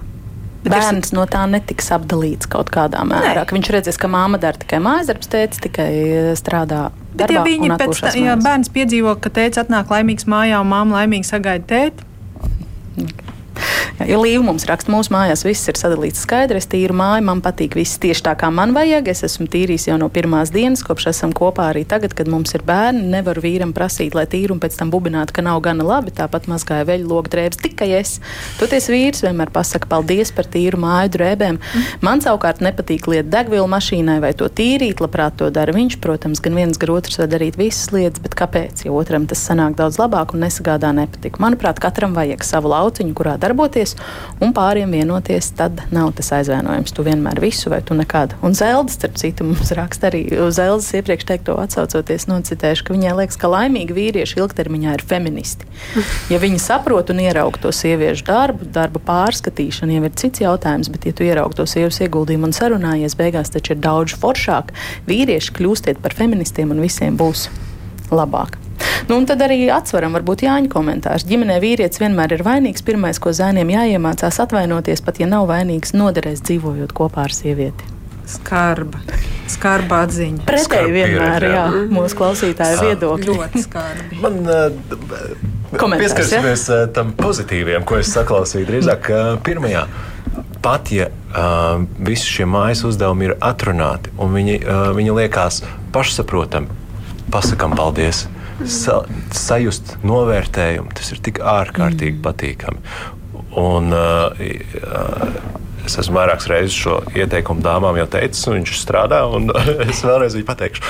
Bērns 0.65 1.13
no 1.15 1.23
tā 1.29 1.43
netiks 1.47 1.91
apdalīts 1.95 2.49
kaut 2.51 2.71
kādā 2.73 3.03
mērā. 3.07 3.45
Viņš 3.51 3.69
redzēs, 3.77 3.99
ka 4.01 4.09
māma 4.11 4.39
dara 4.41 4.57
tikai 4.59 4.81
mājas 4.83 5.11
darbus, 5.11 5.29
tēvs 5.31 5.61
tikai 5.63 5.91
strādā 6.39 6.87
Bet, 7.17 7.33
ja 7.33 7.43
viņi 7.45 7.71
pēc 7.79 8.01
tam, 8.01 8.17
ja 8.21 8.35
bērns 8.41 8.69
piedzīvo, 8.73 9.15
ka 9.21 9.31
tēvs 9.33 9.61
atnāk 9.63 9.93
laimīgs 9.93 10.27
mājā 10.29 10.59
un 10.61 10.69
māma 10.69 10.99
laimīgi 10.99 11.29
sagaida 11.29 11.65
tēti, 11.69 13.17
Ja 14.07 14.19
Līva 14.21 14.43
mums 14.45 14.65
raksta, 14.69 14.91
mūsu 14.93 15.11
mājās 15.13 15.41
viss 15.45 15.67
ir 15.71 15.77
sadalīts 15.79 16.21
skaidri. 16.23 16.59
Es 16.61 16.69
tīru 16.69 16.93
māju, 16.97 17.23
man 17.27 17.41
patīk 17.43 17.75
viss 17.77 17.97
tieši 18.01 18.23
tā, 18.27 18.35
kā 18.39 18.49
man 18.53 18.73
vajag. 18.75 19.09
Es 19.11 19.23
esmu 19.25 19.47
tīrījis 19.51 19.87
jau 19.89 19.97
no 19.99 20.09
pirmās 20.13 20.51
dienas, 20.53 20.83
kopš 20.85 21.09
esam 21.11 21.33
kopā 21.35 21.71
arī 21.71 21.83
tagad, 21.89 22.13
kad 22.17 22.29
mums 22.29 22.53
ir 22.55 22.63
bērni. 22.67 23.07
Nevaru 23.11 23.41
vīram 23.43 23.73
prasīt, 23.75 24.15
lai 24.17 24.27
tīru 24.29 24.55
un 24.55 24.61
pēc 24.61 24.77
tam 24.79 24.91
bubināt, 24.93 25.33
ka 25.33 25.43
nav 25.45 25.59
gana 25.65 25.85
labi. 25.87 26.13
Tāpat 26.15 26.47
mazgāja 26.51 26.85
veļu 26.87 27.09
logu 27.09 27.33
drēbes 27.33 27.61
tikai 27.63 27.89
es. 27.97 28.17
Toties 28.61 28.89
vīrs 28.93 29.23
vienmēr 29.25 29.51
pasaka 29.55 29.89
paldies 29.89 30.31
par 30.35 30.47
tīru 30.53 30.79
māju 30.83 31.15
drēbēm. 31.17 31.57
Mm. 31.57 31.89
Man 32.05 32.23
savukārt 32.23 32.61
nepatīk 32.63 33.09
liet 33.11 33.31
degvielu 33.33 33.67
mašīnai 33.73 34.19
vai 34.23 34.33
to 34.37 34.47
tīrīt. 34.47 35.01
Labprāt 35.03 35.39
to 35.41 35.49
dara 35.53 35.73
viņš. 35.75 35.97
Protams, 36.03 36.41
gan 36.43 36.57
viens, 36.57 36.77
gan 36.79 36.93
otrs 36.95 37.19
var 37.21 37.31
darīt 37.33 37.57
visas 37.59 37.91
lietas, 37.95 38.21
bet 38.23 38.37
kāpēc? 38.37 38.85
Ja 38.85 38.93
otram 38.95 39.27
tas 39.29 39.41
sanāk 39.43 39.77
daudz 39.79 39.99
labāk 40.01 40.35
un 40.35 40.45
nesagādā 40.45 40.93
nepatīk. 40.95 41.41
Manuprāt, 41.43 41.81
katram 41.83 42.15
vajag 42.17 42.45
savu 42.45 42.71
lauciņu, 42.71 43.15
kurā 43.17 43.37
darboties 43.47 43.95
un 44.43 44.53
pāriem 44.55 44.91
vienoties, 44.93 45.49
tad 45.57 45.81
nav 45.93 46.13
tas 46.17 46.31
aizvainojums. 46.37 46.93
Tu 46.93 47.05
vienmēr 47.07 47.41
visu 47.41 47.71
vai 47.73 47.81
tu 47.85 47.97
nekad. 47.97 48.35
Un 48.45 48.55
Zelda, 48.57 48.93
starp 48.93 49.17
citu, 49.19 49.47
mums 49.47 49.71
raksta 49.77 50.11
arī 50.11 50.25
uz 50.43 50.59
Zeldas 50.59 50.89
iepriekš 50.97 51.27
teikto 51.31 51.57
atsaucoties, 51.61 52.27
nocitēšu, 52.29 52.87
ka 52.87 52.95
viņai 52.95 53.15
liekas, 53.21 53.39
ka 53.39 53.51
laimīgi 53.51 53.95
vīrieši 53.97 54.41
ilgtermiņā 54.41 54.97
ir 54.97 55.07
feministi. 55.07 55.67
Ja 56.31 56.41
viņi 56.41 56.59
saprot 56.59 57.11
un 57.13 57.21
ieraug 57.23 57.55
to 57.61 57.71
sieviešu 57.73 58.25
darbu, 58.27 58.67
darba 58.75 58.99
pārskatīšanu, 59.07 59.95
jau 59.95 60.03
ir 60.09 60.15
cits 60.19 60.43
jautājums, 60.43 60.91
bet 60.91 61.07
ja 61.07 61.15
tu 61.15 61.25
ieraug 61.27 61.55
to 61.55 61.63
sieviešu 61.69 62.07
ieguldījumu 62.07 62.49
un 62.49 62.55
sarunājies, 62.57 63.15
beigās 63.19 63.53
taču 63.53 63.75
ir 63.75 63.81
daudz 63.83 64.17
foršāk. 64.19 64.75
Vīrieši 65.07 65.55
kļūstiet 65.57 66.03
par 66.03 66.17
feministiem 66.17 66.75
un 66.75 66.83
visiem 66.83 67.19
būs 67.19 67.47
labāk. 68.11 68.66
Nu, 69.07 69.19
un 69.19 69.27
tad 69.29 69.43
arī 69.45 69.59
atsveram, 69.73 70.15
varbūt 70.17 70.45
Jāņa 70.47 70.71
komentārs. 70.73 71.27
Ģimenē 71.29 71.59
vīrietis 71.63 72.01
vienmēr 72.01 72.37
ir 72.37 72.43
vainīgs. 72.47 72.85
Pirmais, 72.87 73.19
ko 73.21 73.33
zēniem 73.35 73.69
jāiemācās 73.75 74.41
atvainoties, 74.43 75.03
pat 75.05 75.21
ja 75.21 75.29
nav 75.29 75.47
vainīgs, 75.51 75.93
noderēs 75.97 76.43
dzīvojot 76.47 76.95
kopā 76.97 77.27
ar 77.27 77.35
sievieti. 77.35 77.93
Skarba. 78.27 78.99
Skarba 79.47 80.01
atziņa. 80.03 80.43
Pretēji 80.47 80.91
vienmēr, 80.91 81.45
jā, 81.47 81.61
jā 81.71 81.83
mūsu 81.95 82.17
klausītāju 82.19 82.81
viedokļi. 82.89 83.29
Ļoti 83.31 83.63
skarbi. 83.63 84.19
Man, 84.19 84.41
uh, 84.43 85.93
pieskarsimies 85.95 86.65
ja? 86.67 86.81
tam 86.91 87.13
pozitīviem, 87.15 87.85
ko 87.87 88.01
es 88.01 88.11
saklausīju 88.11 88.67
drīzāk 88.67 89.11
uh, 89.13 89.29
pirmajā. 89.47 89.85
Pat 90.63 90.91
ja 90.91 91.07
uh, 91.07 91.85
visi 92.03 92.27
šie 92.27 92.49
mājas 92.49 92.83
uzdevumi 92.89 93.29
ir 93.29 93.37
atrunāti 93.39 94.11
un 94.19 94.35
viņi, 94.35 94.59
uh, 94.59 94.89
viņi 94.97 95.15
liekas 95.21 95.61
pašsaprotami, 95.95 96.67
pasakām 97.31 97.77
paldies 97.79 98.25
sa, 98.65 99.01
sajust 99.35 99.97
novērtējumu. 100.07 100.93
Tas 100.97 101.13
ir 101.13 101.21
tik 101.25 101.41
ārkārtīgi 101.43 102.17
mm. 102.17 102.25
patīkami. 102.25 102.83
Un, 103.57 103.93
uh, 103.95 105.55
Es 105.87 105.93
esmu 106.01 106.17
vairākas 106.17 106.49
reizes 106.51 106.75
šo 106.75 106.97
ieteikumu 107.15 107.63
dāmām 107.63 107.95
jau 107.95 108.07
teicis, 108.11 108.41
un 108.49 108.57
viņš 108.57 108.73
strādā. 108.75 109.21
es 109.87 110.01
vēlreiz 110.03 110.35
viņai 110.35 110.47
pateikšu, 110.49 110.83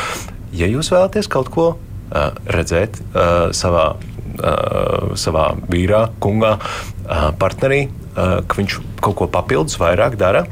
ja 0.57 0.69
jūs 0.71 0.89
vēlaties 0.89 1.29
kaut 1.29 1.51
ko 1.53 1.67
uh, 1.75 2.31
redzēt 2.49 2.97
uh, 3.11 3.51
savā, 3.53 3.91
uh, 3.93 5.13
savā 5.13 5.51
vīrā, 5.69 6.07
kungā, 6.23 6.55
uh, 6.57 7.29
partnerī, 7.37 7.83
uh, 7.91 8.39
ka 8.41 8.57
viņš 8.57 8.79
kaut 9.05 9.19
ko 9.21 9.29
papildus 9.37 9.77
vairāk 9.77 10.17
dara, 10.17 10.47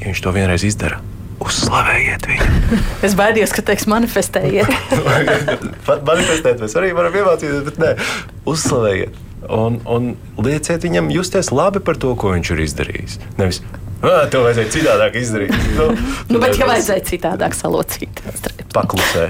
ja 0.00 0.08
viņš 0.08 0.24
to 0.24 0.32
vienreiz 0.32 0.64
izdara 0.64 1.02
uzslavējiet 1.44 2.28
viņu. 2.30 2.78
es 3.06 3.16
baidījos, 3.18 3.54
ka 3.56 3.64
teiks 3.70 3.88
manifestējiet. 3.90 4.70
Manifestēt 6.10 6.62
mēs 6.62 6.76
arī 6.78 6.92
varam 6.96 7.16
iemācīties, 7.22 7.66
bet 7.68 7.82
nē, 7.82 7.92
uzslavējiet. 8.50 9.18
Un, 9.50 9.78
un 9.88 10.10
lieciet 10.44 10.84
viņam 10.84 11.08
justies 11.14 11.48
labi 11.54 11.80
par 11.84 11.96
to, 12.00 12.12
ko 12.18 12.34
viņš 12.34 12.52
ir 12.52 12.64
izdarījis. 12.66 13.16
Nevis, 13.40 13.62
to 14.32 14.40
vajadzēja 14.44 14.70
citādāk 14.72 15.16
izdarīt. 15.20 15.56
Nu, 15.80 15.86
nu, 16.28 16.40
bet, 16.42 16.56
ja 16.58 16.66
vajadzēja 16.68 17.02
citādāk 17.06 17.54
salocīt, 17.56 18.20
paklusē. 18.74 19.26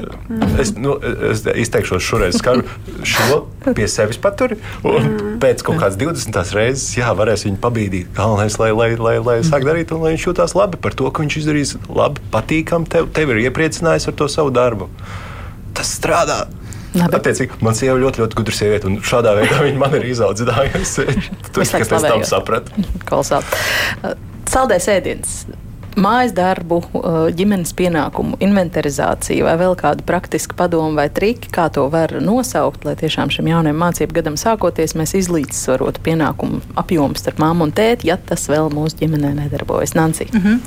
es, 0.62 0.72
nu, 0.78 0.94
es 1.30 1.42
izteikšos 1.48 2.04
šoreiz 2.04 2.38
skaru 2.38 2.64
šo 3.06 3.40
pie 3.66 3.88
sevis 3.90 4.20
paturi, 4.22 4.58
un 4.86 5.08
mm. 5.08 5.32
pēc 5.42 5.64
kaut 5.66 5.80
kādas 5.80 5.98
20 6.00 6.54
reizes, 6.54 6.86
jā, 6.98 7.10
varēs 7.18 7.46
viņu 7.48 7.60
pabīdīt. 7.62 8.12
Galvenais, 8.16 8.58
lai, 8.62 8.70
lai, 8.76 8.90
lai, 9.00 9.16
lai 9.24 9.38
sāk 9.46 9.66
darīt, 9.66 9.94
un 9.94 10.04
lai 10.04 10.14
viņš 10.14 10.28
jūtās 10.28 10.54
labi 10.58 10.80
par 10.82 10.96
to, 10.98 11.10
ka 11.10 11.24
viņš 11.24 11.40
izdarīs 11.42 11.74
labi, 11.88 12.22
patīkam, 12.34 12.86
tev, 12.90 13.10
tev 13.14 13.34
ir 13.34 13.44
iepriecinājis 13.48 14.10
ar 14.10 14.18
to 14.18 14.30
savu 14.32 14.54
darbu. 14.54 14.90
Tas 15.78 15.94
strādā. 15.98 16.44
Attiecīgi, 16.96 17.60
man 17.64 17.76
sieva 17.76 17.98
ļoti, 18.00 18.22
ļoti 18.22 18.38
gudra 18.38 18.56
sieviete, 18.56 18.88
un 18.88 18.98
šādā 19.04 19.34
veidā 19.38 19.60
viņa 19.66 19.80
man 19.80 19.96
ir 19.98 20.08
izaudzinājusi. 20.08 21.06
Tas, 21.52 21.72
kas 21.74 21.92
pēc 21.92 22.08
tam 22.08 22.26
sapratu. 22.28 22.84
Kolosāli. 23.08 24.14
Saldēs 24.48 24.88
ēdiens 24.88 25.40
mājas 26.00 26.32
darbu, 26.36 26.80
uh, 26.92 27.18
ģimenes 27.34 27.74
pienākumu 27.78 28.38
inventarizāciju 28.44 29.46
vai 29.46 29.54
vēl 29.60 29.76
kādu 29.78 30.04
praktisku 30.08 30.56
padomu 30.58 30.96
vai 30.98 31.08
triki, 31.14 31.50
kā 31.54 31.68
to 31.74 31.86
var 31.92 32.14
nosaukt, 32.24 32.86
lai 32.86 32.94
tiešām 32.98 33.32
šim 33.34 33.50
jaunajam 33.50 33.80
mācību 33.82 34.18
gadam 34.20 34.38
sākoties 34.40 34.96
mēs 34.98 35.14
izlīdzsvarotu 35.18 36.02
pienākumu 36.06 36.62
apjomu 36.78 37.18
starp 37.18 37.42
māmu 37.42 37.68
un 37.68 37.74
tēti, 37.74 38.10
ja 38.10 38.18
tas 38.18 38.48
vēl 38.50 38.70
mūsu 38.74 39.02
ģimenē 39.02 39.34
nedarbojas. 39.42 39.94
Nancy. 39.98 40.28
Mm 40.32 40.40
-hmm. 40.40 40.58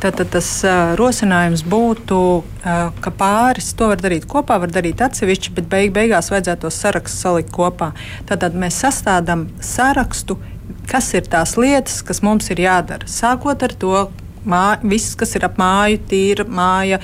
Tātad 0.00 0.30
tas 0.30 0.48
uh, 0.64 0.94
rosinājums 0.98 1.64
būtu, 1.64 2.20
uh, 2.42 2.92
ka 3.00 3.10
pāris 3.10 3.74
to 3.76 3.88
var 3.88 3.98
darīt 3.98 4.26
kopā, 4.26 4.60
var 4.60 4.70
darīt 4.70 5.00
atsevišķi, 5.00 5.52
bet 5.54 5.68
beig 5.68 5.92
beigās 5.92 6.30
vajadzētu 6.30 6.60
tos 6.60 6.80
sarakstus 6.80 7.20
salikt 7.20 7.50
kopā. 7.50 7.92
Tātad 8.26 8.54
mēs 8.54 8.80
sastādām 8.80 9.48
sarakstu, 9.60 10.38
kas 10.90 11.14
ir 11.14 11.22
tās 11.22 11.56
lietas, 11.56 12.02
kas 12.02 12.22
mums 12.22 12.50
ir 12.50 12.60
jādara. 12.60 13.06
Sākot 13.06 13.62
ar 13.62 13.72
to, 13.72 14.08
Mā, 14.48 14.78
viss, 14.82 15.16
kas 15.20 15.34
ir 15.36 15.44
ap 15.44 15.58
māju, 15.60 16.00
tīra 16.10 16.46
māja, 16.48 17.00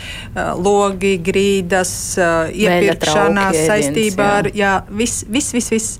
logi, 0.56 1.16
grīdas, 1.20 1.92
iepirkšanās 2.16 3.58
saistībā 3.68 4.28
ar 4.40 4.50
jā, 4.56 4.72
viss, 4.88 5.26
viss, 5.28 5.52
viss, 5.56 5.72
viss. 5.74 5.98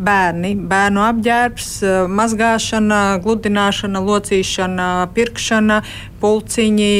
bērni, 0.00 0.54
bērnu 0.70 1.02
apģērbs, 1.04 1.68
mazgāšana, 2.08 3.02
gludināšana, 3.24 4.00
locīšana, 4.06 4.88
pirkšana, 5.16 5.82
pulciņi 6.22 6.94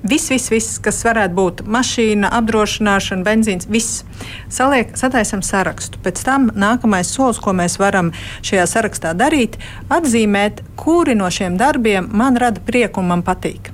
Viss, 0.00 0.30
viss, 0.32 0.48
viss, 0.48 0.78
kas 0.80 1.02
varētu 1.04 1.36
būt 1.36 1.58
mašīna, 1.68 2.30
apdrošināšana, 2.38 3.24
benzīns, 3.26 3.66
viss. 3.68 4.04
Saliek, 4.48 4.94
sataisam 4.96 5.42
sarakstu. 5.44 6.00
Pēc 6.00 6.22
tam 6.24 6.46
nākamais 6.56 7.10
solis, 7.12 7.40
ko 7.42 7.52
mēs 7.56 7.76
varam 7.80 8.08
šajā 8.40 8.64
sarakstā 8.70 9.12
darīt, 9.12 9.58
atzīmēt, 9.92 10.62
kuri 10.80 11.18
no 11.18 11.28
šiem 11.28 11.58
darbiem 11.60 12.08
man 12.16 12.40
rada 12.40 12.64
prieku 12.64 13.02
un 13.04 13.10
man 13.12 13.24
patīk. 13.26 13.68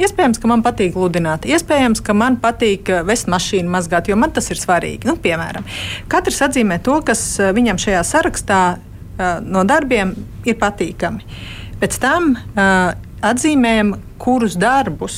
Iespējams, 0.00 0.40
ka 0.40 0.48
man 0.48 0.64
patīk 0.64 0.94
gludināt, 0.96 1.44
iespējams, 1.48 2.00
ka 2.04 2.16
man 2.16 2.38
patīk 2.40 2.88
eh, 2.92 3.04
vest 3.04 3.28
mašīnu 3.32 3.72
mazgāt, 3.72 4.08
jo 4.08 4.16
man 4.16 4.32
tas 4.32 4.48
ir 4.52 4.60
svarīgi. 4.60 5.08
Nu, 5.08 5.18
piemēram, 5.20 5.64
katrs 6.12 6.40
atzīmē 6.48 6.80
to, 6.84 6.98
kas 7.04 7.22
eh, 7.40 7.52
viņam 7.56 7.80
šajā 7.80 8.02
sarakstā 8.04 8.62
uh, 8.76 9.24
no 9.44 9.64
darbiem 9.68 10.12
ir 10.48 10.56
patīkami. 10.60 11.24
Pēc 11.80 11.96
tam 12.00 12.30
atzīmējam, 12.56 13.90
kurus 14.20 14.54
darbus 14.56 15.16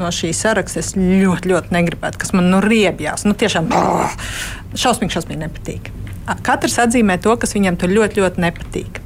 no 0.00 0.10
šīs 0.14 0.40
saraksta 0.44 0.80
es 0.82 0.94
ļoti, 0.98 1.50
ļoti 1.52 1.74
negribētu, 1.74 2.20
kas 2.22 2.34
man 2.36 2.50
nu 2.52 2.60
riebjās. 2.64 3.26
Nu, 3.28 3.36
tiešām 3.38 3.68
brrr, 3.70 4.14
šausmīgi, 4.74 5.14
šausmīgi 5.14 5.42
nepatīk. 5.44 5.90
Katrs 6.44 6.78
atzīmē 6.86 7.18
to, 7.22 7.34
kas 7.40 7.54
viņam 7.56 7.76
tur 7.80 7.92
ļoti, 7.92 8.22
ļoti 8.22 8.44
nepatīk. 8.44 9.00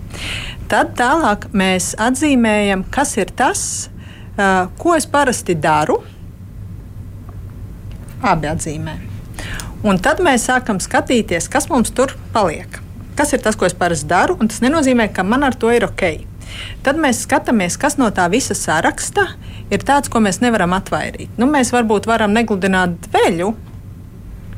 Tad 0.70 0.94
tālāk 0.98 1.48
mēs 1.56 1.94
atzīmējam, 1.98 2.84
kas 2.94 3.16
ir 3.18 3.32
tas, 3.36 3.62
ko 4.78 4.94
es 4.96 5.08
parasti 5.08 5.56
daru. 5.58 5.98
Abi 8.22 8.50
atzīmē. 8.50 8.96
Un 9.86 10.00
tad 10.02 10.22
mēs 10.24 10.48
sākam 10.48 10.80
skatīties, 10.82 11.46
kas 11.50 11.68
mums 11.70 11.92
tur 11.94 12.16
paliek. 12.34 12.80
Kas 13.18 13.32
ir 13.34 13.42
tas, 13.42 13.56
ko 13.58 13.66
es 13.66 13.74
parasti 13.78 14.08
daru, 14.10 14.36
un 14.38 14.50
tas 14.50 14.62
nenozīmē, 14.62 15.08
ka 15.14 15.24
man 15.26 15.46
ar 15.46 15.56
to 15.58 15.70
ir 15.74 15.86
ok. 15.86 16.04
Tad 16.86 16.98
mēs 16.98 17.24
skatāmies, 17.26 17.76
kas 17.80 17.98
no 17.98 18.08
tā 18.14 18.26
visa 18.32 18.54
saraksta 18.58 19.26
ir 19.26 19.57
tāds, 19.84 20.08
ko 20.08 20.22
mēs 20.24 20.40
nevaram 20.40 20.72
atvairīt. 20.76 21.36
Nu, 21.36 21.48
mēs 21.50 21.72
varbūt 21.74 22.08
varam 22.08 22.32
negludināt 22.32 23.10
veļu. 23.12 23.54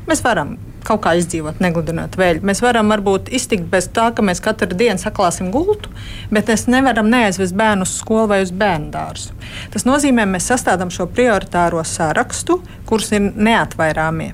Mēs 0.07 0.23
varam 0.23 0.57
kaut 0.85 1.03
kā 1.03 1.13
izdzīvot, 1.19 1.59
negludināt 1.61 2.15
vēļu. 2.17 2.41
Mēs 2.47 2.61
varam 2.63 2.89
varbūt 2.91 3.29
iztikt 3.35 3.67
bez 3.71 3.87
tā, 3.93 4.09
ka 4.15 4.23
mēs 4.25 4.41
katru 4.43 4.73
dienu 4.77 5.01
saklāsim 5.01 5.51
gultu, 5.53 5.91
bet 6.33 6.49
mēs 6.49 6.67
nevaram 6.71 7.09
neaizvest 7.11 7.55
bērnu 7.57 7.85
uz 7.85 7.95
skolu 7.99 8.31
vai 8.31 8.41
uz 8.45 8.53
bērnu 8.55 8.89
dārzu. 8.93 9.35
Tas 9.73 9.85
nozīmē, 9.87 10.25
ka 10.25 10.33
mēs 10.35 10.49
sastādām 10.51 10.93
šo 10.93 11.07
prioritāro 11.11 11.83
sarakstu, 11.87 12.61
kurus 12.89 13.11
ir 13.13 13.29
neatvairāmie. 13.29 14.31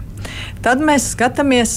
Tad 0.63 0.81
mēs 0.83 1.11
skatāmies, 1.13 1.75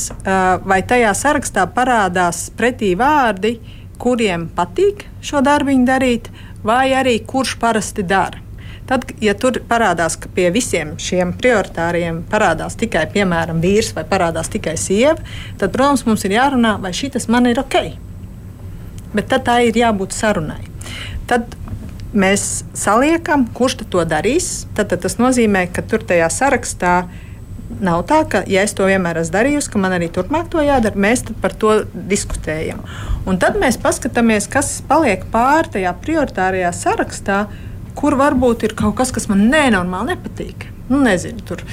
vai 0.67 0.81
tajā 0.87 1.13
sarakstā 1.17 1.67
parādās 1.75 2.49
pretī 2.57 2.93
vārdi, 2.99 3.57
kuriem 4.01 4.49
patīk 4.57 5.05
šo 5.25 5.43
darbu 5.45 5.77
darīt, 5.87 6.31
vai 6.65 6.93
arī 6.97 7.19
kurš 7.27 7.57
parasti 7.61 8.03
dara. 8.07 8.50
Tad, 8.91 9.07
ja 9.23 9.37
tur 9.39 9.61
parādās, 9.71 10.17
ka 10.19 10.27
pie 10.35 10.49
visiem 10.51 10.97
šiem 10.99 11.31
prioritāriem 11.39 12.25
parādās 12.31 12.75
tikai, 12.81 13.05
piemēram, 13.13 13.61
vīrs 13.63 13.93
vai 13.95 14.03
parādās 14.09 14.51
tikai 14.51 14.75
sieva, 14.81 15.21
tad, 15.61 15.71
protams, 15.71 16.03
mums 16.09 16.27
ir 16.27 16.35
jārunā, 16.35 16.75
vai 16.83 16.91
šis 16.97 17.29
man 17.31 17.47
ir 17.47 17.63
ok. 17.63 17.79
Bet 19.15 19.31
tad 19.31 19.47
tā 19.47 19.61
ir 19.67 19.79
jābūt 19.79 20.15
sarunai. 20.15 20.65
Tad 21.31 21.55
mēs 22.11 22.65
saliekam, 22.75 23.47
kurš 23.55 23.81
to 23.87 24.03
darīs. 24.11 24.67
Tad, 24.75 24.91
tad 24.91 25.07
tas 25.07 25.19
nozīmē, 25.23 25.69
ka 25.71 25.87
tur 25.87 26.03
tajā 26.07 26.27
sarakstā 26.35 26.95
nav 27.81 28.03
tā, 28.11 28.25
ka, 28.27 28.43
ja 28.51 28.65
es 28.67 28.75
to 28.75 28.87
vienmēr 28.91 29.21
esmu 29.23 29.37
darījusi, 29.39 29.71
ka 29.71 29.81
man 29.83 29.95
arī 29.95 30.11
turpmāk 30.11 30.51
to 30.51 30.63
jādara, 30.67 30.99
mēs 30.99 31.23
par 31.43 31.55
to 31.55 31.85
diskutējam. 31.95 32.83
Un 33.31 33.39
tad 33.39 33.59
mēs 33.61 33.79
paskatāmies, 33.81 34.51
kas 34.51 34.81
paliek 34.89 35.23
pāri 35.31 35.77
tajā 35.79 35.95
prioritārajā 36.03 36.73
sarakstā, 36.75 37.45
kur 37.99 38.17
varbūt 38.21 38.67
ir 38.69 38.77
kaut 38.79 38.97
kas, 39.01 39.13
kas 39.15 39.29
man 39.31 39.49
nenormāli 39.53 40.15
nepatīk. 40.15 40.69
Nu, 40.91 41.01
nezinu, 41.05 41.43
tur. 41.47 41.65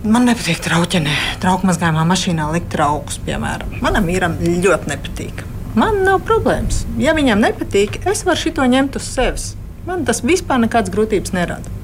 Man 0.00 0.24
nepatīk 0.28 0.62
trauķenē, 0.64 1.14
trauku 1.42 1.68
mazgājumā 1.68 2.06
mašīnā 2.08 2.46
likt 2.54 2.70
traukus, 2.72 3.18
piemēram. 3.26 3.80
Manam 3.84 4.06
vīram 4.08 4.38
ļoti 4.40 4.92
nepatīk. 4.94 5.42
Man 5.76 6.00
nav 6.06 6.22
problēmas. 6.26 6.84
Ja 6.98 7.12
viņam 7.14 7.42
nepatīk, 7.44 8.00
es 8.10 8.24
varu 8.26 8.40
šito 8.40 8.64
ņemt 8.66 8.96
uz 8.98 9.06
sevis. 9.06 9.50
Man 9.86 10.06
tas 10.08 10.22
vispār 10.24 10.62
nekādas 10.62 10.92
grūtības 10.94 11.34
nerada. 11.36 11.76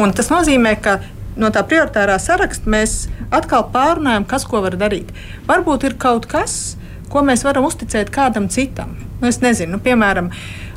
Un 0.00 0.12
tas 0.16 0.28
nozīmē, 0.32 0.74
ka 0.82 0.98
no 1.40 1.52
tā 1.52 1.62
prioritārā 1.68 2.16
saraksta 2.20 2.68
mēs 2.72 3.06
atkal 3.34 3.68
pārunājam, 3.72 4.26
kas 4.28 4.44
ko 4.48 4.60
var 4.64 4.76
darīt. 4.80 5.12
Varbūt 5.48 5.86
ir 5.88 5.96
kaut 6.00 6.26
kas, 6.30 6.76
ko 7.12 7.22
mēs 7.26 7.44
varam 7.46 7.68
uzticēt 7.68 8.10
kādam 8.14 8.50
citam. 8.52 8.96
Nu, 9.20 9.28
es 9.30 9.40
nezinu, 9.40 9.76
nu, 9.76 9.82
piemēram, 9.84 10.32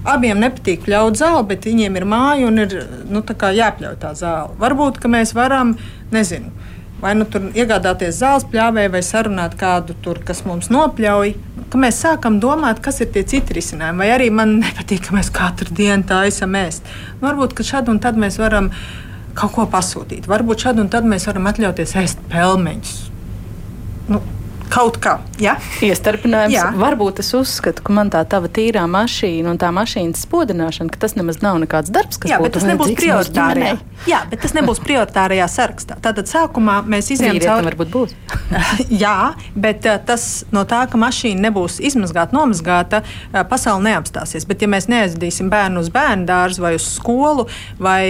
abiem 0.08 0.40
nepatīk 0.40 0.86
pļaut 0.86 1.20
zāli, 1.20 1.46
bet 1.52 1.68
viņiem 1.68 2.00
ir 2.00 2.08
māja 2.10 2.48
un 2.48 2.64
ir 2.64 2.76
nu, 3.10 3.24
jāpļauj 3.24 3.98
tā 4.02 4.14
zāle. 4.18 4.56
Varbūt 4.62 5.02
mēs 5.10 5.36
varam, 5.38 5.76
nezinu. 6.12 6.52
Vai 7.00 7.14
nu 7.16 7.24
tur 7.32 7.46
iegādāties 7.56 8.18
zāles 8.20 8.44
pļāvēju, 8.52 8.92
vai 8.92 9.00
sarunāt 9.08 9.54
kādu 9.60 9.96
tur, 10.04 10.20
kas 10.28 10.42
mums 10.44 10.68
nopļauj, 10.74 11.32
ka 11.72 11.80
mēs 11.80 12.02
sākam 12.04 12.42
domāt, 12.44 12.82
kas 12.84 13.00
ir 13.00 13.08
tie 13.14 13.24
citi 13.24 13.56
risinājumi. 13.56 14.04
Vai 14.04 14.10
arī 14.18 14.28
man 14.36 14.58
nepatīk, 14.60 15.06
ka 15.08 15.16
mēs 15.16 15.32
katru 15.32 15.72
dienu 15.76 16.04
tā 16.10 16.26
esam 16.28 16.58
ēst. 16.60 16.84
Nu, 17.20 17.30
varbūt, 17.30 17.56
ka 17.56 17.64
šad 17.64 17.92
un 17.94 18.02
tad 18.04 18.20
mēs 18.20 18.36
varam 18.42 18.68
kaut 19.38 19.56
ko 19.56 19.68
pasūtīt. 19.72 20.28
Varbūt 20.28 20.66
šad 20.66 20.84
un 20.84 20.92
tad 20.92 21.08
mēs 21.08 21.30
varam 21.30 21.48
atļauties 21.48 21.96
ēst 22.04 22.28
pelmeņus. 22.34 22.98
Nu, 24.12 24.20
Kaut 24.70 25.00
kā, 25.02 25.16
ja? 25.42 25.56
Iestarpinājums. 25.82 26.54
Jā. 26.54 26.68
Varbūt 26.78 27.24
es 27.24 27.32
uzskatu, 27.34 27.82
ka 27.86 27.94
man 27.96 28.12
tā 28.14 28.22
tava 28.30 28.50
tīrā 28.54 28.84
mašīna 28.90 29.50
un 29.50 29.58
tā 29.62 29.72
mašīnas 29.74 30.22
spodināšana, 30.28 30.94
ka 30.94 31.02
tas 31.02 31.16
nemaz 31.18 31.40
nav 31.42 31.58
nekāds 31.64 31.90
darbs, 31.94 32.20
kas 32.22 32.30
Jā, 32.30 32.38
bet 32.44 32.54
tas 32.54 32.68
nebūs 32.70 32.94
prioritārajā. 33.00 33.80
Jā, 34.08 34.20
bet 34.30 34.44
tas 34.46 34.54
nebūs 34.54 34.82
prioritārajā 34.84 35.48
sarakstā. 35.50 35.98
Tātad 36.04 36.30
sākumā 36.30 36.80
mēs 36.86 37.10
izējām 37.16 37.42
cauri. 37.42 37.70
varbūt 37.72 37.94
būs. 37.96 38.14
Jā, 39.04 39.34
bet 39.58 39.90
uh, 39.90 39.98
tas 40.06 40.28
no 40.54 40.64
tā, 40.70 40.84
ka 40.92 41.02
mašīna 41.02 41.48
nebūs 41.50 41.80
izmazgāta, 41.90 42.38
nomazgāta, 42.38 43.02
uh, 43.02 43.42
pasaule 43.50 43.88
neapstāsies. 43.90 44.46
Bet 44.50 44.62
ja 44.62 44.70
mēs 44.70 44.86
neaizdīsim 44.92 45.50
bērnu 45.50 45.82
uz 45.82 45.90
bērnu 45.94 46.30
dārzu 46.30 46.64
vai 46.64 46.76
uz 46.78 46.86
skolu, 46.94 47.48
vai 47.82 48.06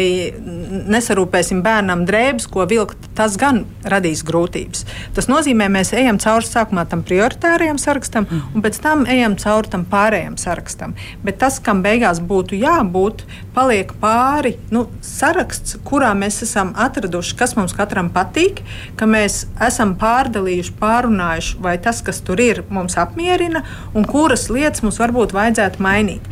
nesarūpēsim 0.92 1.64
bērnam 1.64 2.04
drēbes, 2.10 2.50
ko 2.52 2.68
vilkt, 2.70 3.10
tas 3.18 3.40
gan 3.40 3.64
radīs 3.88 4.26
grūtības. 4.28 4.86
Tas 5.16 5.32
nozīmē, 5.32 5.72
mēs 5.72 5.96
ejam 5.96 6.20
cauri 6.22 6.49
sākumā 6.50 6.86
tam 6.90 7.04
prioritārajam 7.06 7.80
sarakstam, 7.82 8.28
un 8.54 8.64
pēc 8.66 8.80
tam 8.84 9.06
ejam 9.10 9.38
cauri 9.40 9.72
tam 9.72 9.86
pārējiem 9.90 10.38
sarakstam. 10.42 10.96
Bet 11.24 11.40
tas, 11.44 11.60
kam 11.64 11.84
beigās 11.86 12.22
būtu 12.22 12.60
jābūt, 12.60 13.26
paliek 13.56 13.94
pāri 14.02 14.56
nu, 14.76 14.88
saraksts, 15.06 15.78
kurā 15.88 16.12
mēs 16.18 16.42
esam 16.46 16.74
atraduši, 16.78 17.36
kas 17.40 17.56
mums 17.60 17.76
katram 17.78 18.12
patīk, 18.14 18.64
ka 19.00 19.10
mēs 19.10 19.46
esam 19.66 19.96
pārdalījuši, 20.00 20.76
pārunājuši, 20.80 21.60
vai 21.64 21.78
tas, 21.82 22.02
kas 22.06 22.24
tur 22.26 22.42
ir, 22.44 22.64
mums 22.70 22.98
apmierina, 23.00 23.64
un 23.94 24.08
kuras 24.10 24.50
lietas 24.54 24.86
mums 24.86 25.00
varbūt 25.02 25.36
vajadzētu 25.38 25.84
mainīt. 25.84 26.28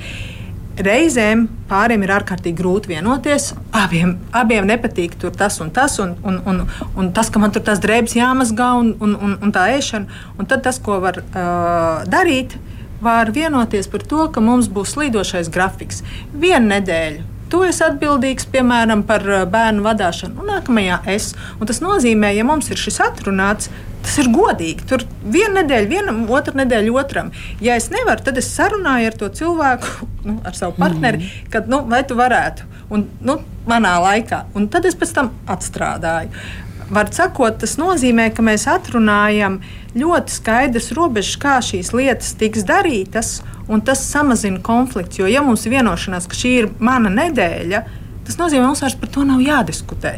Reizēm 0.83 1.45
pāriem 1.69 2.03
ir 2.05 2.13
ārkārtīgi 2.17 2.57
grūti 2.59 2.91
vienoties. 2.93 3.51
Abiem, 3.75 4.17
abiem 4.35 4.67
nepatīk 4.69 5.17
tas 5.37 5.59
un 5.63 5.71
tas, 5.73 5.97
un, 6.03 6.15
un, 6.23 6.39
un, 6.45 6.63
un 6.95 7.11
tas, 7.13 7.29
ka 7.29 7.41
man 7.41 7.53
tur 7.53 7.65
tās 7.65 7.81
drēbes 7.83 8.17
jāmazgā 8.17 8.71
un, 8.79 8.93
un, 9.01 9.15
un, 9.15 9.37
un 9.41 9.53
tā 9.55 9.67
ēšana. 9.77 10.21
Un 10.37 10.49
tad 10.49 10.65
tas, 10.67 10.79
ko 10.83 10.99
var 11.03 11.21
uh, 11.23 12.03
darīt, 12.09 12.57
var 13.01 13.31
vienoties 13.33 13.89
par 13.91 14.05
to, 14.05 14.27
ka 14.33 14.43
mums 14.43 14.69
būs 14.73 14.95
slīdošais 14.95 15.51
grafiks. 15.53 16.03
Vienu 16.33 16.73
nedēļu 16.73 17.36
Tu 17.47 17.61
esi 17.63 17.83
atbildīgs, 17.85 18.47
piemēram, 18.51 19.05
par 19.07 19.23
bērnu 19.51 19.85
vadīšanu, 19.85 20.41
un 20.41 20.49
nākamajā 20.51 21.01
es. 21.13 21.29
Un 21.61 21.69
tas 21.69 21.79
nozīmē, 21.83 22.33
ja 22.35 22.43
mums 22.47 22.67
ir 22.73 22.81
šis 22.81 22.99
atrunāts, 23.05 23.71
Tas 24.07 24.15
ir 24.21 24.29
godīgi. 24.31 24.85
Tur 24.87 25.01
viena 25.27 25.61
nedēļa, 25.61 25.87
vienam, 25.91 26.19
otra 26.31 26.53
nedēļa 26.55 26.93
otram. 26.95 27.31
Ja 27.63 27.75
es 27.75 27.89
nevaru, 27.91 28.23
tad 28.23 28.37
es 28.39 28.47
sarunāju 28.55 29.09
ar 29.09 29.17
to 29.19 29.27
cilvēku, 29.39 30.07
nu, 30.27 30.37
ar 30.47 30.55
savu 30.55 30.77
partneri, 30.77 31.19
mm. 31.19 31.49
kad, 31.51 31.67
nu, 31.71 31.81
vai 31.91 32.03
tu 32.07 32.15
varētu. 32.15 32.69
Un, 32.95 33.03
nu, 33.27 33.41
manā 33.67 33.97
laikā. 33.99 34.45
Un 34.55 34.69
tad 34.71 34.87
es 34.87 34.95
pēc 34.95 35.11
tam 35.17 35.33
atstrādāju. 35.51 36.31
Var 36.87 37.09
sakot, 37.11 37.57
tas 37.59 37.73
nozīmē, 37.75 38.29
ka 38.31 38.43
mēs 38.45 38.63
atrunājam 38.71 39.57
ļoti 39.97 40.35
skaidrs 40.37 40.93
robežas, 40.95 41.35
kā 41.41 41.57
šīs 41.63 41.91
lietas 41.91 42.31
tiks 42.39 42.63
darītas, 42.67 43.41
un 43.67 43.83
tas 43.83 44.05
samazina 44.07 44.61
konflikts. 44.63 45.19
Jo, 45.19 45.27
ja 45.27 45.43
mums 45.43 45.65
ir 45.67 45.75
vienošanās, 45.75 46.29
ka 46.31 46.39
šī 46.39 46.53
ir 46.61 46.69
mana 46.79 47.11
nedēļa, 47.11 47.81
tas 48.29 48.39
nozīmē, 48.39 48.63
ka 48.63 48.71
mums 48.71 48.83
vairs 48.85 48.95
par 49.01 49.11
to 49.11 49.25
nav 49.27 49.43
jādiskutē. 49.43 50.15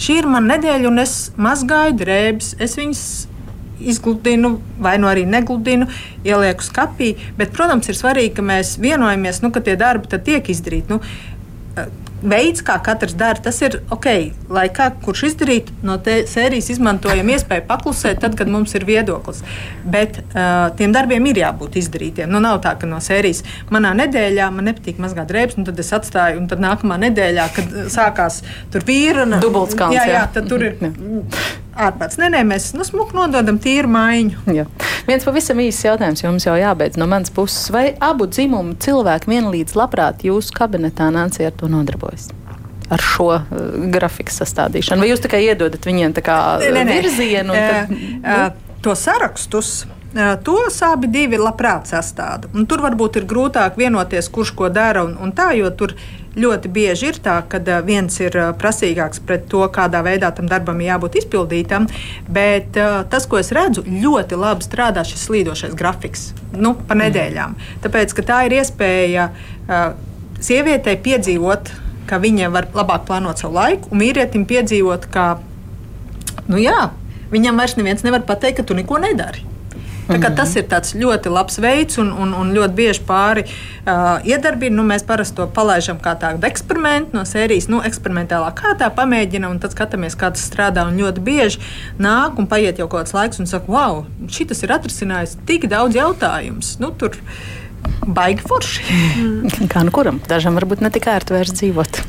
Šī 0.00 0.18
ir 0.20 0.28
mana 0.28 0.58
nedēļa, 0.58 0.88
un 0.90 1.00
es 1.00 1.14
mazgāju 1.40 1.96
drēbes, 2.02 2.54
es 2.60 2.76
viņas 2.76 3.02
izgludinu, 3.80 4.58
vai 4.80 4.98
nu 5.00 5.08
arī 5.08 5.24
negludinu, 5.24 5.88
ielieku 6.24 6.64
skapī. 6.64 7.14
Bet, 7.40 7.54
protams, 7.56 7.88
ir 7.88 7.96
svarīgi, 7.96 8.34
ka 8.36 8.44
mēs 8.44 8.76
vienojamies, 8.80 9.40
nu, 9.44 9.52
ka 9.54 9.64
tie 9.64 9.78
darbi 9.80 10.20
tiek 10.20 10.52
izdarīti. 10.52 10.92
Nu, 10.92 11.00
veids, 12.22 12.62
kā 12.66 12.76
katrs 12.84 13.14
dara, 13.18 13.40
tas 13.42 13.60
ir 13.64 13.80
ok. 13.92 14.08
Lai 14.50 14.66
kā 14.74 14.90
kurš 15.04 15.24
izdarītu, 15.30 15.74
no 15.86 15.96
sērijas 16.00 16.70
izmantojam 16.74 17.28
iespēju 17.34 17.66
paklusēt, 17.68 18.20
tad, 18.24 18.36
kad 18.38 18.50
mums 18.50 18.74
ir 18.78 18.86
viedoklis. 18.88 19.42
Bet 19.84 20.20
uh, 20.22 20.68
tiem 20.78 20.94
darbiem 20.96 21.30
ir 21.30 21.42
jābūt 21.44 21.80
izdarītiem. 21.80 22.30
Nu, 22.30 22.42
nav 22.42 22.60
tā, 22.64 22.74
ka 22.80 22.88
no 22.90 23.00
sērijas 23.04 23.42
manā 23.72 23.92
nedēļā 24.02 24.50
man 24.54 24.70
nepatīk 24.70 25.00
mazgāt 25.02 25.30
drēbes, 25.30 25.58
un 25.60 25.68
tad 25.68 25.80
es 25.80 25.92
atstāju, 25.96 26.42
un 26.42 26.50
tad 26.50 26.62
nākamā 26.62 27.00
nedēļā, 27.08 27.48
kad 27.56 27.80
sākās 27.92 28.42
tur 28.72 28.86
vīra, 28.86 29.26
dubultskāns. 29.40 29.98
Jā, 29.98 30.06
jā, 30.14 30.26
tad 30.34 30.50
tur 30.50 30.66
ir. 30.66 30.78
Ārpats. 31.76 32.18
Nē, 32.20 32.30
nē, 32.34 32.42
mēs 32.48 32.70
nu, 32.76 32.84
smuki 32.86 33.16
nododam 33.16 33.60
tīru 33.62 33.90
maiņu. 33.92 34.44
Jā. 34.58 34.66
Viens 35.08 35.26
pavisam 35.26 35.60
īsts 35.62 35.86
jautājums 35.86 36.24
jums 36.24 36.46
jau 36.46 36.56
jābeidz 36.58 36.98
no 37.00 37.08
manas 37.10 37.32
puses. 37.34 37.70
Vai 37.74 37.90
abu 38.02 38.28
dzimumu 38.30 38.76
cilvēki 38.82 39.30
vienlīdz 39.30 39.76
labprāt 39.78 40.24
jūsu 40.26 40.54
kabinetā 40.56 41.10
nācija 41.14 41.50
ar 41.50 41.56
to 41.60 41.70
nodarbojas? 41.72 42.30
Ar 42.90 43.02
šo 43.04 43.28
uh, 43.36 43.44
grafiku 43.92 44.34
sastādīšanu. 44.34 45.04
Vai 45.04 45.12
jūs 45.12 45.22
tikai 45.22 45.44
iedodat 45.46 45.86
viņiem 45.86 46.16
tā 46.16 46.24
kā 46.26 46.40
nē, 46.62 46.72
nē, 46.74 46.84
nē. 46.88 46.98
virzienu? 46.98 47.54
Tad, 47.54 47.94
nu? 47.94 48.68
To 48.80 48.96
sarakstus 48.96 49.84
Tos 50.42 50.80
abi 50.82 51.06
divi 51.06 51.38
labprāt 51.38 51.86
sastāda. 51.86 52.48
Un 52.50 52.64
tur 52.66 52.82
varbūt 52.82 53.20
ir 53.20 53.26
grūtāk 53.30 53.76
vienoties, 53.78 54.26
kurš 54.32 54.50
ko 54.58 54.70
dara 54.72 55.04
un, 55.06 55.12
un 55.22 55.30
tā, 55.30 55.52
jo 55.54 55.70
tur 55.70 55.94
ļoti 56.34 56.70
bieži 56.70 57.10
ir 57.10 57.18
tā, 57.22 57.36
ka 57.46 57.60
viens 57.86 58.16
ir 58.22 58.34
prasīgāks 58.58 59.22
pret 59.26 59.46
to, 59.50 59.62
kādā 59.70 60.02
veidā 60.06 60.32
tam 60.34 60.48
darbam 60.50 60.80
jābūt 60.82 61.20
izpildītam. 61.22 61.86
Bet 62.26 62.74
tas, 62.74 63.26
ko 63.30 63.38
es 63.38 63.52
redzu, 63.54 63.84
ļoti 63.86 64.38
labi 64.38 64.66
strādā 64.66 65.04
šis 65.06 65.28
slīdošais 65.28 65.76
grafiks 65.78 66.32
nu, 66.56 66.74
pa 66.74 66.96
mm. 66.96 67.02
nedēļām. 67.04 67.54
Tāpēc 67.86 68.14
tā 68.26 68.40
ir 68.48 68.56
iespēja 68.58 69.28
sievietei 70.42 70.96
piedzīvot, 70.98 71.70
ka 72.10 72.18
viņa 72.18 72.50
var 72.50 72.66
labāk 72.74 73.06
plānot 73.06 73.38
savu 73.38 73.54
laiku, 73.60 73.92
un 73.94 74.02
vīrietim 74.02 74.42
piedzīvot, 74.50 75.06
ka 75.14 75.28
nu, 76.50 76.58
jā, 76.58 76.90
viņam 77.30 77.62
vairs 77.62 77.78
neviens 77.78 78.02
nevar 78.06 78.26
pateikt, 78.26 78.58
ka 78.58 78.66
tu 78.66 78.78
neko 78.78 78.98
nedari. 79.02 79.46
Mm. 80.10 80.36
Tas 80.36 80.54
ir 80.58 81.04
ļoti 81.04 81.32
labs 81.32 81.60
veids, 81.62 81.98
un, 82.02 82.10
un, 82.12 82.32
un 82.36 82.50
ļoti 82.54 82.76
bieži 82.76 83.04
pāri 83.06 83.44
uh, 83.46 84.18
iedarbina. 84.26 84.74
Nu, 84.80 84.86
mēs 84.86 85.04
parasti 85.06 85.38
to 85.38 85.46
palaidām 85.54 86.00
kā 86.02 86.16
tādu 86.20 86.46
eksperimentu 86.48 87.16
no 87.18 87.24
sērijas, 87.28 87.68
nu, 87.70 87.82
eksperimentālā 87.86 88.50
kārtā 88.58 88.90
pamēģinām, 88.96 89.56
un 89.56 89.62
tad 89.62 89.76
skatāmies, 89.76 90.18
kā 90.18 90.32
tas 90.34 90.44
strādā. 90.50 90.86
Un 90.90 90.98
ļoti 91.00 91.24
bieži 91.24 91.62
nāk 92.02 92.40
un 92.40 92.50
paiet 92.50 92.82
jau 92.82 92.88
kaut 92.88 93.04
kāds 93.04 93.16
laiks, 93.16 93.40
un 93.42 93.50
saka, 93.50 93.70
wow, 93.70 94.04
šis 94.30 94.64
ir 94.64 94.76
atrisinājis 94.76 95.38
tik 95.48 95.68
daudz 95.70 95.98
jautājumus. 95.98 96.76
Nu, 96.82 96.92
tur, 96.96 97.18
Baigi 98.00 98.44
forši. 98.48 98.82
Mm. 99.20 99.68
Kā 99.72 99.82
nu 99.84 99.92
kuram? 99.94 100.20
Dažam 100.28 100.56
varbūt 100.58 100.82
ne 100.84 100.90
tik 100.92 101.08
ērti 101.10 101.36
vairs 101.36 101.52
dzīvot. 101.56 102.00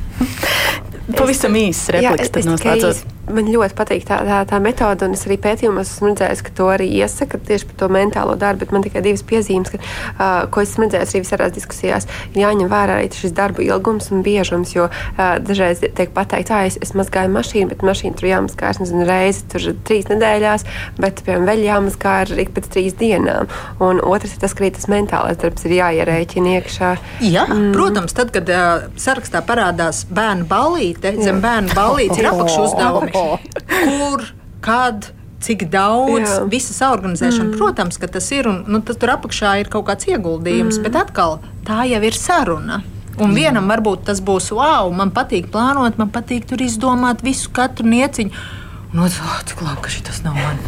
Pavisam 1.17 1.55
īsts 1.59 1.91
repliks, 1.95 2.31
tad 2.31 2.47
noslēdzot 2.47 3.03
man 3.29 3.49
ļoti 3.51 3.75
patīk 3.77 4.05
tā, 4.07 4.19
tā, 4.25 4.39
tā 4.49 4.59
metode, 4.63 5.05
un 5.05 5.15
es 5.15 5.25
arī 5.27 5.37
pētījumos 5.41 5.91
esmu 5.93 6.11
redzējis, 6.11 6.43
ka 6.45 6.53
to 6.57 6.67
arī 6.73 6.87
iesaka 7.01 7.39
tieši 7.47 7.67
par 7.69 7.77
to 7.81 7.89
mentālo 7.93 8.35
darbu. 8.39 8.67
Man 8.73 8.85
tikai 8.85 9.03
divas 9.05 9.23
piezīmes, 9.27 9.71
ka, 9.73 9.79
uh, 9.81 10.47
ko 10.51 10.63
esmu 10.63 10.87
redzējis 10.87 11.13
arī 11.13 11.23
visādās 11.25 11.55
diskusijās, 11.55 12.07
ir 12.33 12.41
jāņem 12.43 12.71
vērā 12.71 12.97
arī 12.99 13.11
šis 13.15 13.35
darba 13.37 13.63
ilgums 13.65 14.11
un 14.13 14.23
biežums. 14.25 14.73
Jo 14.75 14.87
uh, 14.89 15.37
dažreiz 15.43 15.83
tiek 15.83 16.13
pateikt, 16.15 16.49
ka 16.51 16.63
es, 16.67 16.77
es 16.83 16.95
mazgāju 16.97 17.31
mašīnu, 17.35 17.69
bet 17.71 17.85
mašīna 17.85 18.19
tur 18.19 18.29
jāmazgā 18.31 18.73
nezinu, 18.81 19.05
reizi 19.07 19.45
tur 19.51 19.67
trīs 19.87 20.09
nedēļās, 20.09 20.65
bet 20.99 21.23
piemēram 21.25 21.47
vēl 21.49 21.65
jāmazgā 21.67 22.15
arī 22.25 22.47
pēc 22.51 22.71
trīs 22.73 22.97
dienām. 22.99 23.51
Un 23.83 24.01
otrs 24.03 24.35
ir 24.35 24.43
tas, 24.43 24.55
ka 24.57 24.65
arī 24.65 24.73
tas 24.75 24.89
mentālais 24.91 25.39
darbs 25.41 25.67
ir 25.67 25.77
jāierēķina 25.77 26.55
iekšā. 26.57 26.91
Jā, 27.27 27.45
mm. 27.47 27.71
protams, 27.75 28.15
tad, 28.17 28.33
kad 28.35 28.49
uh, 28.51 28.87
sarakstā 28.99 29.43
parādās 29.45 30.03
bērnu 30.09 30.47
ballīte, 30.49 31.13
zem 31.21 31.41
bērnu 31.43 31.75
ballītes 31.77 32.21
ir 32.21 32.31
apakšu 32.31 32.67
uzdevumi 33.11 33.61
kur, 33.81 34.29
kad. 34.65 35.11
Cik 35.41 35.63
daudz 35.73 36.21
Jā. 36.21 36.33
visas 36.45 36.83
organizēšana, 36.85 37.47
mm. 37.47 37.55
protams, 37.57 37.95
ka 37.97 38.05
tas 38.13 38.27
ir. 38.29 38.45
Un, 38.45 38.59
nu, 38.69 38.77
tas 38.85 38.99
tur 39.01 39.09
apakšā 39.15 39.55
ir 39.63 39.71
kaut 39.73 39.87
kāds 39.87 40.05
ieguldījums, 40.05 40.77
mm. 40.77 40.83
bet 40.85 40.99
atkal 40.99 41.39
tā 41.65 41.79
jau 41.89 41.97
ir 42.05 42.13
saruna. 42.13 42.77
Un 43.17 43.33
vienam 43.33 43.65
varbūt 43.73 44.05
tas 44.11 44.21
būs 44.21 44.51
wow, 44.53 44.93
man 44.93 45.09
patīk 45.09 45.49
plānot, 45.49 45.97
man 45.97 46.13
patīk 46.13 46.45
tur 46.45 46.61
izdomāt 46.61 47.25
visu, 47.25 47.49
katru 47.57 47.89
nieciņu. 47.89 48.45
Un 48.93 49.01
otrs, 49.07 49.17
oh, 49.25 49.41
cik 49.49 49.65
labi, 49.65 49.81
ka 49.81 49.95
šis 49.97 50.21
nav 50.27 50.37
man. 50.37 50.61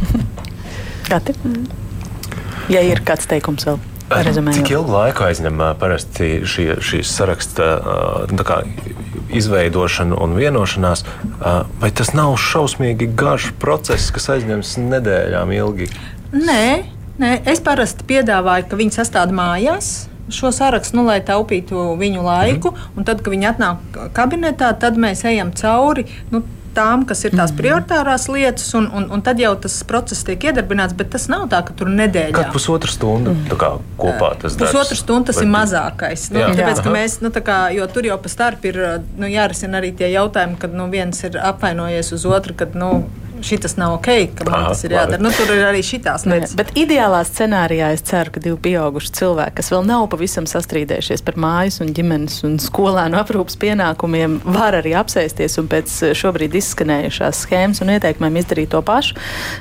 Gati? 1.11 1.37
Mm. 1.45 1.69
Ja 2.73 2.81
ir 2.81 3.05
kāds 3.05 3.29
teikums 3.29 3.69
vēl. 3.69 3.77
Rezumējot. 4.27 4.61
Cik 4.61 4.73
ilgu 4.75 4.93
laiku 4.93 5.25
aizņem 5.27 5.61
parasti 5.79 6.29
šie, 6.49 6.67
šīs 6.83 7.11
saraksta 7.17 7.69
nu, 8.31 8.45
kā, 8.47 8.61
izveidošana 9.33 10.17
un 10.23 10.37
vienošanās? 10.37 11.05
Vai 11.81 11.91
tas 11.95 12.13
nav 12.17 12.35
šausmīgi 12.41 13.09
garš 13.17 13.51
process, 13.61 14.13
kas 14.13 14.29
aizņems 14.37 14.77
nedēļām 14.85 15.53
ilgi? 15.57 15.89
Nē, 16.33 16.65
nē 17.21 17.35
es 17.49 17.61
parasti 17.63 18.05
piedāvāju, 18.09 18.69
ka 18.69 18.79
viņi 18.79 18.97
sastāv 19.01 19.33
mājās 19.35 19.93
šo 20.31 20.53
sarakstu, 20.55 20.97
nu, 20.97 21.05
lai 21.07 21.19
taupītu 21.25 21.93
viņu 21.99 22.23
laiku. 22.23 22.71
Mm. 22.71 22.97
Un 22.97 23.07
tad, 23.07 23.23
kad 23.23 23.33
viņi 23.33 23.49
atnāk 23.49 24.03
kabinetā, 24.15 24.71
tad 24.79 24.99
mēs 24.99 25.25
ejam 25.27 25.51
cauri. 25.57 26.05
Nu, 26.31 26.43
tām, 26.75 27.05
kas 27.09 27.23
ir 27.25 27.33
tās 27.33 27.51
mhm. 27.51 27.59
prioritārās 27.59 28.27
lietas, 28.31 28.67
un, 28.77 28.89
un, 28.95 29.07
un 29.13 29.23
tad 29.25 29.41
jau 29.41 29.53
tas 29.65 29.79
process 29.87 30.25
tiek 30.27 30.49
iedarbināts. 30.49 30.95
Bet 30.97 31.11
tas 31.13 31.29
nav 31.31 31.47
tā, 31.51 31.63
ka 31.67 31.75
tur 31.77 31.91
nedēļā. 31.93 32.35
Kad 32.35 32.53
pusotra 32.55 32.91
stunda 32.91 33.33
mm. 33.33 33.57
kā, 33.59 33.71
kopā 33.99 34.33
tas 34.41 34.57
darbs. 34.59 34.73
Pusotra 34.73 34.99
stunda 34.99 35.31
tas 35.31 35.41
Vai... 35.41 35.47
ir 35.47 35.53
mazākais. 35.53 36.27
Nu, 36.33 36.43
jā. 36.43 36.51
tāpēc, 36.59 36.83
ka 36.85 36.93
mēs, 36.93 37.17
nu, 37.23 37.33
tā 37.33 37.43
kā, 37.45 37.59
jo 37.75 37.87
tur 37.93 38.09
jau 38.09 38.19
pa 38.21 38.31
starp 38.31 38.65
ir 38.69 38.79
nu, 39.17 39.29
jārisina 39.31 39.79
arī 39.81 39.93
tie 39.97 40.11
jautājumi, 40.13 40.59
kad 40.61 40.75
nu, 40.77 40.89
viens 40.93 41.23
ir 41.25 41.39
apvainojies 41.41 42.13
uz 42.17 42.27
otru, 42.29 42.57
kad 42.59 42.77
nu, 42.77 42.91
šis 43.43 43.77
nav 43.77 43.97
ok, 43.99 44.09
ka 44.37 44.47
man 44.47 44.59
Aha, 44.59 44.71
tas 44.73 44.83
ir 44.87 44.95
jādara. 44.95 45.21
Nu, 45.23 45.31
tur 45.35 45.51
ir 45.53 45.63
arī 45.67 45.83
šīs 45.85 46.25
lietas. 46.27 46.55
Bet 46.57 46.73
ideālā 46.79 47.21
scenārijā 47.27 47.91
es 47.95 48.03
ceru, 48.07 48.33
ka 48.33 48.43
divi 48.43 48.57
pieauguši 48.69 49.13
cilvēki, 49.19 49.55
kas 49.59 49.71
vēl 49.73 49.85
nav 49.87 50.07
pavisam 50.11 50.47
sastrīdējušies 50.49 51.23
par 51.25 51.37
mājas 51.39 51.79
un 51.83 51.93
ģimenes 51.95 52.41
un 52.47 52.57
skolēnu 52.61 53.19
aprūpas 53.19 53.57
pienākumiem, 53.61 54.39
var 54.45 54.77
arī 54.79 54.95
apsēsties 54.99 55.59
un 55.61 55.69
pēc 55.71 55.95
šobrīd 56.17 56.57
izskanējušās 56.59 57.43
schēmas 57.45 57.83
un 57.83 57.93
ieteikumiem 57.95 58.39
izdarīt 58.41 58.71
to 58.73 58.81
pašu. 58.85 59.17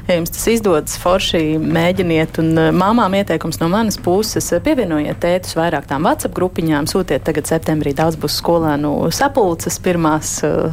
Ja 0.09 0.17
jums 0.19 0.33
tas 0.35 0.47
izdodas, 0.53 0.97
forši 1.01 1.43
mēģiniet, 1.61 2.41
un 2.43 2.53
eh, 2.59 2.71
māmām 2.77 3.17
ieteikums 3.19 3.61
no 3.63 3.69
manas 3.73 3.99
puses- 4.03 4.51
pievienojiet 4.67 5.21
tētus 5.23 5.57
vairāk 5.59 5.89
tām 5.91 6.07
WhatsApp 6.09 6.37
grupiņām, 6.37 6.89
sūtiet 6.91 7.25
tagad 7.27 7.51
septembrī 7.51 7.95
daudz 7.97 8.19
būs 8.21 8.39
skolēnu 8.41 9.13
sapulces 9.13 9.79
pirmās, 9.83 10.43
eh, 10.47 10.73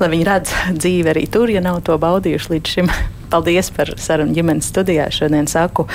lai 0.00 0.08
viņi 0.08 0.28
redz 0.28 0.54
dzīvi 0.78 1.14
arī 1.14 1.26
tur, 1.30 1.50
ja 1.50 1.60
nav 1.60 1.82
to 1.82 1.98
baudījuši 1.98 2.41
līdz 2.50 2.76
šim. 2.76 2.94
Paldies 3.32 3.70
par 3.72 3.94
sarunu 4.00 4.34
ģimenes 4.36 4.68
studijā. 4.68 5.08
Šodien 5.12 5.48
saku 5.50 5.86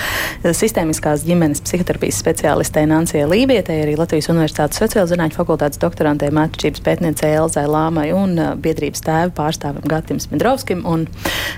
sistēmiskās 0.43 1.23
ģimenes 1.27 1.61
psihoterapijas 1.65 2.17
speciālistē 2.23 2.83
Nancijai 2.89 3.27
Lībietē, 3.29 3.75
arī 3.83 3.93
Latvijas 3.99 4.31
Universitātes 4.33 4.81
sociāla 4.81 5.09
zinātņu 5.11 5.37
fakultātes 5.37 5.81
doktorantē 5.81 6.31
mākslības 6.33 6.81
pētniecei 6.85 7.35
Elzai 7.37 7.67
Lāmai 7.69 8.07
un 8.15 8.35
biedrības 8.63 9.03
tēva 9.05 9.31
pārstāvam 9.37 9.85
Gatim 9.87 10.21
Smidrovskim. 10.23 10.83
Un 10.89 11.05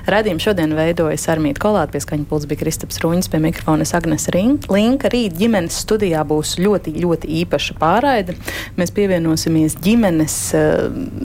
redzījumu 0.09 0.43
šodien 0.43 0.75
veidoja 0.77 1.19
Sarmīta 1.19 1.63
Kolāta, 1.63 1.93
pie 1.95 2.03
skaņa 2.03 2.27
pults 2.29 2.49
bija 2.49 2.63
Kristaps 2.63 2.99
Ruņas, 3.03 3.31
pie 3.31 3.41
mikrofona 3.43 3.87
Agnes 3.99 4.27
Linka. 4.35 5.11
Rīt 5.13 5.37
ģimenes 5.39 5.79
studijā 5.85 6.25
būs 6.27 6.57
ļoti, 6.59 6.95
ļoti 6.99 7.31
īpaša 7.43 7.77
pārraide. 7.79 8.35
Mēs 8.79 8.91
pievienosimies 8.95 9.77
ģimenes 9.83 10.37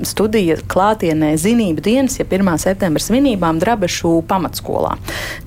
studija 0.07 0.59
klātienē 0.71 1.35
zinību 1.41 1.85
dienas, 1.85 2.19
ja 2.21 2.27
1. 2.29 2.55
septembra 2.63 3.03
svinībām 3.03 3.59
Drabešu 3.63 4.21
pamatskolā. 4.45 4.95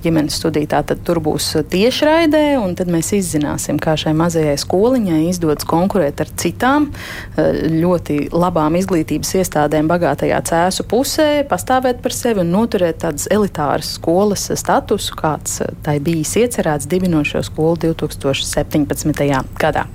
Ģimenes 0.02 0.38
studija 0.38 0.78
tātad 0.78 1.02
tur 1.06 1.20
būs 1.22 1.50
tiešraidē, 1.70 2.58
un 2.60 2.74
tad 2.78 2.90
mēs 2.90 3.12
izzināsim, 3.16 3.78
kā 3.78 3.96
šai 3.98 4.14
mazajai 4.18 4.56
skoliņai 4.58 5.20
izdodas 5.28 5.66
konkurēt 5.68 6.22
ar 6.24 6.32
citām 6.38 6.90
eh, 6.90 7.62
ļoti 7.78 8.30
labām 8.34 8.78
izglītības 8.78 9.34
iestādēm 9.40 9.88
bagātajā 9.90 10.40
cēsu 10.48 10.86
pusē, 10.88 11.44
pastāvēt 11.48 12.02
par 12.02 12.14
sevi 12.14 12.42
un 12.42 12.52
noturēt 12.54 13.02
tādas 13.04 13.28
elitāras 13.30 13.94
skolas 13.98 14.48
statusu, 14.58 15.14
kāds 15.18 15.60
eh, 15.62 15.74
tai 15.86 15.98
bijis 16.02 16.34
iecerēts 16.42 16.88
dibinošo 16.90 17.44
skolu 17.46 17.78
2017. 17.88 19.28
gadā. 19.58 19.86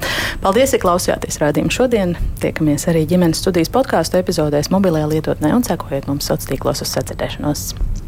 Paldies, 0.43 0.75
ka 0.75 0.83
klausījāties 0.87 1.39
rādījumu 1.43 1.73
šodien. 1.73 2.15
Tiekamies 2.43 2.87
arī 2.91 3.05
ģimenes 3.09 3.41
studijas 3.43 3.71
podkāstu 3.73 4.19
epizodēs 4.19 4.71
mobilajā 4.73 5.09
lietotnē 5.15 5.53
un 5.55 5.65
sekojiet 5.65 6.09
mums 6.09 6.27
sociālos 6.29 6.51
tīklos 6.51 6.83
uz 6.83 6.95
sadzirdēšanos. 6.97 8.02